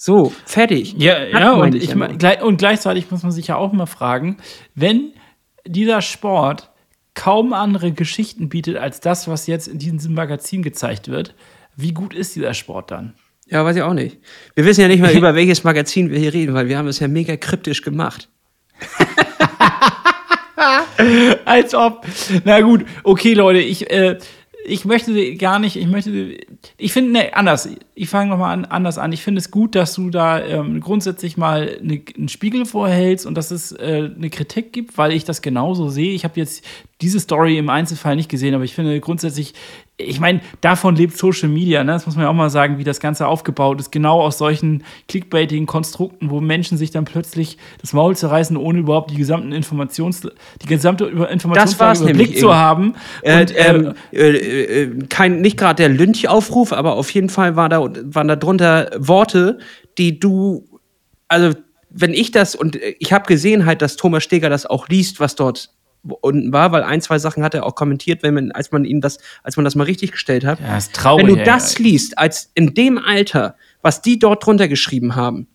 [0.05, 0.95] So, fertig.
[0.97, 4.35] Ja, Das ja und, ich, und gleichzeitig muss man sich ja auch mal fragen,
[4.75, 5.13] wenn
[5.65, 6.71] dieser Sport
[7.13, 11.35] kaum andere Geschichten bietet als das, was jetzt in diesem Magazin gezeigt wird,
[11.77, 13.13] wie gut ist dieser Sport dann?
[13.47, 14.17] Ja, weiß ich auch nicht.
[14.55, 16.99] Wir wissen ja nicht mal, über welches Magazin wir hier reden, weil wir haben es
[16.99, 18.27] ja mega kryptisch gemacht.
[21.45, 22.05] Als ob.
[22.43, 24.17] Na gut, okay, Leute, ich, äh,
[24.65, 26.37] ich möchte gar nicht, ich möchte,
[26.77, 27.69] ich finde, ne, anders.
[27.95, 29.11] Ich fange nochmal an, anders an.
[29.11, 33.35] Ich finde es gut, dass du da ähm, grundsätzlich mal ne, einen Spiegel vorhältst und
[33.35, 36.13] dass es äh, eine Kritik gibt, weil ich das genauso sehe.
[36.13, 36.63] Ich habe jetzt
[37.01, 39.53] diese Story im Einzelfall nicht gesehen, aber ich finde grundsätzlich,
[39.97, 41.91] ich meine, davon lebt Social Media, ne?
[41.91, 43.91] das muss man ja auch mal sagen, wie das Ganze aufgebaut ist.
[43.91, 49.11] Genau aus solchen clickbaitigen Konstrukten, wo Menschen sich dann plötzlich das Maul zerreißen, ohne überhaupt
[49.11, 50.21] die gesamten Informations,
[50.61, 52.95] die gesamte Informationslage Überblick zu haben.
[53.21, 54.29] Äh, und, ähm, äh,
[54.81, 58.89] äh, kein, nicht gerade der Lynch-Aufruf, aber auf jeden Fall war da, waren da drunter
[58.97, 59.59] Worte,
[59.99, 60.65] die du,
[61.27, 61.55] also
[61.91, 65.35] wenn ich das, und ich habe gesehen halt, dass Thomas Steger das auch liest, was
[65.35, 65.69] dort
[66.03, 69.01] unten war, weil ein, zwei Sachen hat er auch kommentiert, wenn man, als man ihm
[69.01, 70.59] das, als man das mal richtig gestellt hat.
[70.59, 71.27] Ja, ist traurig.
[71.27, 75.47] Wenn du das liest, als in dem Alter, was die dort drunter geschrieben haben,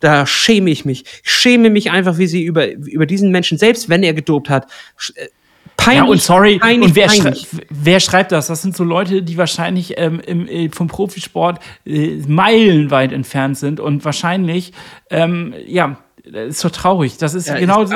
[0.00, 1.04] da schäme ich mich.
[1.22, 4.66] Ich schäme mich einfach, wie sie über, über diesen Menschen, selbst wenn er gedopt hat,
[5.14, 5.26] äh,
[5.76, 7.32] Peinlich, ja, und sorry, peinlich, und wer, schrei
[7.70, 8.48] wer, schreibt das?
[8.48, 13.80] Das sind so Leute, die wahrscheinlich ähm, im, äh, vom Profisport äh, meilenweit entfernt sind
[13.80, 14.72] und wahrscheinlich,
[15.08, 17.16] ähm, ja, das ist doch traurig.
[17.18, 17.94] Das ist ja, genau so.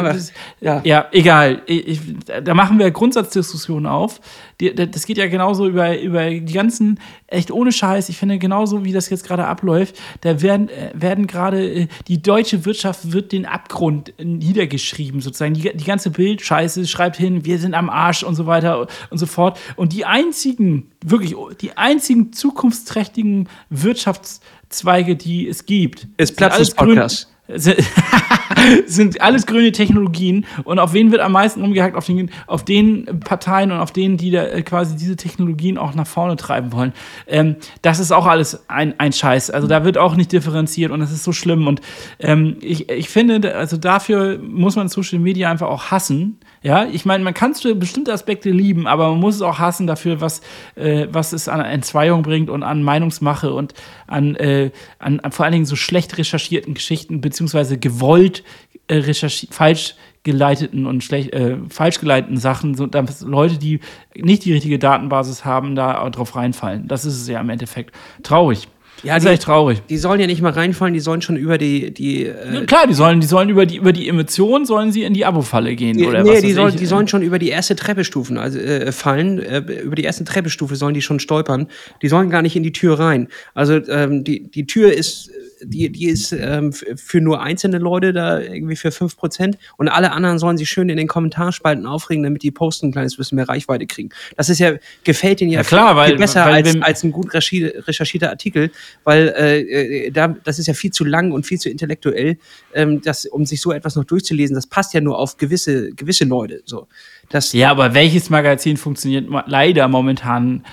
[0.60, 0.80] Ja.
[0.84, 1.06] ja.
[1.12, 1.62] egal.
[1.66, 2.00] Ich,
[2.42, 4.20] da machen wir Grundsatzdiskussionen auf.
[4.60, 8.08] Die, das geht ja genauso über, über die ganzen, echt ohne Scheiß.
[8.08, 12.22] Ich finde, genauso wie das jetzt gerade abläuft, da werden, äh, werden gerade, äh, die
[12.22, 15.54] deutsche Wirtschaft wird den Abgrund niedergeschrieben, sozusagen.
[15.54, 19.26] Die, die ganze Bildscheiße schreibt hin, wir sind am Arsch und so weiter und so
[19.26, 19.58] fort.
[19.76, 27.33] Und die einzigen, wirklich, die einzigen zukunftsträchtigen Wirtschaftszweige, die es gibt, ist Platz des Podcasts.
[28.86, 31.96] sind alles grüne Technologien und auf wen wird am meisten umgehackt?
[31.96, 35.94] Auf den, auf den Parteien und auf denen, die da äh, quasi diese Technologien auch
[35.94, 36.92] nach vorne treiben wollen.
[37.26, 39.50] Ähm, das ist auch alles ein, ein Scheiß.
[39.50, 41.66] Also da wird auch nicht differenziert und das ist so schlimm.
[41.66, 41.80] Und
[42.18, 46.38] ähm, ich, ich finde, also dafür muss man Social Media einfach auch hassen.
[46.62, 50.22] Ja, ich meine, man kann bestimmte Aspekte lieben, aber man muss es auch hassen dafür,
[50.22, 50.40] was,
[50.76, 53.74] äh, was es an Entzweiung bringt und an Meinungsmache und
[54.06, 58.44] an, äh, an, an vor allen Dingen so schlecht recherchierten Geschichten, beziehungsweise gewollt
[58.86, 59.02] äh,
[59.50, 63.80] falsch geleiteten und schlecht, äh, falsch geleiteten Sachen, so, dass Leute, die
[64.14, 66.88] nicht die richtige Datenbasis haben, da drauf reinfallen.
[66.88, 67.94] Das ist es ja im Endeffekt.
[68.22, 68.68] Traurig.
[69.02, 69.82] Ja, das ist echt traurig.
[69.90, 71.92] Die sollen ja nicht mal reinfallen, die sollen schon über die.
[71.92, 75.02] die äh ja, klar, die sollen, die sollen über die, über die Emotionen sollen sie
[75.02, 75.96] in die Abo-Falle gehen.
[75.96, 78.92] Nee, oder nee, was die, soll, die sollen schon über die erste Treppestufen also, äh,
[78.92, 79.40] fallen.
[79.40, 81.66] Äh, über die erste Treppestufe sollen die schon stolpern.
[82.00, 83.28] Die sollen gar nicht in die Tür rein.
[83.52, 85.30] Also ähm, die, die Tür ist
[85.64, 90.38] die, die ist ähm, für nur einzelne Leute da irgendwie für 5% und alle anderen
[90.38, 93.86] sollen sich schön in den Kommentarspalten aufregen, damit die Posten ein kleines bisschen mehr Reichweite
[93.86, 94.10] kriegen.
[94.36, 94.74] Das ist ja,
[95.04, 98.70] gefällt ihnen ja, ja klar, weil, besser weil, als, als ein gut recherchierter Artikel,
[99.04, 102.38] weil äh, äh, da, das ist ja viel zu lang und viel zu intellektuell,
[102.74, 104.54] ähm, das, um sich so etwas noch durchzulesen.
[104.54, 106.62] Das passt ja nur auf gewisse, gewisse Leute.
[106.64, 106.86] So.
[107.30, 110.64] Das, ja, aber welches Magazin funktioniert leider momentan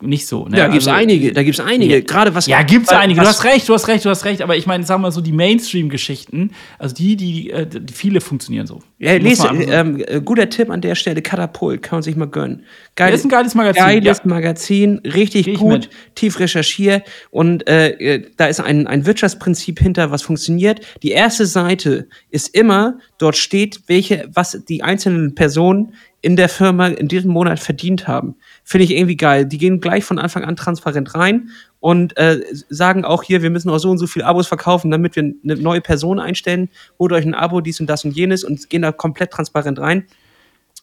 [0.00, 0.46] nicht so.
[0.46, 0.56] Ne?
[0.56, 1.94] Da gibt es also, einige, da gibt es einige.
[1.94, 2.46] Ja, Gerade was.
[2.46, 3.20] Ja, gibt es einige.
[3.20, 4.42] Du hast recht, du hast recht, du hast recht.
[4.42, 8.66] Aber ich meine, sag mal so, die Mainstream-Geschichten, also die, die, äh, die, viele funktionieren
[8.66, 8.80] so.
[8.98, 12.64] Ja, lese, ähm, äh, guter Tipp an der Stelle, Katapult, kann man sich mal gönnen.
[12.94, 13.82] Geil, das ist ein geiles Magazin.
[13.82, 14.30] Geiles ja.
[14.30, 20.22] Magazin, richtig gut, tief recherchiert und äh, äh, da ist ein, ein Wirtschaftsprinzip hinter, was
[20.22, 20.80] funktioniert.
[21.02, 25.94] Die erste Seite ist immer, dort steht, welche, was die einzelnen Personen
[26.24, 28.36] in der Firma in diesem Monat verdient haben.
[28.64, 29.44] Finde ich irgendwie geil.
[29.44, 32.40] Die gehen gleich von Anfang an transparent rein und äh,
[32.70, 35.56] sagen auch hier, wir müssen auch so und so viele Abos verkaufen, damit wir eine
[35.56, 36.70] neue Person einstellen.
[36.98, 40.06] Holt euch ein Abo, dies und das und jenes und gehen da komplett transparent rein.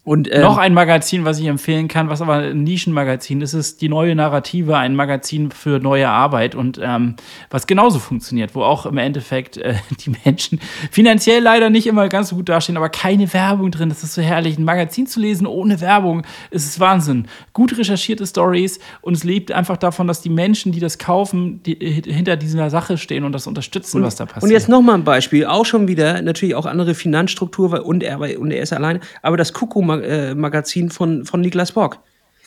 [0.03, 3.81] Und, ähm, Noch ein Magazin, was ich empfehlen kann, was aber ein Nischenmagazin ist, ist
[3.81, 7.17] die neue Narrative, ein Magazin für neue Arbeit und ähm,
[7.51, 10.59] was genauso funktioniert, wo auch im Endeffekt äh, die Menschen
[10.89, 13.89] finanziell leider nicht immer ganz so gut dastehen, aber keine Werbung drin.
[13.89, 14.57] Das ist so herrlich.
[14.57, 17.27] Ein Magazin zu lesen ohne Werbung, ist es Wahnsinn.
[17.53, 21.75] Gut recherchierte Stories und es lebt einfach davon, dass die Menschen, die das kaufen, die,
[21.75, 24.43] hinter dieser Sache stehen und das unterstützen, und, was da passiert.
[24.45, 28.49] Und jetzt nochmal ein Beispiel, auch schon wieder natürlich auch andere Finanzstruktur und er, und
[28.49, 31.99] er ist alleine, aber das Kuckuck äh, Magazin von, von Niklas Bock.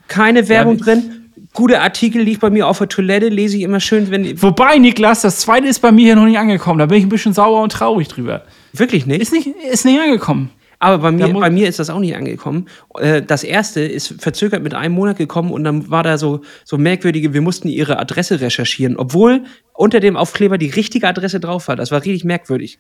[0.09, 1.31] Keine Werbung ja, drin.
[1.53, 4.41] Gute Artikel liegt bei mir auf der Toilette, lese ich immer schön, wenn.
[4.43, 6.79] Wobei, Niklas, das zweite ist bei mir hier noch nicht angekommen.
[6.79, 8.45] Da bin ich ein bisschen sauer und traurig drüber.
[8.73, 9.23] Wirklich nicht?
[9.23, 10.51] Ist nicht, ist nicht angekommen.
[10.85, 12.66] Aber bei mir, bei mir ist das auch nicht angekommen.
[12.99, 16.77] Äh, das erste ist verzögert mit einem Monat gekommen und dann war da so, so
[16.77, 21.77] merkwürdige, wir mussten ihre Adresse recherchieren, obwohl unter dem Aufkleber die richtige Adresse drauf war.
[21.77, 22.79] Das war richtig merkwürdig.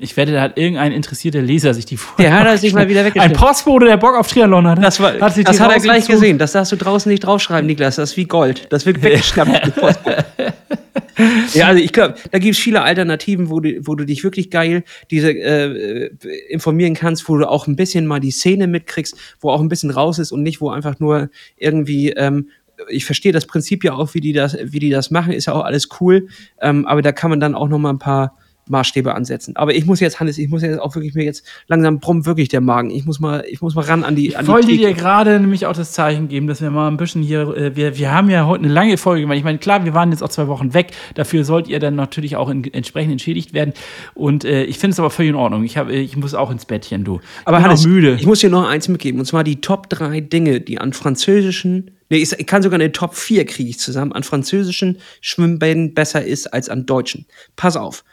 [0.00, 2.30] Ich wette, da hat irgendein interessierter Leser sich die vorher.
[2.30, 3.36] Der hat er sich mal wieder weggeschnitten.
[3.36, 4.82] Ein Postbote, der Bock auf Triathlon hat.
[4.82, 6.38] Das, war, hat das hat er gleich gesehen.
[6.38, 7.96] Das darfst du draußen nicht draufschreiben, Niklas.
[7.96, 8.66] Das ist wie Gold.
[8.70, 9.72] Das wird weggeschnappt.
[11.54, 14.50] ja, also ich glaube, da gibt es viele Alternativen, wo du, wo du dich wirklich
[14.50, 16.10] geil diese äh,
[16.48, 19.90] informieren kannst, wo du auch ein bisschen mal die Szene mitkriegst, wo auch ein bisschen
[19.90, 21.28] raus ist und nicht, wo einfach nur
[21.58, 22.48] irgendwie ähm,
[22.88, 25.52] ich verstehe das Prinzip ja auch, wie die das, wie die das machen, ist ja
[25.52, 26.28] auch alles cool.
[26.60, 28.36] Ähm, aber da kann man dann auch noch mal ein paar
[28.68, 29.56] Maßstäbe ansetzen.
[29.56, 32.48] Aber ich muss jetzt, Hannes, ich muss jetzt auch wirklich mir jetzt langsam brummt wirklich
[32.48, 32.90] der Magen.
[32.90, 34.36] Ich muss mal, ich muss mal ran an die.
[34.36, 37.22] An ich wollte dir gerade nämlich auch das Zeichen geben, dass wir mal ein bisschen
[37.22, 39.38] hier, äh, wir, wir haben ja heute eine lange Folge gemacht.
[39.38, 40.92] Ich meine, klar, wir waren jetzt auch zwei Wochen weg.
[41.14, 43.72] Dafür sollt ihr dann natürlich auch in, entsprechend entschädigt werden.
[44.14, 45.64] Und äh, ich finde es aber völlig in Ordnung.
[45.64, 47.20] Ich, hab, ich muss auch ins Bettchen, du.
[47.44, 48.16] Aber ich Hannes, müde.
[48.18, 49.20] ich muss dir noch eins mitgeben.
[49.20, 52.92] Und zwar die Top 3 Dinge, die an französischen Nee, ich, ich kann sogar eine
[52.92, 57.24] Top 4 kriege ich zusammen, an französischen Schwimmbäden besser ist als an deutschen.
[57.56, 58.04] Pass auf.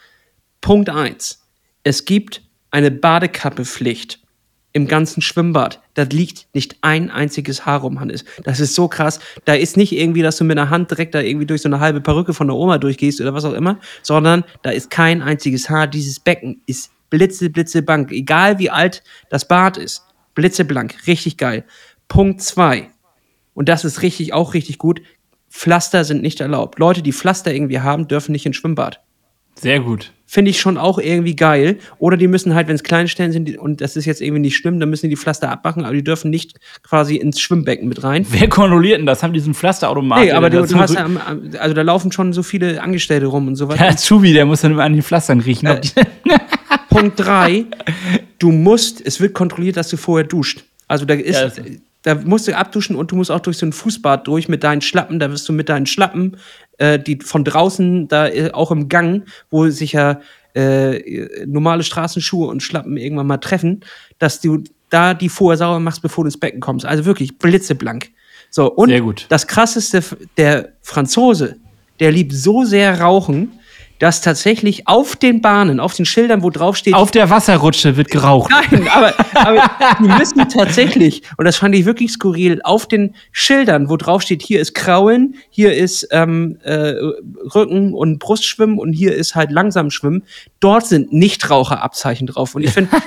[0.61, 1.45] Punkt 1.
[1.84, 2.41] Es gibt
[2.72, 4.19] eine Badekappepflicht
[4.73, 5.81] im ganzen Schwimmbad.
[5.95, 8.23] Da liegt nicht ein einziges Haar rum, Hannes.
[8.44, 9.19] Das ist so krass.
[9.45, 11.80] Da ist nicht irgendwie, dass du mit der Hand direkt da irgendwie durch so eine
[11.80, 15.69] halbe Perücke von der Oma durchgehst oder was auch immer, sondern da ist kein einziges
[15.69, 15.88] Haar.
[15.88, 18.11] Dieses Becken ist blitze, blitzeblank.
[18.11, 20.03] Egal wie alt das Bad ist.
[20.36, 21.07] Blitzeblank.
[21.07, 21.65] Richtig geil.
[22.07, 22.90] Punkt 2.
[23.56, 25.02] Und das ist richtig, auch richtig gut.
[25.49, 26.77] Pflaster sind nicht erlaubt.
[26.77, 29.02] Leute, die Pflaster irgendwie haben, dürfen nicht ins Schwimmbad.
[29.60, 30.11] Sehr gut.
[30.26, 31.80] Finde ich schon auch irgendwie geil.
[31.98, 34.56] Oder die müssen halt, wenn es kleine Stellen sind, und das ist jetzt irgendwie nicht
[34.56, 38.03] schlimm, dann müssen die die Pflaster abmachen, aber die dürfen nicht quasi ins Schwimmbecken mit
[38.03, 38.26] rein.
[38.30, 39.23] Wer kontrolliert denn das?
[39.23, 40.26] Haben die diesen Pflasterautomaten?
[40.26, 41.07] Nee, aber du, du hast ja,
[41.60, 43.84] also da laufen schon so viele Angestellte rum und so weiter.
[43.84, 45.68] Der Zubi, der muss dann immer an den Pflastern riechen.
[45.68, 45.81] Äh,
[46.90, 47.65] Punkt 3,
[48.38, 50.64] du musst, es wird kontrolliert, dass du vorher duscht.
[50.88, 51.64] Also da ist, ja,
[52.03, 54.81] da musst du abduschen und du musst auch durch so ein Fußbad durch mit deinen
[54.81, 55.19] Schlappen.
[55.19, 56.38] Da wirst du mit deinen Schlappen,
[56.80, 60.19] äh, die von draußen, da äh, auch im Gang, wo sich ja
[60.56, 63.81] äh, normale Straßenschuhe und Schlappen irgendwann mal treffen,
[64.18, 66.85] dass du da die vorher sauber machst, bevor du ins Becken kommst.
[66.85, 68.10] Also wirklich blitzeblank.
[68.49, 68.91] So, und
[69.30, 70.03] das krasseste,
[70.38, 71.57] der Franzose,
[71.99, 73.59] der liebt so sehr Rauchen,
[73.99, 76.93] dass tatsächlich auf den Bahnen, auf den Schildern, wo drauf steht.
[76.93, 78.49] Auf der Wasserrutsche wird geraucht.
[78.49, 79.69] Nein, aber, aber
[79.99, 84.41] die müssen tatsächlich, und das fand ich wirklich skurril, auf den Schildern, wo drauf steht,
[84.41, 86.93] hier ist Krauen, hier ist ähm, äh,
[87.53, 90.23] Rücken- und Brustschwimmen und hier ist halt langsam Schwimmen.
[90.59, 92.55] Dort sind Nichtraucherabzeichen drauf.
[92.55, 92.89] Und ich finde.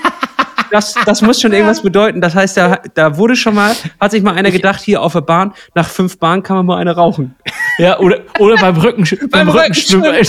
[0.72, 2.20] das, das muss schon irgendwas bedeuten.
[2.20, 5.20] Das heißt, da, da wurde schon mal, hat sich mal einer gedacht, hier auf der
[5.20, 7.36] Bahn, nach fünf Bahnen kann man mal eine rauchen.
[7.78, 10.14] Ja, oder, oder beim Rücken, beim, beim Rückenschwimmen.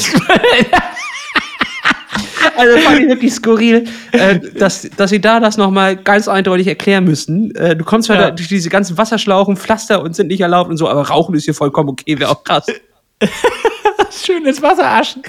[2.55, 7.05] Also fand ich wirklich skurril, äh, dass, dass sie da das nochmal ganz eindeutig erklären
[7.05, 7.55] müssten.
[7.55, 8.31] Äh, du kommst zwar ja.
[8.31, 11.53] durch diese ganzen Wasserschlauchen, Pflaster und sind nicht erlaubt und so, aber Rauchen ist hier
[11.53, 12.67] vollkommen okay, wäre auch krass.
[14.23, 15.23] Schönes Wasseraschen.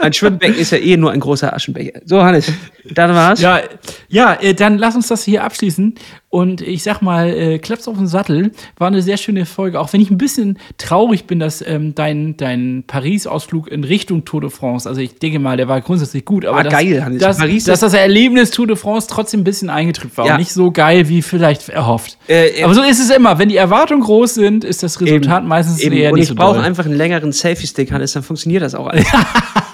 [0.00, 2.00] Ein Schwimmbecken ist ja eh nur ein großer Aschenbecher.
[2.06, 2.50] So, Hannes,
[2.90, 3.40] dann war's.
[3.40, 3.60] Ja,
[4.08, 5.94] ja äh, dann lass uns das hier abschließen.
[6.30, 9.80] Und ich sag mal, äh, Klaps auf den Sattel war eine sehr schöne Folge.
[9.80, 14.40] Auch wenn ich ein bisschen traurig bin, dass ähm, dein, dein Paris-Ausflug in Richtung Tour
[14.40, 17.20] de France, also ich denke mal, der war grundsätzlich gut, aber war dass, geil, Hannes.
[17.20, 20.34] Dass, Paris dass das Erlebnis Tour de France trotzdem ein bisschen eingetrübt war ja.
[20.34, 22.16] und nicht so geil wie vielleicht erhofft.
[22.28, 23.40] Äh, äh, aber so ist es immer.
[23.40, 25.96] Wenn die Erwartungen groß sind, ist das Resultat eben, meistens eben.
[25.96, 28.76] eher und nicht so Und ich brauche einfach einen längeren Selfie-Stick, Hannes, dann funktioniert das
[28.76, 29.04] auch alles.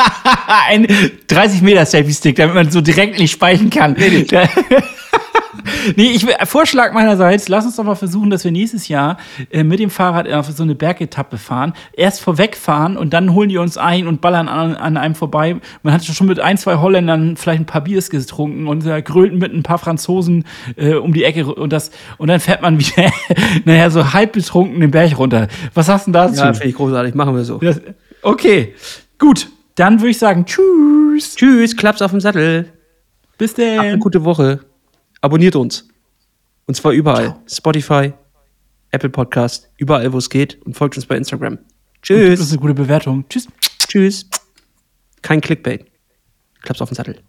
[0.68, 0.86] ein
[1.28, 3.97] 30 Meter Selfie-Stick, damit man so direkt nicht speichern kann.
[3.98, 4.48] Nee, nee.
[5.97, 9.18] nee, ich will, Vorschlag meinerseits, lass uns doch mal versuchen, dass wir nächstes Jahr
[9.51, 11.73] äh, mit dem Fahrrad auf so eine Bergetappe fahren.
[11.93, 15.56] Erst vorwegfahren und dann holen die uns ein und ballern an, an einem vorbei.
[15.82, 19.39] Man hat schon mit ein, zwei Holländern vielleicht ein paar Biers getrunken und äh, grölten
[19.39, 20.44] mit ein paar Franzosen
[20.77, 23.10] äh, um die Ecke und das und dann fährt man wieder,
[23.64, 25.48] naja, so halb betrunken den Berg runter.
[25.74, 26.40] Was hast du denn dazu?
[26.40, 27.59] Ja, finde ich großartig, machen wir so.
[27.59, 27.81] Das,
[28.23, 28.74] okay,
[29.18, 29.48] gut.
[29.77, 31.36] Dann würde ich sagen, tschüss.
[31.36, 32.73] Tschüss, Klaps auf dem Sattel.
[33.39, 33.78] Bis denn.
[33.78, 34.61] Habt eine gute Woche.
[35.20, 35.89] Abonniert uns.
[36.66, 37.27] Und zwar überall.
[37.27, 37.43] Ciao.
[37.47, 38.12] Spotify,
[38.90, 40.61] Apple Podcast, überall, wo es geht.
[40.65, 41.59] Und folgt uns bei Instagram.
[42.03, 42.39] Tschüss.
[42.39, 43.28] Das ist eine gute Bewertung.
[43.28, 43.48] Tschüss.
[43.86, 44.27] Tschüss.
[45.23, 45.86] Kein Clickbait.
[46.62, 47.20] Klaps auf den Sattel.